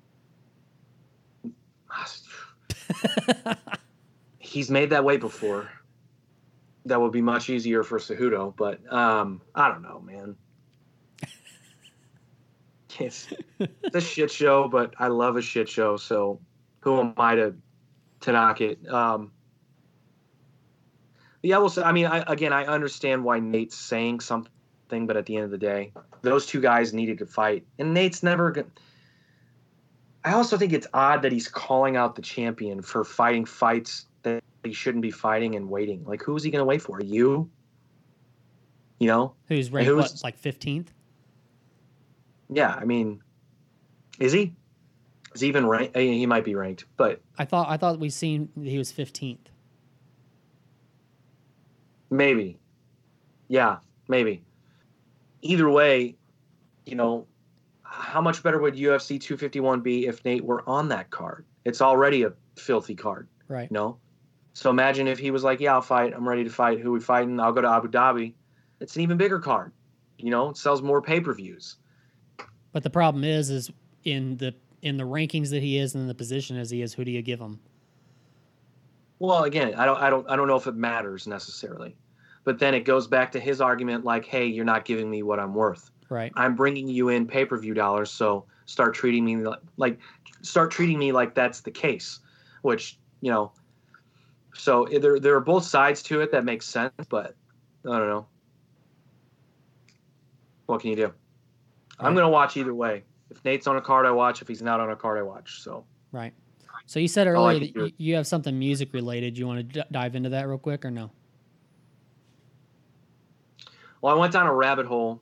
he's 4.39 4.69
made 4.69 4.91
that 4.91 5.03
weight 5.03 5.19
before. 5.19 5.69
That 6.85 7.01
would 7.01 7.11
be 7.11 7.21
much 7.21 7.49
easier 7.49 7.83
for 7.83 7.99
Cejudo, 7.99 8.55
but 8.55 8.91
um, 8.91 9.41
I 9.53 9.67
don't 9.67 9.81
know, 9.81 10.01
man. 10.01 10.35
It's, 12.99 13.29
it's 13.59 13.95
a 13.95 14.01
shit 14.01 14.29
show, 14.29 14.67
but 14.67 14.93
I 14.99 15.07
love 15.07 15.37
a 15.37 15.41
shit 15.41 15.69
show. 15.69 15.95
So 15.95 16.41
who 16.81 16.99
am 16.99 17.13
I 17.15 17.35
to 17.35 17.55
to 18.21 18.31
knock 18.33 18.59
it? 18.59 18.85
Um, 18.89 19.31
yeah, 21.41 21.59
well, 21.59 21.71
I 21.83 21.93
mean, 21.93 22.07
I, 22.07 22.23
again, 22.27 22.51
I 22.51 22.65
understand 22.65 23.23
why 23.23 23.39
Nate's 23.39 23.77
saying 23.77 24.19
something, 24.19 25.07
but 25.07 25.15
at 25.15 25.25
the 25.25 25.37
end 25.37 25.45
of 25.45 25.51
the 25.51 25.57
day, 25.57 25.93
those 26.21 26.45
two 26.45 26.59
guys 26.59 26.93
needed 26.93 27.19
to 27.19 27.25
fight, 27.25 27.65
and 27.77 27.93
Nate's 27.93 28.21
never 28.21 28.51
going. 28.51 28.71
I 30.23 30.33
also 30.33 30.57
think 30.57 30.73
it's 30.73 30.87
odd 30.93 31.21
that 31.21 31.31
he's 31.31 31.47
calling 31.47 31.95
out 31.95 32.15
the 32.15 32.21
champion 32.21 32.81
for 32.81 33.03
fighting 33.03 33.45
fights 33.45 34.05
that 34.23 34.43
he 34.63 34.73
shouldn't 34.73 35.01
be 35.01 35.11
fighting 35.11 35.55
and 35.55 35.69
waiting. 35.69 36.03
Like, 36.05 36.21
who 36.21 36.35
is 36.35 36.43
he 36.43 36.51
going 36.51 36.59
to 36.61 36.65
wait 36.65 36.81
for? 36.81 37.01
You? 37.01 37.49
You 38.99 39.07
know? 39.07 39.33
Who's 39.47 39.71
ranked 39.71 39.87
who's- 39.89 40.11
what, 40.15 40.23
like 40.23 40.41
15th? 40.41 40.87
Yeah, 42.51 42.73
I 42.73 42.83
mean, 42.83 43.21
is 44.19 44.31
he? 44.33 44.53
Is 45.35 45.41
he 45.41 45.47
even 45.47 45.67
ranked? 45.67 45.95
eh, 45.95 46.01
He 46.01 46.25
might 46.25 46.43
be 46.43 46.55
ranked, 46.55 46.85
but 46.97 47.21
I 47.37 47.45
thought 47.45 47.69
I 47.69 47.77
thought 47.77 47.99
we 47.99 48.09
seen 48.09 48.49
he 48.61 48.77
was 48.79 48.91
15th. 48.91 49.37
maybe. 52.09 52.57
Yeah, 53.47 53.77
maybe. 54.07 54.43
Either 55.43 55.69
way, 55.69 56.15
you 56.85 56.95
know, 56.95 57.27
how 57.91 58.21
much 58.21 58.43
better 58.43 58.59
would 58.61 58.75
UFC 58.75 59.19
251 59.19 59.81
be 59.81 60.05
if 60.07 60.23
Nate 60.23 60.43
were 60.45 60.63
on 60.69 60.89
that 60.89 61.09
card? 61.09 61.45
It's 61.65 61.81
already 61.81 62.23
a 62.23 62.33
filthy 62.55 62.95
card, 62.95 63.27
Right. 63.47 63.69
you 63.69 63.73
know? 63.73 63.97
So 64.53 64.69
imagine 64.69 65.07
if 65.07 65.19
he 65.19 65.31
was 65.31 65.43
like, 65.43 65.59
yeah, 65.59 65.73
I'll 65.73 65.81
fight. 65.81 66.13
I'm 66.13 66.27
ready 66.27 66.43
to 66.43 66.49
fight. 66.49 66.79
Who 66.79 66.91
we 66.91 66.99
fighting? 66.99 67.39
I'll 67.39 67.53
go 67.53 67.61
to 67.61 67.69
Abu 67.69 67.87
Dhabi. 67.87 68.33
It's 68.79 68.95
an 68.95 69.01
even 69.01 69.17
bigger 69.17 69.39
card. 69.39 69.71
you 70.17 70.29
know, 70.31 70.49
it 70.49 70.57
sells 70.57 70.81
more 70.81 71.01
pay-per-views. 71.01 71.77
But 72.73 72.83
the 72.83 72.89
problem 72.89 73.23
is, 73.23 73.49
is 73.49 73.71
in 74.03 74.35
the 74.37 74.53
in 74.81 74.97
the 74.97 75.03
rankings 75.05 75.49
that 75.51 75.61
he 75.63 75.77
is 75.77 75.95
and 75.95 76.01
in 76.03 76.07
the 76.09 76.13
position 76.15 76.57
as 76.57 76.69
he 76.69 76.81
is, 76.81 76.93
who 76.93 77.03
do 77.05 77.11
you 77.11 77.21
give 77.21 77.39
him? 77.39 77.59
Well, 79.19 79.43
again, 79.43 79.75
I 79.75 79.85
don't, 79.85 79.97
I 79.97 80.09
don't, 80.09 80.29
I 80.29 80.35
don't 80.35 80.47
know 80.47 80.55
if 80.55 80.67
it 80.67 80.75
matters 80.75 81.27
necessarily, 81.27 81.95
but 82.45 82.59
then 82.59 82.73
it 82.73 82.81
goes 82.85 83.07
back 83.07 83.31
to 83.33 83.39
his 83.39 83.59
argument, 83.61 84.05
like, 84.05 84.25
"Hey, 84.25 84.45
you're 84.45 84.65
not 84.65 84.85
giving 84.85 85.09
me 85.09 85.23
what 85.23 85.39
I'm 85.39 85.53
worth. 85.53 85.89
Right. 86.09 86.31
I'm 86.35 86.55
bringing 86.55 86.87
you 86.87 87.09
in 87.09 87.27
pay-per-view 87.27 87.73
dollars, 87.75 88.09
so 88.11 88.45
start 88.65 88.93
treating 88.95 89.23
me 89.23 89.37
like, 89.37 89.59
like 89.77 89.99
start 90.41 90.71
treating 90.71 90.97
me 90.99 91.11
like 91.11 91.35
that's 91.35 91.61
the 91.61 91.71
case." 91.71 92.19
Which 92.63 92.97
you 93.21 93.31
know, 93.31 93.51
so 94.53 94.87
there, 94.99 95.19
there 95.19 95.35
are 95.35 95.39
both 95.41 95.63
sides 95.63 96.01
to 96.03 96.21
it 96.21 96.31
that 96.31 96.43
makes 96.45 96.65
sense, 96.65 96.93
but 97.09 97.35
I 97.85 97.97
don't 97.97 98.07
know. 98.09 98.25
What 100.65 100.81
can 100.81 100.89
you 100.89 100.95
do? 100.95 101.13
I'm 101.99 102.13
gonna 102.15 102.29
watch 102.29 102.57
either 102.57 102.73
way. 102.73 103.03
If 103.29 103.43
Nate's 103.45 103.67
on 103.67 103.77
a 103.77 103.81
card, 103.81 104.05
I 104.05 104.11
watch. 104.11 104.41
If 104.41 104.47
he's 104.47 104.61
not 104.61 104.79
on 104.79 104.89
a 104.89 104.95
card, 104.95 105.17
I 105.19 105.21
watch. 105.21 105.61
So 105.61 105.85
Right. 106.11 106.33
So 106.85 106.99
you 106.99 107.07
said 107.07 107.27
earlier 107.27 107.59
that 107.59 107.73
do. 107.73 107.83
y- 107.83 107.93
you 107.97 108.15
have 108.15 108.25
something 108.25 108.57
music 108.57 108.93
related. 108.93 109.37
You 109.37 109.45
want 109.45 109.59
to 109.59 109.81
d- 109.81 109.87
dive 109.91 110.15
into 110.15 110.29
that 110.29 110.47
real 110.47 110.57
quick 110.57 110.83
or 110.83 110.89
no? 110.91 111.11
Well, 114.01 114.15
I 114.15 114.17
went 114.19 114.33
down 114.33 114.47
a 114.47 114.53
rabbit 114.53 114.85
hole 114.87 115.21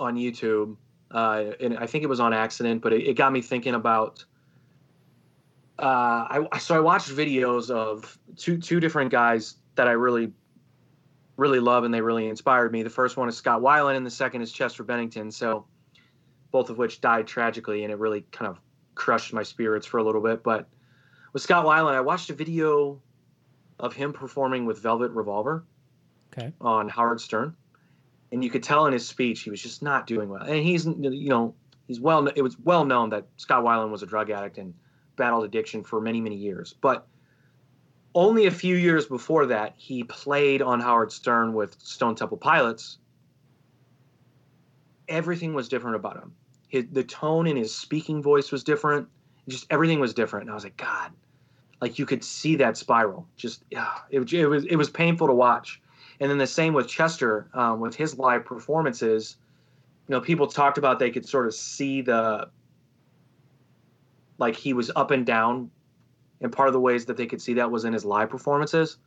on 0.00 0.16
YouTube, 0.16 0.76
uh, 1.10 1.44
and 1.60 1.76
I 1.78 1.86
think 1.86 2.04
it 2.04 2.08
was 2.08 2.20
on 2.20 2.32
accident, 2.32 2.82
but 2.82 2.92
it, 2.92 3.08
it 3.08 3.14
got 3.14 3.32
me 3.32 3.42
thinking 3.42 3.74
about. 3.74 4.24
Uh, 5.78 6.44
I 6.52 6.58
so 6.58 6.74
I 6.74 6.80
watched 6.80 7.08
videos 7.08 7.70
of 7.70 8.18
two 8.36 8.58
two 8.58 8.80
different 8.80 9.10
guys 9.12 9.56
that 9.76 9.86
I 9.86 9.92
really, 9.92 10.32
really 11.36 11.60
love, 11.60 11.84
and 11.84 11.94
they 11.94 12.00
really 12.00 12.26
inspired 12.28 12.72
me. 12.72 12.82
The 12.82 12.90
first 12.90 13.16
one 13.16 13.28
is 13.28 13.36
Scott 13.36 13.60
Weiland, 13.62 13.96
and 13.96 14.04
the 14.04 14.10
second 14.10 14.42
is 14.42 14.50
Chester 14.50 14.82
Bennington. 14.82 15.30
So, 15.30 15.66
both 16.50 16.70
of 16.70 16.78
which 16.78 17.00
died 17.00 17.28
tragically, 17.28 17.84
and 17.84 17.92
it 17.92 17.98
really 17.98 18.22
kind 18.32 18.48
of 18.48 18.60
crushed 18.96 19.32
my 19.32 19.44
spirits 19.44 19.86
for 19.86 19.98
a 19.98 20.02
little 20.02 20.20
bit. 20.20 20.42
But 20.42 20.66
with 21.32 21.42
Scott 21.42 21.64
Weiland, 21.64 21.94
I 21.94 22.00
watched 22.00 22.28
a 22.30 22.34
video 22.34 23.00
of 23.78 23.94
him 23.94 24.12
performing 24.12 24.66
with 24.66 24.80
Velvet 24.80 25.12
Revolver 25.12 25.64
Okay. 26.32 26.52
on 26.60 26.88
Howard 26.88 27.20
Stern, 27.20 27.54
and 28.32 28.44
you 28.44 28.50
could 28.50 28.62
tell 28.62 28.86
in 28.86 28.92
his 28.92 29.06
speech 29.06 29.40
he 29.40 29.50
was 29.50 29.62
just 29.62 29.82
not 29.82 30.06
doing 30.06 30.28
well. 30.28 30.42
And 30.42 30.62
he's 30.62 30.86
you 30.86 31.28
know 31.28 31.54
he's 31.86 32.00
well 32.00 32.28
it 32.28 32.42
was 32.42 32.58
well 32.58 32.84
known 32.84 33.10
that 33.10 33.26
Scott 33.36 33.64
Weiland 33.64 33.90
was 33.90 34.02
a 34.02 34.06
drug 34.06 34.30
addict 34.30 34.58
and 34.58 34.74
battled 35.16 35.44
addiction 35.44 35.82
for 35.82 36.00
many 36.00 36.20
many 36.20 36.36
years, 36.36 36.74
but 36.80 37.06
only 38.14 38.46
a 38.46 38.50
few 38.50 38.74
years 38.74 39.06
before 39.06 39.46
that 39.46 39.74
he 39.76 40.02
played 40.04 40.62
on 40.62 40.80
Howard 40.80 41.12
Stern 41.12 41.52
with 41.52 41.76
Stone 41.80 42.16
Temple 42.16 42.38
Pilots. 42.38 42.98
Everything 45.08 45.54
was 45.54 45.68
different 45.68 45.96
about 45.96 46.16
him. 46.16 46.34
His, 46.68 46.84
the 46.90 47.04
tone 47.04 47.46
in 47.46 47.56
his 47.56 47.74
speaking 47.74 48.22
voice 48.22 48.50
was 48.50 48.64
different. 48.64 49.08
Just 49.48 49.66
everything 49.70 50.00
was 50.00 50.12
different. 50.12 50.44
And 50.44 50.50
I 50.50 50.54
was 50.54 50.64
like, 50.64 50.76
God, 50.76 51.12
like 51.80 51.98
you 51.98 52.06
could 52.06 52.22
see 52.22 52.56
that 52.56 52.76
spiral. 52.76 53.26
Just 53.36 53.64
yeah, 53.70 53.92
it, 54.10 54.32
it 54.32 54.46
was 54.46 54.64
it 54.64 54.76
was 54.76 54.90
painful 54.90 55.28
to 55.28 55.34
watch. 55.34 55.80
And 56.20 56.30
then 56.30 56.38
the 56.38 56.46
same 56.46 56.74
with 56.74 56.88
Chester, 56.88 57.48
um, 57.54 57.80
with 57.80 57.94
his 57.94 58.18
live 58.18 58.44
performances. 58.44 59.36
You 60.08 60.14
know, 60.14 60.20
people 60.20 60.46
talked 60.46 60.78
about 60.78 60.98
they 60.98 61.10
could 61.10 61.28
sort 61.28 61.46
of 61.46 61.54
see 61.54 62.00
the, 62.00 62.48
like 64.38 64.56
he 64.56 64.72
was 64.72 64.90
up 64.96 65.10
and 65.10 65.24
down, 65.24 65.70
and 66.40 66.52
part 66.52 66.68
of 66.68 66.72
the 66.72 66.80
ways 66.80 67.04
that 67.06 67.16
they 67.16 67.26
could 67.26 67.42
see 67.42 67.54
that 67.54 67.70
was 67.70 67.84
in 67.84 67.92
his 67.92 68.04
live 68.04 68.30
performances. 68.30 68.98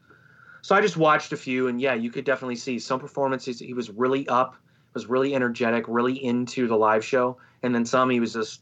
So 0.61 0.75
I 0.75 0.81
just 0.81 0.97
watched 0.97 1.33
a 1.33 1.37
few, 1.37 1.67
and 1.67 1.81
yeah, 1.81 1.95
you 1.95 2.11
could 2.11 2.23
definitely 2.23 2.55
see 2.55 2.77
some 2.77 2.99
performances 2.99 3.59
he 3.59 3.73
was 3.73 3.89
really 3.89 4.27
up, 4.27 4.55
was 4.93 5.07
really 5.07 5.33
energetic, 5.33 5.85
really 5.87 6.23
into 6.23 6.67
the 6.67 6.75
live 6.75 7.03
show, 7.03 7.37
and 7.63 7.73
then 7.73 7.85
some 7.85 8.09
he 8.09 8.19
was 8.19 8.33
just, 8.33 8.61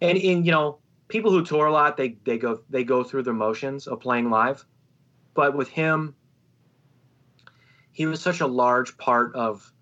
and, 0.00 0.16
and 0.16 0.46
you 0.46 0.52
know, 0.52 0.78
people 1.08 1.30
who 1.30 1.44
tour 1.44 1.66
a 1.66 1.72
lot 1.72 1.96
they 1.96 2.16
they 2.24 2.38
go 2.38 2.62
they 2.70 2.84
go 2.84 3.04
through 3.04 3.24
the 3.24 3.32
motions 3.32 3.86
of 3.86 4.00
playing 4.00 4.30
live, 4.30 4.64
but 5.34 5.54
with 5.54 5.68
him 5.68 6.14
he 7.92 8.06
was 8.06 8.20
such 8.20 8.40
a 8.40 8.46
large 8.46 8.96
part 8.98 9.34
of 9.34 9.72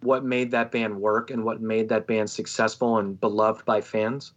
what 0.00 0.24
made 0.24 0.50
that 0.52 0.70
band 0.70 1.00
work 1.00 1.30
and 1.30 1.44
what 1.44 1.60
made 1.60 1.88
that 1.88 2.06
band 2.06 2.30
successful 2.30 2.98
and 2.98 3.20
beloved 3.20 3.64
by 3.64 3.80
fans. 3.80 4.32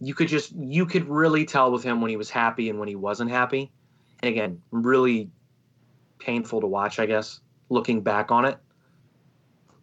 You 0.00 0.14
could 0.14 0.28
just 0.28 0.52
you 0.52 0.86
could 0.86 1.08
really 1.08 1.44
tell 1.44 1.70
with 1.70 1.82
him 1.82 2.00
when 2.00 2.10
he 2.10 2.16
was 2.16 2.30
happy 2.30 2.70
and 2.70 2.78
when 2.78 2.88
he 2.88 2.96
wasn't 2.96 3.30
happy. 3.30 3.70
And 4.22 4.30
again, 4.30 4.62
really 4.70 5.30
painful 6.18 6.60
to 6.60 6.66
watch, 6.66 6.98
I 6.98 7.06
guess, 7.06 7.40
looking 7.68 8.02
back 8.02 8.30
on 8.30 8.44
it. 8.44 8.58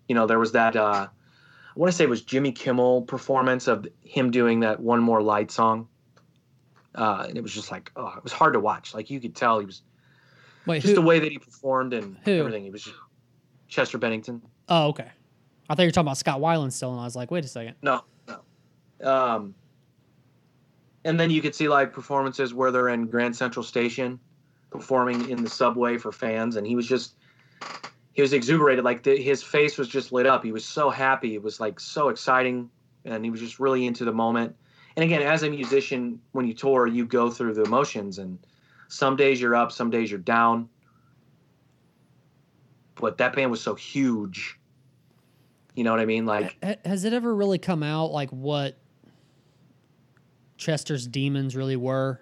You 0.08 0.16
know, 0.16 0.28
there 0.28 0.40
was 0.40 0.54
that 0.54 0.76
uh 0.76 1.08
I 1.78 1.80
want 1.80 1.92
to 1.92 1.96
say 1.96 2.06
it 2.06 2.10
was 2.10 2.24
Jimmy 2.24 2.52
Kimmel 2.52 3.04
performance 3.04 3.68
of 3.68 3.88
him 4.04 4.32
doing 4.32 4.62
that 4.62 4.80
one 4.80 5.00
more 5.00 5.22
light 5.22 5.52
song. 5.52 5.88
Uh, 6.96 7.26
and 7.28 7.38
it 7.38 7.42
was 7.42 7.54
just 7.54 7.70
like, 7.70 7.92
oh, 7.96 8.16
it 8.18 8.24
was 8.24 8.34
hard 8.34 8.54
to 8.54 8.60
watch. 8.60 8.96
Like 8.96 9.12
you 9.12 9.20
could 9.20 9.36
tell 9.36 9.60
he 9.60 9.66
was 9.68 9.84
Wait, 10.68 10.82
just 10.82 10.90
who? 10.90 10.96
the 10.96 11.02
way 11.02 11.20
that 11.20 11.32
he 11.32 11.38
performed 11.40 11.94
and 11.94 12.18
Who? 12.26 12.40
everything. 12.40 12.64
He 12.64 12.70
was 12.70 12.84
just 12.84 12.96
Chester 13.68 13.98
Bennington. 13.98 14.42
oh, 14.70 14.88
okay. 14.90 15.08
I 15.70 15.76
thought 15.76 15.82
you 15.82 15.88
were 15.88 15.92
talking 15.92 16.08
about 16.08 16.18
Scott 16.18 16.40
Weiland 16.40 16.72
still, 16.72 16.92
and 16.92 17.02
I 17.02 17.04
was 17.04 17.16
like, 17.16 17.30
wait 17.30 17.44
a 17.44 17.48
second. 17.48 17.76
No, 17.82 18.02
no. 18.28 19.10
Um, 19.10 19.54
and 21.04 21.20
then 21.20 21.30
you 21.30 21.42
could 21.42 21.54
see 21.56 21.68
like 21.68 21.92
performances 21.92 22.54
where 22.54 22.72
they're 22.72 22.90
in 22.90 23.08
Grand 23.08 23.36
Central 23.36 23.64
Station, 23.64 24.18
performing 24.70 25.30
in 25.30 25.44
the 25.44 25.50
subway 25.50 25.98
for 25.98 26.12
fans, 26.12 26.56
and 26.56 26.66
he 26.66 26.76
was 26.76 26.88
just 26.88 27.16
he 28.14 28.22
was 28.22 28.32
exuberated. 28.34 28.86
Like 28.86 29.04
the, 29.04 29.18
his 29.18 29.44
face 29.44 29.78
was 29.78 29.88
just 29.90 30.12
lit 30.14 30.26
up. 30.26 30.44
He 30.44 30.52
was 30.54 30.66
so 30.66 30.90
happy. 30.90 31.36
It 31.36 31.44
was 31.44 31.60
like 31.60 31.80
so 31.80 32.10
exciting, 32.10 32.70
and 33.06 33.26
he 33.26 33.30
was 33.32 33.40
just 33.42 33.60
really 33.60 33.86
into 33.86 34.06
the 34.06 34.14
moment. 34.14 34.56
And 34.96 35.04
again, 35.04 35.22
as 35.22 35.44
a 35.44 35.50
musician, 35.50 36.20
when 36.32 36.48
you 36.48 36.54
tour, 36.54 36.88
you 36.88 37.06
go 37.06 37.30
through 37.30 37.54
the 37.56 37.64
emotions, 37.64 38.20
and 38.20 38.40
some 38.88 39.16
days 39.16 39.40
you're 39.42 39.56
up, 39.56 39.72
some 39.72 39.90
days 39.90 40.10
you're 40.10 40.20
down. 40.20 40.70
But 42.96 43.18
that 43.20 43.36
band 43.36 43.52
was 43.52 43.62
so 43.62 43.76
huge. 43.76 44.58
You 45.76 45.84
know 45.84 45.92
what 45.92 46.00
I 46.00 46.06
mean? 46.06 46.26
Like, 46.26 46.58
Has 46.86 47.04
it 47.06 47.14
ever 47.14 47.34
really 47.36 47.60
come 47.60 47.84
out 47.84 48.12
like 48.12 48.32
what 48.32 48.78
Chester's 50.58 51.06
demons 51.08 51.56
really 51.56 51.76
were? 51.76 52.20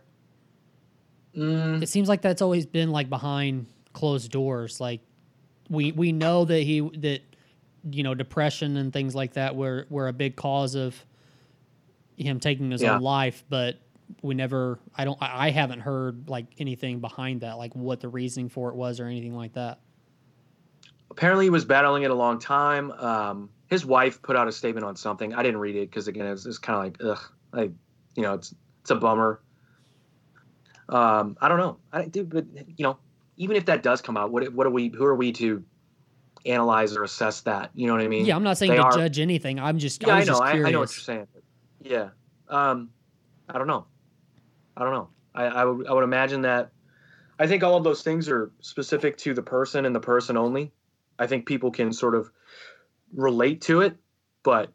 mm, 1.36 1.82
It 1.82 1.88
seems 1.88 2.10
like 2.10 2.22
that's 2.22 2.42
always 2.42 2.66
been 2.66 2.92
like 2.92 3.10
behind 3.10 3.68
closed 3.94 4.32
doors. 4.32 4.82
Like 4.82 5.00
we 5.70 5.94
we 5.94 6.12
know 6.12 6.44
that 6.44 6.60
he 6.62 6.82
that 6.98 7.22
you 7.90 8.04
know 8.04 8.14
depression 8.14 8.76
and 8.76 8.92
things 8.92 9.16
like 9.16 9.34
that 9.34 9.56
were 9.56 9.88
were 9.90 10.10
a 10.10 10.14
big 10.14 10.36
cause 10.36 10.76
of 10.76 10.96
him 12.18 12.42
taking 12.42 12.72
his 12.72 12.84
Yeah. 12.84 12.96
own 12.96 13.02
life, 13.02 13.46
but 13.50 13.80
we 14.22 14.36
never 14.36 14.80
I 14.96 15.06
don't 15.06 15.18
I 15.22 15.50
haven't 15.52 15.80
heard 15.80 16.30
like 16.30 16.46
anything 16.58 17.00
behind 17.00 17.42
that, 17.42 17.58
like 17.58 17.76
what 17.76 18.00
the 18.00 18.08
reasoning 18.10 18.50
for 18.50 18.70
it 18.70 18.76
was 18.76 19.00
or 19.00 19.06
anything 19.06 19.36
like 19.36 19.54
that. 19.54 19.80
apparently 21.12 21.46
he 21.46 21.50
was 21.50 21.66
battling 21.66 22.04
it 22.04 22.12
a 22.12 22.16
long 22.16 22.40
time. 22.40 22.92
Um, 22.92 23.50
his 23.68 23.86
wife 23.86 24.22
put 24.22 24.36
out 24.36 24.48
a 24.48 24.52
statement 24.52 24.86
on 24.86 24.96
something. 24.96 25.34
I 25.34 25.42
didn't 25.44 25.60
read 25.60 25.76
it 25.76 25.90
because 25.90 26.08
again, 26.08 26.28
it's, 26.28 26.46
it's 26.46 26.58
kind 26.58 26.78
of 26.78 26.84
like 26.84 27.18
ugh, 27.18 27.24
like 27.52 27.72
you 28.16 28.24
know, 28.24 28.34
it's 28.34 28.54
it's 28.82 28.92
a 28.92 28.96
bummer. 28.96 29.42
Um, 30.88 31.36
I 31.42 31.48
don't 31.48 31.58
know, 31.58 31.78
I 31.92 32.06
do, 32.06 32.24
but 32.24 32.46
you 32.78 32.84
know, 32.84 32.98
even 33.38 33.56
if 33.58 33.66
that 33.66 33.82
does 33.82 34.02
come 34.02 34.18
out, 34.18 34.32
what 34.32 34.54
what 34.54 34.68
are 34.68 34.72
we? 34.72 34.90
Who 34.90 35.04
are 35.06 35.16
we 35.16 35.32
to 35.34 35.64
analyze 36.46 36.96
or 36.96 37.04
assess 37.04 37.42
that? 37.42 37.72
You 37.74 37.88
know 37.88 37.94
what 37.94 38.04
I 38.04 38.08
mean? 38.08 38.26
Yeah, 38.26 38.36
I'm 38.36 38.44
not 38.44 38.58
saying 38.60 38.72
they 38.72 38.78
to 38.78 38.84
are- 38.84 38.92
judge 38.96 39.18
anything. 39.20 39.60
I'm 39.60 39.80
just 39.80 40.04
Yeah, 40.06 40.14
I 40.14 40.20
I, 40.20 40.24
know. 40.26 40.38
I. 40.38 40.52
I 40.52 40.58
know 40.70 40.80
what 40.82 40.96
you're 40.96 41.04
saying. 41.04 41.28
Yeah. 41.82 42.10
Um, 42.50 42.90
I 43.50 43.58
don't 43.58 43.66
know. 43.68 43.88
I 44.78 44.84
don't 44.84 44.94
know. 44.94 45.10
I, 45.34 45.46
I 45.46 45.66
would 45.66 45.88
I 45.88 45.94
would 45.94 46.04
imagine 46.04 46.42
that. 46.42 46.72
I 47.38 47.48
think 47.48 47.64
all 47.64 47.76
of 47.76 47.84
those 47.84 48.02
things 48.02 48.30
are 48.30 48.52
specific 48.62 49.18
to 49.18 49.34
the 49.34 49.42
person 49.42 49.86
and 49.86 49.96
the 49.96 50.00
person 50.00 50.38
only. 50.38 50.72
I 51.20 51.28
think 51.28 51.46
people 51.46 51.72
can 51.72 51.92
sort 51.92 52.16
of 52.16 52.32
relate 53.14 53.62
to 53.62 53.82
it, 53.82 53.98
but 54.44 54.72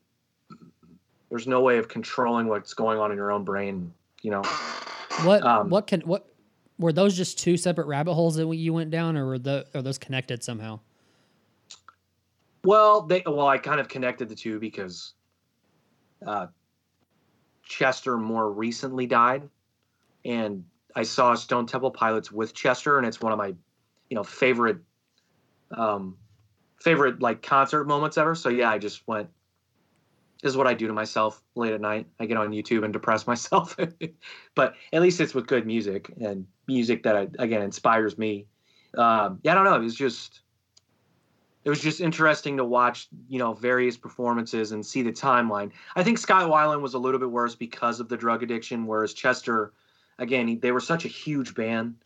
there's 1.31 1.47
no 1.47 1.61
way 1.61 1.79
of 1.79 1.89
controlling 1.89 2.49
what's 2.49 2.75
going 2.75 2.99
on 2.99 3.11
in 3.11 3.17
your 3.17 3.31
own 3.33 3.45
brain. 3.45 3.93
You 4.23 4.33
know. 4.33 4.43
What 5.25 5.45
Um, 5.45 5.71
what 5.71 5.87
can 5.87 6.01
what 6.03 6.27
were 6.79 6.93
those 6.93 7.17
just 7.17 7.39
two 7.39 7.57
separate 7.57 7.87
rabbit 7.87 8.15
holes 8.15 8.37
that 8.37 8.47
you 8.55 8.73
went 8.73 8.91
down, 8.91 9.17
or 9.17 9.27
were 9.27 9.39
the 9.39 9.67
are 9.75 9.83
those 9.83 9.99
connected 9.99 10.43
somehow? 10.43 10.81
Well, 12.65 13.03
they 13.03 13.23
well, 13.27 13.47
I 13.47 13.59
kind 13.59 13.81
of 13.81 13.89
connected 13.89 14.29
the 14.29 14.35
two 14.35 14.59
because 14.59 15.15
uh, 16.27 16.47
Chester 17.65 18.17
more 18.17 18.51
recently 18.51 19.07
died, 19.07 19.49
and 20.25 20.65
I 20.95 21.03
saw 21.03 21.35
Stone 21.35 21.67
Temple 21.67 21.91
Pilots 21.91 22.33
with 22.33 22.55
Chester, 22.55 22.99
and 22.99 23.07
it's 23.07 23.21
one 23.21 23.33
of 23.33 23.39
my, 23.39 23.55
you 24.09 24.15
know, 24.15 24.25
favorite, 24.25 24.79
um, 25.71 26.17
favorite 26.81 27.21
like 27.21 27.43
concert 27.43 27.85
moments 27.85 28.19
ever. 28.19 28.35
So 28.35 28.49
yeah, 28.49 28.71
I 28.71 28.79
just 28.79 29.07
went. 29.07 29.29
This 30.43 30.51
is 30.51 30.57
what 30.57 30.67
I 30.67 30.73
do 30.73 30.87
to 30.87 30.95
myself 30.95 31.43
late 31.55 31.75
at 31.75 31.83
night. 31.83 32.07
I 32.19 32.25
get 32.25 32.39
on 32.39 32.51
YouTube 32.51 32.83
and 32.83 32.93
depress 32.93 33.27
myself, 33.27 33.77
but 34.55 34.75
at 34.93 35.03
least 35.03 35.21
it's 35.21 35.35
with 35.35 35.47
good 35.47 35.67
music 35.67 36.11
and 36.21 36.47
music 36.67 37.03
that 37.03 37.17
I, 37.17 37.29
again 37.39 37.63
inspires 37.63 38.17
me. 38.17 38.47
Um, 38.97 39.39
yeah, 39.43 39.53
I 39.53 39.55
don't 39.55 39.65
know. 39.65 39.77
It 39.77 39.83
was 39.83 39.95
just 39.95 40.41
it 41.65 41.71
was 41.71 41.81
just 41.81 42.01
interesting 42.01 42.57
to 42.57 42.65
watch, 42.65 43.09
you 43.29 43.39
know, 43.39 43.53
various 43.53 43.97
performances 43.97 44.73
and 44.73 44.85
see 44.85 45.03
the 45.03 45.13
timeline. 45.13 45.71
I 45.95 46.03
think 46.03 46.19
Scott 46.19 46.51
Weiland 46.51 46.81
was 46.81 46.95
a 46.95 46.99
little 46.99 47.21
bit 47.21 47.31
worse 47.31 47.55
because 47.55 48.01
of 48.01 48.09
the 48.09 48.17
drug 48.17 48.43
addiction, 48.43 48.87
whereas 48.87 49.13
Chester, 49.13 49.73
again, 50.21 50.61
they 50.61 50.71
were 50.71 50.81
such 50.81 51.05
a 51.05 51.09
huge 51.09 51.55
band, 51.55 51.97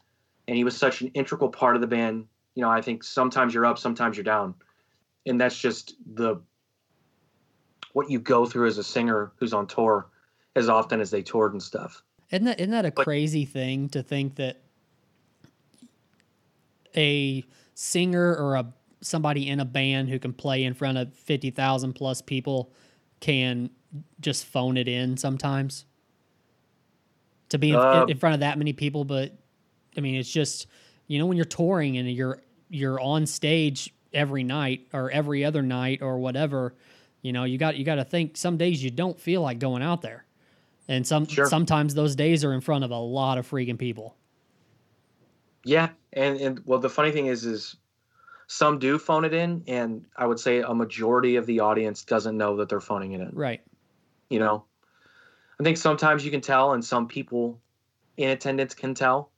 and 0.49 0.57
he 0.57 0.65
was 0.65 0.77
such 0.77 1.03
an 1.03 1.09
integral 1.09 1.51
part 1.51 1.75
of 1.75 1.83
the 1.83 1.87
band. 1.87 2.27
You 2.55 2.63
know, 2.63 2.71
I 2.71 2.81
think 2.81 3.05
sometimes 3.05 3.53
you're 3.53 3.67
up, 3.67 3.79
sometimes 3.79 4.17
you're 4.17 4.25
down, 4.25 4.55
and 5.27 5.39
that's 5.39 5.59
just 5.59 5.97
the 6.15 6.41
what 7.93 8.11
you 8.11 8.19
go 8.19 8.47
through 8.47 8.67
as 8.67 8.79
a 8.79 8.85
singer 8.85 9.33
who's 9.37 9.53
on 9.53 9.67
tour 9.67 10.07
as 10.57 10.69
often 10.69 11.01
as 11.01 11.11
they 11.11 11.23
toured 11.23 11.53
and 11.53 11.63
stuff. 11.63 12.03
Isn't 12.31 12.47
that 12.47 12.61
isn't 12.61 12.71
that 12.71 12.87
a 12.87 12.93
but, 12.93 13.05
crazy 13.05 13.45
thing 13.45 13.89
to 13.91 14.03
think 14.03 14.37
that 14.37 14.63
a 16.97 17.45
singer 17.75 18.37
or 18.37 18.55
a 18.55 18.73
somebody 19.01 19.49
in 19.49 19.61
a 19.61 19.65
band 19.65 20.09
who 20.09 20.19
can 20.19 20.33
play 20.33 20.65
in 20.65 20.73
front 20.73 20.97
of 20.97 21.13
50,000 21.13 21.93
plus 21.93 22.23
people 22.23 22.73
can 23.21 23.69
just 24.19 24.47
phone 24.47 24.79
it 24.79 24.89
in 24.89 25.19
sometimes 25.19 25.85
to 27.55 27.59
be 27.59 27.71
in, 27.71 27.77
in, 27.77 27.81
um, 27.81 28.19
front 28.19 28.35
of 28.35 28.41
that 28.41 28.59
many 28.59 28.73
people 28.73 29.05
but 29.05 29.33
i 29.97 30.01
mean 30.01 30.15
it's 30.15 30.31
just 30.31 30.67
you 31.07 31.19
know 31.19 31.27
when 31.27 31.37
you're 31.37 31.45
touring 31.45 31.97
and 31.97 32.11
you're 32.11 32.43
you're 32.69 33.01
on 33.01 33.27
stage 33.27 33.95
every 34.13 34.45
night 34.45 34.87
or 34.93 35.11
every 35.11 35.45
other 35.45 35.63
night 35.63 36.03
or 36.03 36.19
whatever 36.19 36.75
you 37.23 37.33
know 37.33 37.45
you 37.45 37.59
got 37.59 37.77
you 37.77 37.85
got 37.85 37.97
to 37.97 38.05
think 38.05 38.37
some 38.37 38.57
days 38.57 38.83
you 38.83 38.91
don't 38.91 39.19
feel 39.19 39.41
like 39.41 39.59
going 39.59 39.83
out 39.83 40.03
there 40.03 40.25
and 40.89 41.07
some 41.07 41.27
sure. 41.27 41.47
sometimes 41.47 41.95
those 41.95 42.15
days 42.15 42.45
are 42.45 42.53
in 42.53 42.61
front 42.61 42.85
of 42.85 42.91
a 42.91 42.99
lot 42.99 43.39
of 43.39 43.49
freaking 43.49 43.79
people 43.79 44.15
yeah 45.65 45.89
and 46.13 46.41
and 46.41 46.61
well 46.67 46.79
the 46.79 46.91
funny 46.91 47.11
thing 47.11 47.27
is 47.27 47.45
is 47.45 47.77
some 48.47 48.79
do 48.79 48.99
phone 48.99 49.25
it 49.25 49.35
in, 49.35 49.65
and 49.67 50.05
I 50.17 50.27
would 50.27 50.39
say 50.39 50.61
a 50.61 50.75
majority 50.75 51.37
of 51.37 51.47
the 51.47 51.61
audience 51.61 52.05
doesn't 52.05 52.37
know 52.37 52.57
that 52.57 52.69
they're 52.69 52.81
phoning 52.81 53.13
it 53.13 53.21
in. 53.21 53.31
Right. 53.33 53.61
You 54.29 54.39
know, 54.39 54.65
I 55.65 55.67
think 55.67 55.79
sometimes 55.79 56.27
you 56.27 56.31
can 56.31 56.43
tell, 56.43 56.75
and 56.75 56.85
some 56.85 57.09
people 57.09 57.59
in 58.19 58.29
attendance 58.29 58.75
can 58.75 58.93
tell 58.93 59.31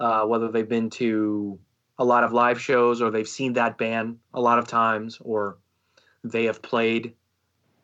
uh, 0.00 0.24
whether 0.24 0.50
they've 0.50 0.66
been 0.66 0.88
to 0.88 1.58
a 1.98 2.04
lot 2.04 2.24
of 2.24 2.32
live 2.32 2.58
shows 2.58 3.02
or 3.02 3.10
they've 3.10 3.28
seen 3.28 3.52
that 3.52 3.76
band 3.76 4.18
a 4.32 4.40
lot 4.40 4.58
of 4.58 4.66
times 4.66 5.18
or 5.20 5.58
they 6.24 6.44
have 6.44 6.62
played, 6.62 7.12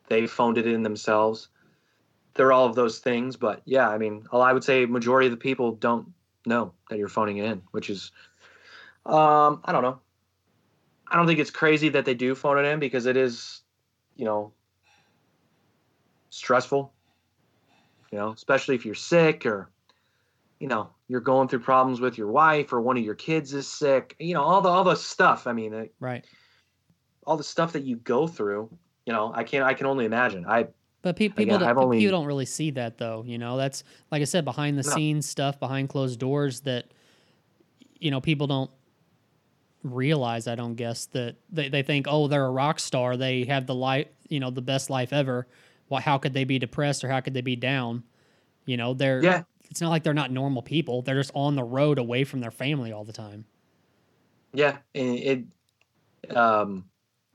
they've 0.07 0.31
phoned 0.31 0.57
it 0.57 0.65
in 0.65 0.81
themselves. 0.81 1.49
They're 2.33 2.51
all 2.51 2.65
of 2.65 2.73
those 2.73 2.97
things, 2.97 3.37
but 3.37 3.61
yeah, 3.63 3.87
I 3.87 3.99
mean, 3.99 4.25
I 4.33 4.53
would 4.53 4.63
say 4.63 4.87
majority 4.87 5.27
of 5.27 5.31
the 5.31 5.37
people 5.37 5.73
don't 5.73 6.07
know 6.47 6.73
that 6.89 6.97
you're 6.97 7.09
phoning 7.09 7.37
it 7.37 7.45
in, 7.45 7.61
which 7.73 7.91
is, 7.91 8.11
um, 9.05 9.61
I 9.65 9.71
don't 9.71 9.83
know. 9.83 9.99
I 11.07 11.15
don't 11.15 11.27
think 11.27 11.37
it's 11.37 11.51
crazy 11.51 11.89
that 11.89 12.05
they 12.05 12.15
do 12.15 12.33
phone 12.33 12.57
it 12.57 12.67
in 12.67 12.79
because 12.79 13.05
it 13.05 13.17
is, 13.17 13.61
you 14.15 14.25
know, 14.25 14.51
stressful. 16.31 16.92
You 18.13 18.19
know, 18.19 18.31
especially 18.31 18.75
if 18.75 18.85
you're 18.85 18.93
sick 18.93 19.43
or, 19.47 19.71
you 20.59 20.67
know, 20.67 20.91
you're 21.07 21.19
going 21.19 21.47
through 21.47 21.61
problems 21.61 21.99
with 21.99 22.15
your 22.15 22.27
wife 22.27 22.71
or 22.71 22.79
one 22.79 22.95
of 22.95 23.03
your 23.03 23.15
kids 23.15 23.55
is 23.55 23.67
sick. 23.67 24.15
You 24.19 24.35
know, 24.35 24.43
all 24.43 24.61
the 24.61 24.69
all 24.69 24.83
the 24.83 24.93
stuff. 24.93 25.47
I 25.47 25.53
mean, 25.53 25.73
it, 25.73 25.95
right. 25.99 26.23
All 27.25 27.37
the 27.37 27.43
stuff 27.43 27.73
that 27.73 27.81
you 27.81 27.95
go 27.95 28.27
through. 28.27 28.69
You 29.07 29.13
know, 29.13 29.31
I 29.33 29.43
can't. 29.43 29.65
I 29.65 29.73
can 29.73 29.87
only 29.87 30.05
imagine. 30.05 30.45
I. 30.47 30.67
But 31.01 31.15
pe- 31.15 31.29
people, 31.29 31.55
again, 31.55 31.59
don't, 31.61 31.77
only, 31.85 31.97
people 31.97 32.19
don't 32.19 32.27
really 32.27 32.45
see 32.45 32.69
that 32.69 32.99
though. 32.99 33.23
You 33.25 33.39
know, 33.39 33.57
that's 33.57 33.83
like 34.11 34.21
I 34.21 34.25
said, 34.25 34.45
behind 34.45 34.77
the 34.77 34.87
no. 34.87 34.95
scenes 34.95 35.27
stuff, 35.27 35.59
behind 35.59 35.89
closed 35.89 36.19
doors 36.19 36.59
that, 36.61 36.85
you 37.99 38.11
know, 38.11 38.21
people 38.21 38.45
don't 38.45 38.69
realize 39.83 40.47
i 40.47 40.55
don't 40.55 40.75
guess 40.75 41.07
that 41.07 41.35
they, 41.51 41.67
they 41.67 41.83
think 41.83 42.07
oh 42.09 42.29
they're 42.29 42.45
a 42.45 42.49
rock 42.49 42.79
star 42.79 43.17
they 43.17 43.43
have 43.43 43.67
the 43.67 43.75
life 43.75 44.07
you 44.29 44.39
know 44.39 44.49
the 44.49 44.61
best 44.61 44.89
life 44.89 45.11
ever 45.11 45.45
well 45.89 46.01
how 46.01 46.17
could 46.17 46.33
they 46.33 46.43
be 46.43 46.59
depressed 46.59 47.03
or 47.03 47.09
how 47.09 47.19
could 47.19 47.33
they 47.33 47.41
be 47.41 47.55
down 47.55 48.03
you 48.65 48.77
know 48.77 48.93
they're 48.93 49.23
yeah 49.23 49.43
it's 49.69 49.81
not 49.81 49.89
like 49.89 50.03
they're 50.03 50.13
not 50.13 50.31
normal 50.31 50.61
people 50.61 51.01
they're 51.01 51.19
just 51.19 51.31
on 51.33 51.55
the 51.55 51.63
road 51.63 51.97
away 51.97 52.23
from 52.23 52.39
their 52.39 52.51
family 52.51 52.91
all 52.91 53.03
the 53.03 53.13
time 53.13 53.45
yeah 54.53 54.77
and 54.95 55.15
it 55.17 56.35
um 56.35 56.85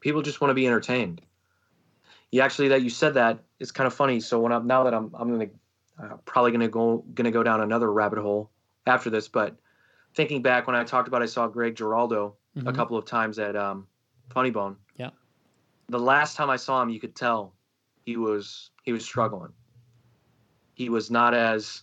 people 0.00 0.22
just 0.22 0.40
want 0.40 0.50
to 0.50 0.54
be 0.54 0.66
entertained 0.66 1.20
you 2.30 2.40
actually 2.40 2.68
that 2.68 2.82
you 2.82 2.90
said 2.90 3.14
that 3.14 3.38
it's 3.58 3.70
kind 3.70 3.86
of 3.86 3.94
funny 3.94 4.20
so 4.20 4.38
when 4.40 4.52
i'm 4.52 4.66
now 4.66 4.84
that 4.84 4.94
i'm 4.94 5.14
i'm 5.14 5.30
gonna 5.30 5.50
uh, 6.02 6.16
probably 6.24 6.52
gonna 6.52 6.68
go 6.68 7.04
gonna 7.14 7.30
go 7.30 7.42
down 7.42 7.60
another 7.60 7.92
rabbit 7.92 8.18
hole 8.18 8.50
after 8.86 9.10
this 9.10 9.28
but 9.28 9.56
thinking 10.14 10.42
back 10.42 10.66
when 10.66 10.76
I 10.76 10.84
talked 10.84 11.08
about 11.08 11.22
I 11.22 11.26
saw 11.26 11.46
Greg 11.46 11.76
Giraldo 11.76 12.36
mm-hmm. 12.56 12.66
a 12.66 12.72
couple 12.72 12.96
of 12.96 13.04
times 13.04 13.38
at 13.38 13.56
um, 13.56 13.86
Funny 14.30 14.50
Bone. 14.50 14.76
Yeah. 14.96 15.10
The 15.88 15.98
last 15.98 16.36
time 16.36 16.50
I 16.50 16.56
saw 16.56 16.82
him, 16.82 16.90
you 16.90 17.00
could 17.00 17.14
tell 17.14 17.54
he 18.08 18.16
was 18.16 18.70
he 18.84 18.92
was 18.92 19.04
struggling. 19.04 19.52
He 20.72 20.88
was 20.88 21.10
not 21.10 21.34
as 21.34 21.82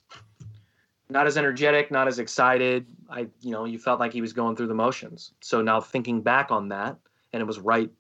not 1.08 1.28
as 1.28 1.38
energetic, 1.38 1.92
not 1.92 2.08
as 2.08 2.18
excited. 2.18 2.88
I 3.12 3.28
you 3.42 3.52
know 3.52 3.66
you 3.66 3.78
felt 3.78 4.00
like 4.00 4.12
he 4.12 4.22
was 4.22 4.34
going 4.34 4.56
through 4.56 4.70
the 4.70 4.74
motions. 4.74 5.34
So 5.42 5.62
now 5.62 5.80
thinking 5.80 6.22
back 6.22 6.50
on 6.50 6.70
that, 6.70 6.98
and 7.32 7.42
it 7.42 7.46
was 7.46 7.60
right 7.60 7.92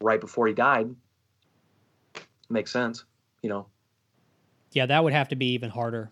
right 0.00 0.20
before 0.20 0.48
he 0.48 0.54
died. 0.54 0.92
Makes 2.50 2.72
sense, 2.72 3.04
you 3.42 3.48
know. 3.48 3.68
Yeah, 4.72 4.86
that 4.86 5.04
would 5.04 5.12
have 5.12 5.28
to 5.28 5.36
be 5.36 5.52
even 5.52 5.70
harder 5.70 6.10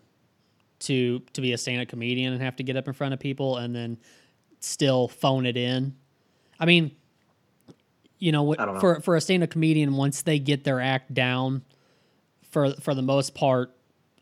to 0.79 1.19
to 1.33 1.41
be 1.41 1.51
a 1.51 1.57
stand-up 1.57 1.89
comedian 1.89 2.31
and 2.31 2.41
have 2.41 2.55
to 2.55 2.63
get 2.63 2.77
up 2.77 2.87
in 2.87 2.93
front 2.93 3.13
of 3.13 3.19
people 3.19 3.57
and 3.57 3.75
then 3.75 3.97
still 4.61 5.09
phone 5.09 5.45
it 5.45 5.57
in. 5.57 5.97
I 6.61 6.65
mean, 6.65 6.95
you 8.19 8.31
know, 8.31 8.53
know. 8.53 8.79
for 8.79 8.99
for 9.01 9.15
a 9.15 9.21
stand-up 9.21 9.49
comedian 9.49 9.95
once 9.95 10.21
they 10.21 10.39
get 10.39 10.63
their 10.63 10.81
act 10.81 11.13
down 11.13 11.63
for 12.49 12.71
for 12.75 12.95
the 12.95 13.01
most 13.01 13.35
part 13.35 13.75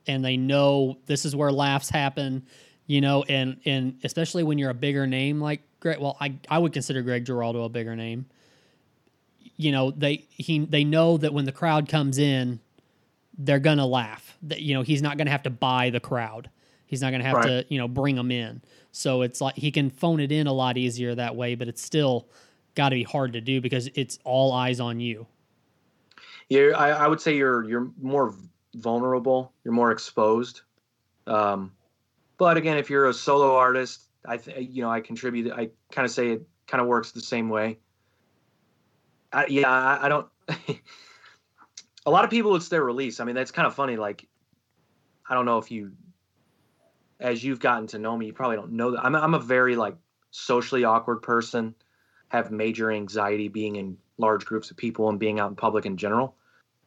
and 0.08 0.24
they 0.24 0.38
know 0.38 0.98
this 1.06 1.26
is 1.26 1.36
where 1.36 1.52
laughs 1.52 1.90
happen, 1.90 2.46
you 2.88 3.02
know, 3.02 3.24
and 3.24 3.60
and 3.66 4.00
especially 4.04 4.44
when 4.44 4.58
you're 4.58 4.70
a 4.70 4.76
bigger 4.76 5.08
name 5.08 5.40
like 5.40 5.62
Greg, 5.80 6.00
well, 6.00 6.18
I 6.20 6.36
I 6.50 6.58
would 6.58 6.74
consider 6.74 7.02
Greg 7.02 7.26
Giraldo 7.26 7.64
a 7.64 7.70
bigger 7.70 7.96
name. 7.96 8.26
You 9.58 9.72
know, 9.72 9.92
they 9.92 10.26
he 10.30 10.66
they 10.66 10.84
know 10.84 11.18
that 11.18 11.34
when 11.34 11.46
the 11.46 11.52
crowd 11.52 11.88
comes 11.88 12.18
in, 12.18 12.60
they're 13.38 13.60
gonna 13.60 13.86
laugh. 13.86 14.38
That 14.44 14.62
you 14.62 14.74
know 14.74 14.82
he's 14.82 15.02
not 15.02 15.18
gonna 15.18 15.32
have 15.32 15.44
to 15.44 15.50
buy 15.50 15.90
the 15.90 16.00
crowd. 16.00 16.50
He's 16.86 17.02
not 17.02 17.12
gonna 17.12 17.24
have 17.24 17.36
right. 17.36 17.46
to 17.46 17.66
you 17.70 17.80
know 17.80 17.88
bring 17.88 18.16
them 18.16 18.32
in. 18.32 18.62
So 18.92 19.22
it's 19.22 19.42
like 19.42 19.56
he 19.56 19.72
can 19.72 19.90
phone 19.90 20.20
it 20.20 20.32
in 20.32 20.48
a 20.48 20.54
lot 20.54 20.78
easier 20.78 21.16
that 21.16 21.36
way, 21.36 21.56
but 21.56 21.68
it's 21.68 21.82
still 21.82 22.28
got 22.76 22.90
to 22.90 22.96
be 22.96 23.04
hard 23.04 23.34
to 23.34 23.42
do 23.42 23.62
because 23.62 23.90
it's 23.96 24.20
all 24.24 24.52
eyes 24.52 24.80
on 24.80 25.00
you. 25.00 25.26
Yeah, 26.50 26.72
I, 26.76 26.90
I 26.90 27.08
would 27.08 27.20
say 27.22 27.36
you're 27.36 27.64
you're 27.64 27.92
more 28.00 28.36
vulnerable. 28.76 29.52
You're 29.64 29.74
more 29.74 29.92
exposed. 29.92 30.62
Um, 31.26 31.72
but 32.38 32.58
again, 32.58 32.78
if 32.78 32.90
you're 32.90 33.08
a 33.08 33.14
solo 33.14 33.56
artist, 33.56 34.02
I 34.26 34.38
th- 34.38 34.70
you 34.70 34.84
know 34.84 34.92
I 34.92 35.02
contribute. 35.02 35.52
I 35.52 35.70
kind 35.92 36.06
of 36.06 36.12
say 36.12 36.32
it 36.34 36.48
kind 36.68 36.82
of 36.82 36.88
works 36.88 37.12
the 37.12 37.22
same 37.22 37.50
way. 37.50 37.80
I, 39.34 39.48
yeah, 39.48 39.70
I, 39.70 40.06
I 40.06 40.10
don't. 40.10 40.28
a 42.06 42.12
lot 42.12 42.24
of 42.24 42.30
people 42.30 42.56
it's 42.56 42.70
their 42.70 42.84
release. 42.84 43.20
I 43.20 43.24
mean, 43.26 43.36
that's 43.36 43.52
kind 43.52 43.66
of 43.66 43.74
funny. 43.74 43.98
Like, 43.98 44.28
I 45.28 45.34
don't 45.34 45.46
know 45.46 45.58
if 45.58 45.72
you, 45.72 45.94
as 47.20 47.44
you've 47.44 47.60
gotten 47.60 47.88
to 47.88 48.00
know 48.00 48.16
me, 48.16 48.28
you 48.28 48.34
probably 48.34 48.58
don't 48.58 48.74
know 48.74 48.92
that 48.92 49.04
I'm 49.04 49.16
I'm 49.16 49.34
a 49.34 49.40
very 49.40 49.76
like 49.76 49.96
socially 50.32 50.84
awkward 50.84 51.22
person, 51.22 51.74
have 52.30 52.52
major 52.52 52.92
anxiety 52.92 53.48
being 53.48 53.76
in 53.76 53.98
large 54.18 54.46
groups 54.46 54.72
of 54.72 54.78
people 54.78 55.10
and 55.10 55.20
being 55.20 55.40
out 55.40 55.50
in 55.50 55.56
public 55.56 55.86
in 55.86 55.98
general. 55.98 56.36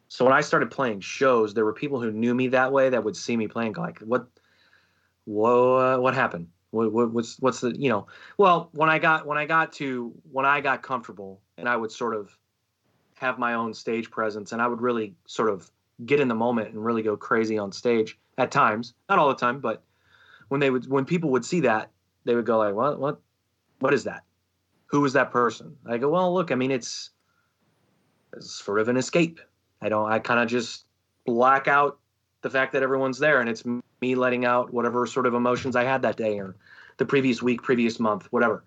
So 0.07 0.25
when 0.25 0.33
I 0.33 0.41
started 0.41 0.71
playing 0.71 1.01
shows, 1.01 1.53
there 1.53 1.65
were 1.65 1.73
people 1.73 2.01
who 2.01 2.11
knew 2.11 2.33
me 2.33 2.47
that 2.49 2.71
way 2.71 2.89
that 2.89 3.03
would 3.03 3.15
see 3.15 3.37
me 3.37 3.47
playing, 3.47 3.73
like, 3.73 3.99
what, 3.99 4.27
whoa, 5.25 5.99
what 6.01 6.15
happened? 6.15 6.47
What, 6.71 6.91
what, 6.91 7.11
what's 7.11 7.39
what's 7.39 7.61
the 7.61 7.75
you 7.77 7.89
know? 7.89 8.07
Well, 8.37 8.69
when 8.73 8.89
I 8.89 8.99
got 8.99 9.25
when 9.25 9.37
I 9.39 9.45
got 9.45 9.73
to 9.73 10.13
when 10.31 10.45
I 10.45 10.61
got 10.61 10.83
comfortable, 10.83 11.41
and 11.57 11.67
I 11.67 11.75
would 11.75 11.91
sort 11.91 12.15
of 12.15 12.35
have 13.15 13.39
my 13.39 13.55
own 13.55 13.73
stage 13.73 14.09
presence 14.09 14.51
and 14.51 14.61
I 14.61 14.67
would 14.67 14.81
really 14.81 15.13
sort 15.25 15.49
of 15.49 15.69
get 16.05 16.19
in 16.19 16.27
the 16.27 16.35
moment 16.35 16.69
and 16.69 16.83
really 16.83 17.01
go 17.01 17.17
crazy 17.17 17.57
on 17.57 17.71
stage 17.71 18.17
at 18.37 18.51
times, 18.51 18.93
not 19.09 19.19
all 19.19 19.27
the 19.27 19.35
time, 19.35 19.59
but 19.59 19.83
when 20.47 20.61
they 20.61 20.69
would 20.69 20.87
when 20.89 21.05
people 21.05 21.29
would 21.31 21.43
see 21.43 21.61
that, 21.61 21.91
they 22.25 22.35
would 22.35 22.45
go 22.45 22.57
like, 22.57 22.73
"What 22.73 22.99
what 22.99 23.19
what 23.79 23.93
is 23.93 24.03
that? 24.05 24.23
Who 24.91 25.05
is 25.05 25.13
that 25.13 25.31
person?" 25.31 25.75
I 25.85 25.97
go, 25.97 26.09
"Well, 26.09 26.33
look, 26.33 26.51
I 26.51 26.55
mean, 26.55 26.71
it's, 26.71 27.11
it's 28.35 28.51
sort 28.51 28.79
of 28.79 28.89
an 28.89 28.97
escape. 28.97 29.39
I 29.81 29.89
don't 29.89 30.11
I 30.11 30.19
kind 30.19 30.39
of 30.39 30.47
just 30.47 30.85
black 31.25 31.67
out 31.67 31.99
the 32.41 32.49
fact 32.49 32.73
that 32.73 32.83
everyone's 32.83 33.19
there 33.19 33.41
and 33.41 33.49
it's 33.49 33.63
me 33.65 34.15
letting 34.15 34.45
out 34.45 34.73
whatever 34.73 35.05
sort 35.05 35.25
of 35.25 35.33
emotions 35.33 35.75
I 35.75 35.83
had 35.83 36.01
that 36.03 36.17
day 36.17 36.39
or 36.39 36.55
the 36.97 37.05
previous 37.05 37.41
week, 37.41 37.61
previous 37.61 37.99
month, 37.99 38.27
whatever. 38.31 38.63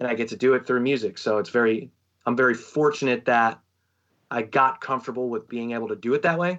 And 0.00 0.08
I 0.08 0.14
get 0.14 0.28
to 0.28 0.36
do 0.36 0.54
it 0.54 0.66
through 0.66 0.80
music. 0.80 1.18
So 1.18 1.38
it's 1.38 1.50
very 1.50 1.90
I'm 2.26 2.36
very 2.36 2.54
fortunate 2.54 3.24
that 3.26 3.60
I 4.30 4.42
got 4.42 4.80
comfortable 4.80 5.28
with 5.28 5.48
being 5.48 5.72
able 5.72 5.88
to 5.88 5.96
do 5.96 6.14
it 6.14 6.22
that 6.22 6.38
way 6.38 6.58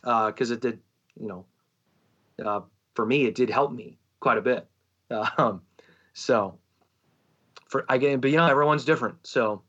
because 0.00 0.50
uh, 0.50 0.54
it 0.54 0.60
did, 0.60 0.80
you 1.20 1.28
know, 1.28 1.44
uh, 2.44 2.60
for 2.94 3.06
me 3.06 3.26
it 3.26 3.34
did 3.34 3.50
help 3.50 3.72
me 3.72 3.98
quite 4.20 4.38
a 4.38 4.42
bit. 4.42 4.66
Um, 5.36 5.60
so 6.14 6.58
for 7.72 7.86
I 7.88 7.96
get, 7.96 8.20
but 8.20 8.30
you 8.30 8.36
know, 8.36 8.46
everyone's 8.46 8.84
different. 8.84 9.26
So 9.26 9.62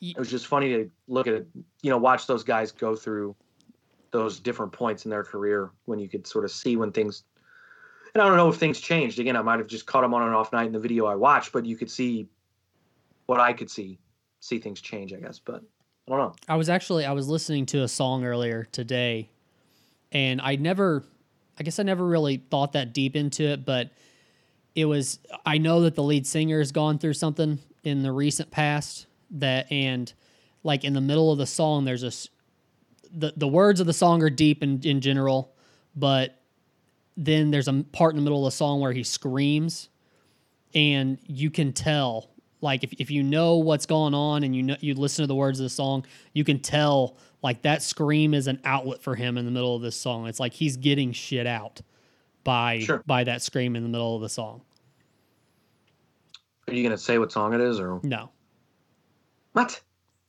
it 0.00 0.18
was 0.18 0.28
just 0.28 0.48
funny 0.48 0.70
to 0.70 0.90
look 1.06 1.28
at 1.28 1.34
it, 1.34 1.46
you 1.80 1.90
know, 1.90 1.96
watch 1.96 2.26
those 2.26 2.42
guys 2.42 2.72
go 2.72 2.96
through 2.96 3.36
those 4.10 4.40
different 4.40 4.72
points 4.72 5.04
in 5.04 5.10
their 5.10 5.22
career 5.22 5.70
when 5.84 6.00
you 6.00 6.08
could 6.08 6.26
sort 6.26 6.44
of 6.44 6.50
see 6.50 6.76
when 6.76 6.90
things. 6.90 7.22
And 8.14 8.22
I 8.22 8.26
don't 8.26 8.36
know 8.36 8.48
if 8.48 8.56
things 8.56 8.80
changed. 8.80 9.20
Again, 9.20 9.36
I 9.36 9.42
might 9.42 9.60
have 9.60 9.68
just 9.68 9.86
caught 9.86 10.00
them 10.00 10.12
on 10.12 10.26
an 10.26 10.34
off 10.34 10.52
night 10.52 10.66
in 10.66 10.72
the 10.72 10.80
video 10.80 11.06
I 11.06 11.14
watched, 11.14 11.52
but 11.52 11.64
you 11.64 11.76
could 11.76 11.90
see 11.90 12.26
what 13.26 13.38
I 13.38 13.52
could 13.52 13.70
see, 13.70 14.00
see 14.40 14.58
things 14.58 14.80
change, 14.80 15.12
I 15.12 15.18
guess. 15.18 15.38
But 15.38 15.62
I 16.08 16.10
don't 16.10 16.18
know. 16.18 16.34
I 16.48 16.56
was 16.56 16.68
actually 16.68 17.04
I 17.04 17.12
was 17.12 17.28
listening 17.28 17.64
to 17.66 17.82
a 17.82 17.88
song 17.88 18.24
earlier 18.24 18.66
today, 18.72 19.30
and 20.10 20.40
I 20.40 20.56
never, 20.56 21.04
I 21.60 21.62
guess 21.62 21.78
I 21.78 21.84
never 21.84 22.04
really 22.04 22.38
thought 22.50 22.72
that 22.72 22.92
deep 22.92 23.14
into 23.14 23.44
it, 23.44 23.64
but 23.64 23.90
it 24.78 24.84
was 24.84 25.18
I 25.44 25.58
know 25.58 25.80
that 25.82 25.94
the 25.94 26.02
lead 26.02 26.26
singer 26.26 26.58
has 26.58 26.70
gone 26.72 26.98
through 26.98 27.14
something 27.14 27.58
in 27.82 28.02
the 28.02 28.12
recent 28.12 28.50
past 28.50 29.06
that 29.32 29.70
and 29.72 30.12
like 30.62 30.84
in 30.84 30.92
the 30.92 31.00
middle 31.00 31.32
of 31.32 31.38
the 31.38 31.46
song 31.46 31.84
there's 31.84 32.04
a 32.04 32.12
the 33.10 33.32
the 33.36 33.48
words 33.48 33.80
of 33.80 33.86
the 33.86 33.92
song 33.92 34.22
are 34.22 34.30
deep 34.30 34.62
in 34.62 34.80
in 34.84 35.00
general, 35.00 35.52
but 35.96 36.40
then 37.16 37.50
there's 37.50 37.66
a 37.66 37.84
part 37.92 38.12
in 38.12 38.16
the 38.16 38.22
middle 38.22 38.46
of 38.46 38.52
the 38.52 38.56
song 38.56 38.80
where 38.80 38.92
he 38.92 39.02
screams 39.02 39.88
and 40.74 41.18
you 41.26 41.50
can 41.50 41.72
tell 41.72 42.30
like 42.60 42.84
if, 42.84 42.92
if 42.98 43.10
you 43.10 43.22
know 43.22 43.56
what's 43.56 43.86
going 43.86 44.14
on 44.14 44.44
and 44.44 44.54
you 44.54 44.62
know 44.62 44.76
you 44.80 44.94
listen 44.94 45.22
to 45.24 45.26
the 45.26 45.34
words 45.34 45.58
of 45.58 45.64
the 45.64 45.70
song 45.70 46.04
you 46.32 46.44
can 46.44 46.60
tell 46.60 47.16
like 47.42 47.62
that 47.62 47.82
scream 47.82 48.34
is 48.34 48.46
an 48.46 48.60
outlet 48.64 49.02
for 49.02 49.14
him 49.16 49.36
in 49.38 49.44
the 49.44 49.50
middle 49.50 49.74
of 49.74 49.82
this 49.82 49.96
song 49.96 50.26
it's 50.28 50.38
like 50.38 50.52
he's 50.52 50.76
getting 50.76 51.10
shit 51.12 51.46
out 51.46 51.80
by 52.44 52.80
Sure. 52.80 53.02
by 53.06 53.24
that 53.24 53.42
scream 53.42 53.74
in 53.74 53.82
the 53.82 53.88
middle 53.88 54.14
of 54.14 54.22
the 54.22 54.28
song 54.28 54.60
Are 56.68 56.74
you 56.74 56.82
gonna 56.82 56.98
say 56.98 57.18
what 57.18 57.32
song 57.32 57.54
it 57.54 57.60
is 57.60 57.80
or 57.80 58.00
no 58.02 58.30
what? 59.52 59.80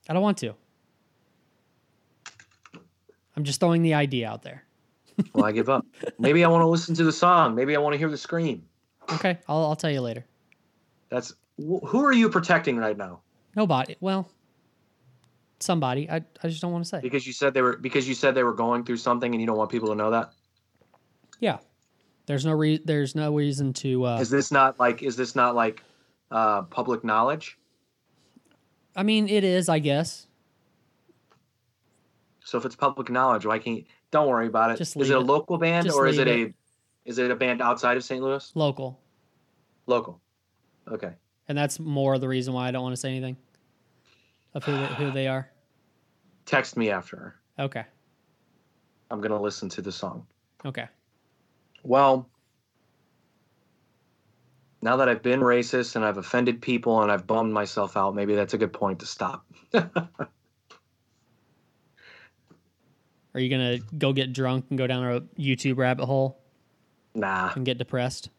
i 0.07 0.13
don't 0.13 0.23
want 0.23 0.37
to 0.39 0.53
i'm 3.35 3.43
just 3.43 3.59
throwing 3.59 3.81
the 3.81 3.93
idea 3.93 4.29
out 4.29 4.41
there 4.43 4.63
Well, 5.33 5.43
I 5.43 5.51
give 5.51 5.67
up. 5.67 5.85
Maybe 6.17 6.45
I 6.45 6.47
want 6.47 6.61
to 6.61 6.67
listen 6.67 6.95
to 6.95 7.03
the 7.03 7.11
song. 7.11 7.53
Maybe 7.53 7.75
I 7.75 7.79
want 7.79 7.91
to 7.93 7.97
hear 7.97 8.09
the 8.09 8.17
scream. 8.17 8.63
okay 9.13 9.37
i'll, 9.47 9.65
I'll 9.65 9.75
tell 9.75 9.91
you 9.91 10.01
later 10.01 10.25
That's 11.09 11.33
wh- 11.57 11.83
who 11.85 12.03
are 12.05 12.13
you 12.13 12.29
protecting 12.29 12.77
right 12.77 12.97
now? 12.97 13.21
nobody 13.55 13.95
well 13.99 14.29
somebody 15.59 16.09
i, 16.09 16.17
I 16.43 16.47
just 16.47 16.61
don't 16.61 16.71
want 16.71 16.85
to 16.85 16.89
say 16.89 16.99
Because 17.01 17.27
you 17.27 17.33
said 17.33 17.53
they 17.53 17.61
were 17.61 17.75
because 17.75 18.07
you 18.07 18.13
said 18.13 18.33
they 18.33 18.43
were 18.43 18.53
going 18.53 18.85
through 18.85 18.97
something 18.97 19.33
and 19.33 19.41
you 19.41 19.47
don't 19.47 19.57
want 19.57 19.69
people 19.71 19.89
to 19.89 19.95
know 19.95 20.11
that. 20.11 20.31
yeah 21.41 21.57
there's 22.27 22.45
no 22.45 22.53
re- 22.53 22.81
there's 22.85 23.13
no 23.15 23.33
reason 23.35 23.73
to 23.73 24.05
uh 24.05 24.19
Is 24.19 24.29
this 24.29 24.51
not 24.51 24.79
like 24.79 25.03
is 25.03 25.17
this 25.17 25.35
not 25.35 25.53
like 25.55 25.83
uh, 26.31 26.61
public 26.63 27.03
knowledge? 27.03 27.57
i 28.95 29.03
mean 29.03 29.27
it 29.29 29.43
is 29.43 29.69
i 29.69 29.79
guess 29.79 30.27
So 32.43 32.57
if 32.57 32.65
it's 32.65 32.75
public 32.75 33.09
knowledge, 33.11 33.45
why 33.45 33.59
can't? 33.59 33.77
You, 33.77 33.85
Don't 34.09 34.27
worry 34.27 34.47
about 34.47 34.71
it. 34.71 34.77
Just 34.77 34.97
is 34.97 35.09
it 35.11 35.15
a 35.15 35.19
local 35.19 35.57
band 35.59 35.91
or 35.91 36.07
is 36.07 36.17
leave 36.17 36.27
it 36.27 36.49
a 36.49 36.53
is 37.09 37.17
it 37.19 37.29
a 37.29 37.35
band 37.35 37.61
outside 37.61 37.95
of 37.97 38.03
St. 38.03 38.21
Louis? 38.23 38.51
local 38.55 38.99
Local. 39.85 40.19
Okay. 40.87 41.13
and 41.47 41.55
that's 41.57 41.79
more 41.79 42.17
the 42.17 42.27
reason 42.27 42.53
why 42.53 42.67
I 42.67 42.71
don't 42.71 42.81
want 42.83 42.93
to 42.93 42.99
say 42.99 43.09
anything 43.09 43.37
of 44.55 44.63
who 44.63 44.71
they, 44.71 44.85
who 44.95 45.11
they 45.11 45.27
are. 45.27 45.49
Text 46.45 46.75
me 46.75 46.89
after. 46.89 47.35
Okay, 47.59 47.85
I'm 49.11 49.21
gonna 49.21 49.39
listen 49.39 49.69
to 49.69 49.81
the 49.83 49.91
song. 49.91 50.25
okay. 50.65 50.87
Well, 51.83 52.27
now 54.81 54.95
that 54.97 55.09
I've 55.09 55.21
been 55.21 55.41
racist 55.41 55.95
and 55.95 56.05
I've 56.05 56.17
offended 56.17 56.61
people 56.61 57.01
and 57.01 57.11
I've 57.11 57.27
bummed 57.27 57.53
myself 57.53 57.97
out, 57.97 58.15
maybe 58.15 58.35
that's 58.35 58.53
a 58.53 58.57
good 58.57 58.73
point 58.73 58.99
to 58.99 59.05
stop. 59.05 59.45
Are 63.33 63.39
you 63.39 63.49
gonna 63.49 63.79
go 63.97 64.11
get 64.13 64.33
drunk 64.33 64.65
and 64.69 64.77
go 64.77 64.87
down 64.87 65.03
a 65.03 65.21
YouTube 65.39 65.77
rabbit 65.77 66.05
hole 66.05 66.41
nah, 67.13 67.51
and 67.55 67.65
get 67.65 67.77
depressed? 67.77 68.29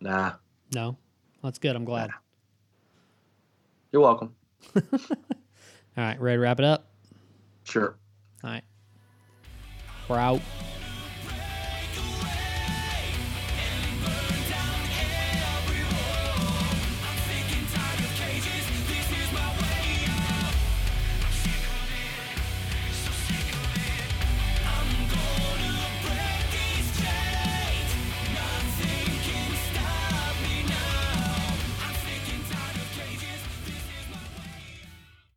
nah. 0.00 0.32
No, 0.74 0.96
that's 1.42 1.58
good. 1.58 1.74
I'm 1.76 1.84
glad. 1.84 2.10
You're 3.92 4.02
welcome. 4.02 4.34
All 4.76 4.82
right, 5.96 6.20
ready 6.20 6.36
to 6.36 6.40
wrap 6.40 6.60
it 6.60 6.64
up? 6.64 6.86
Sure. 7.64 7.96
All 8.44 8.50
right, 8.50 8.64
we're 10.08 10.18
out. 10.18 10.40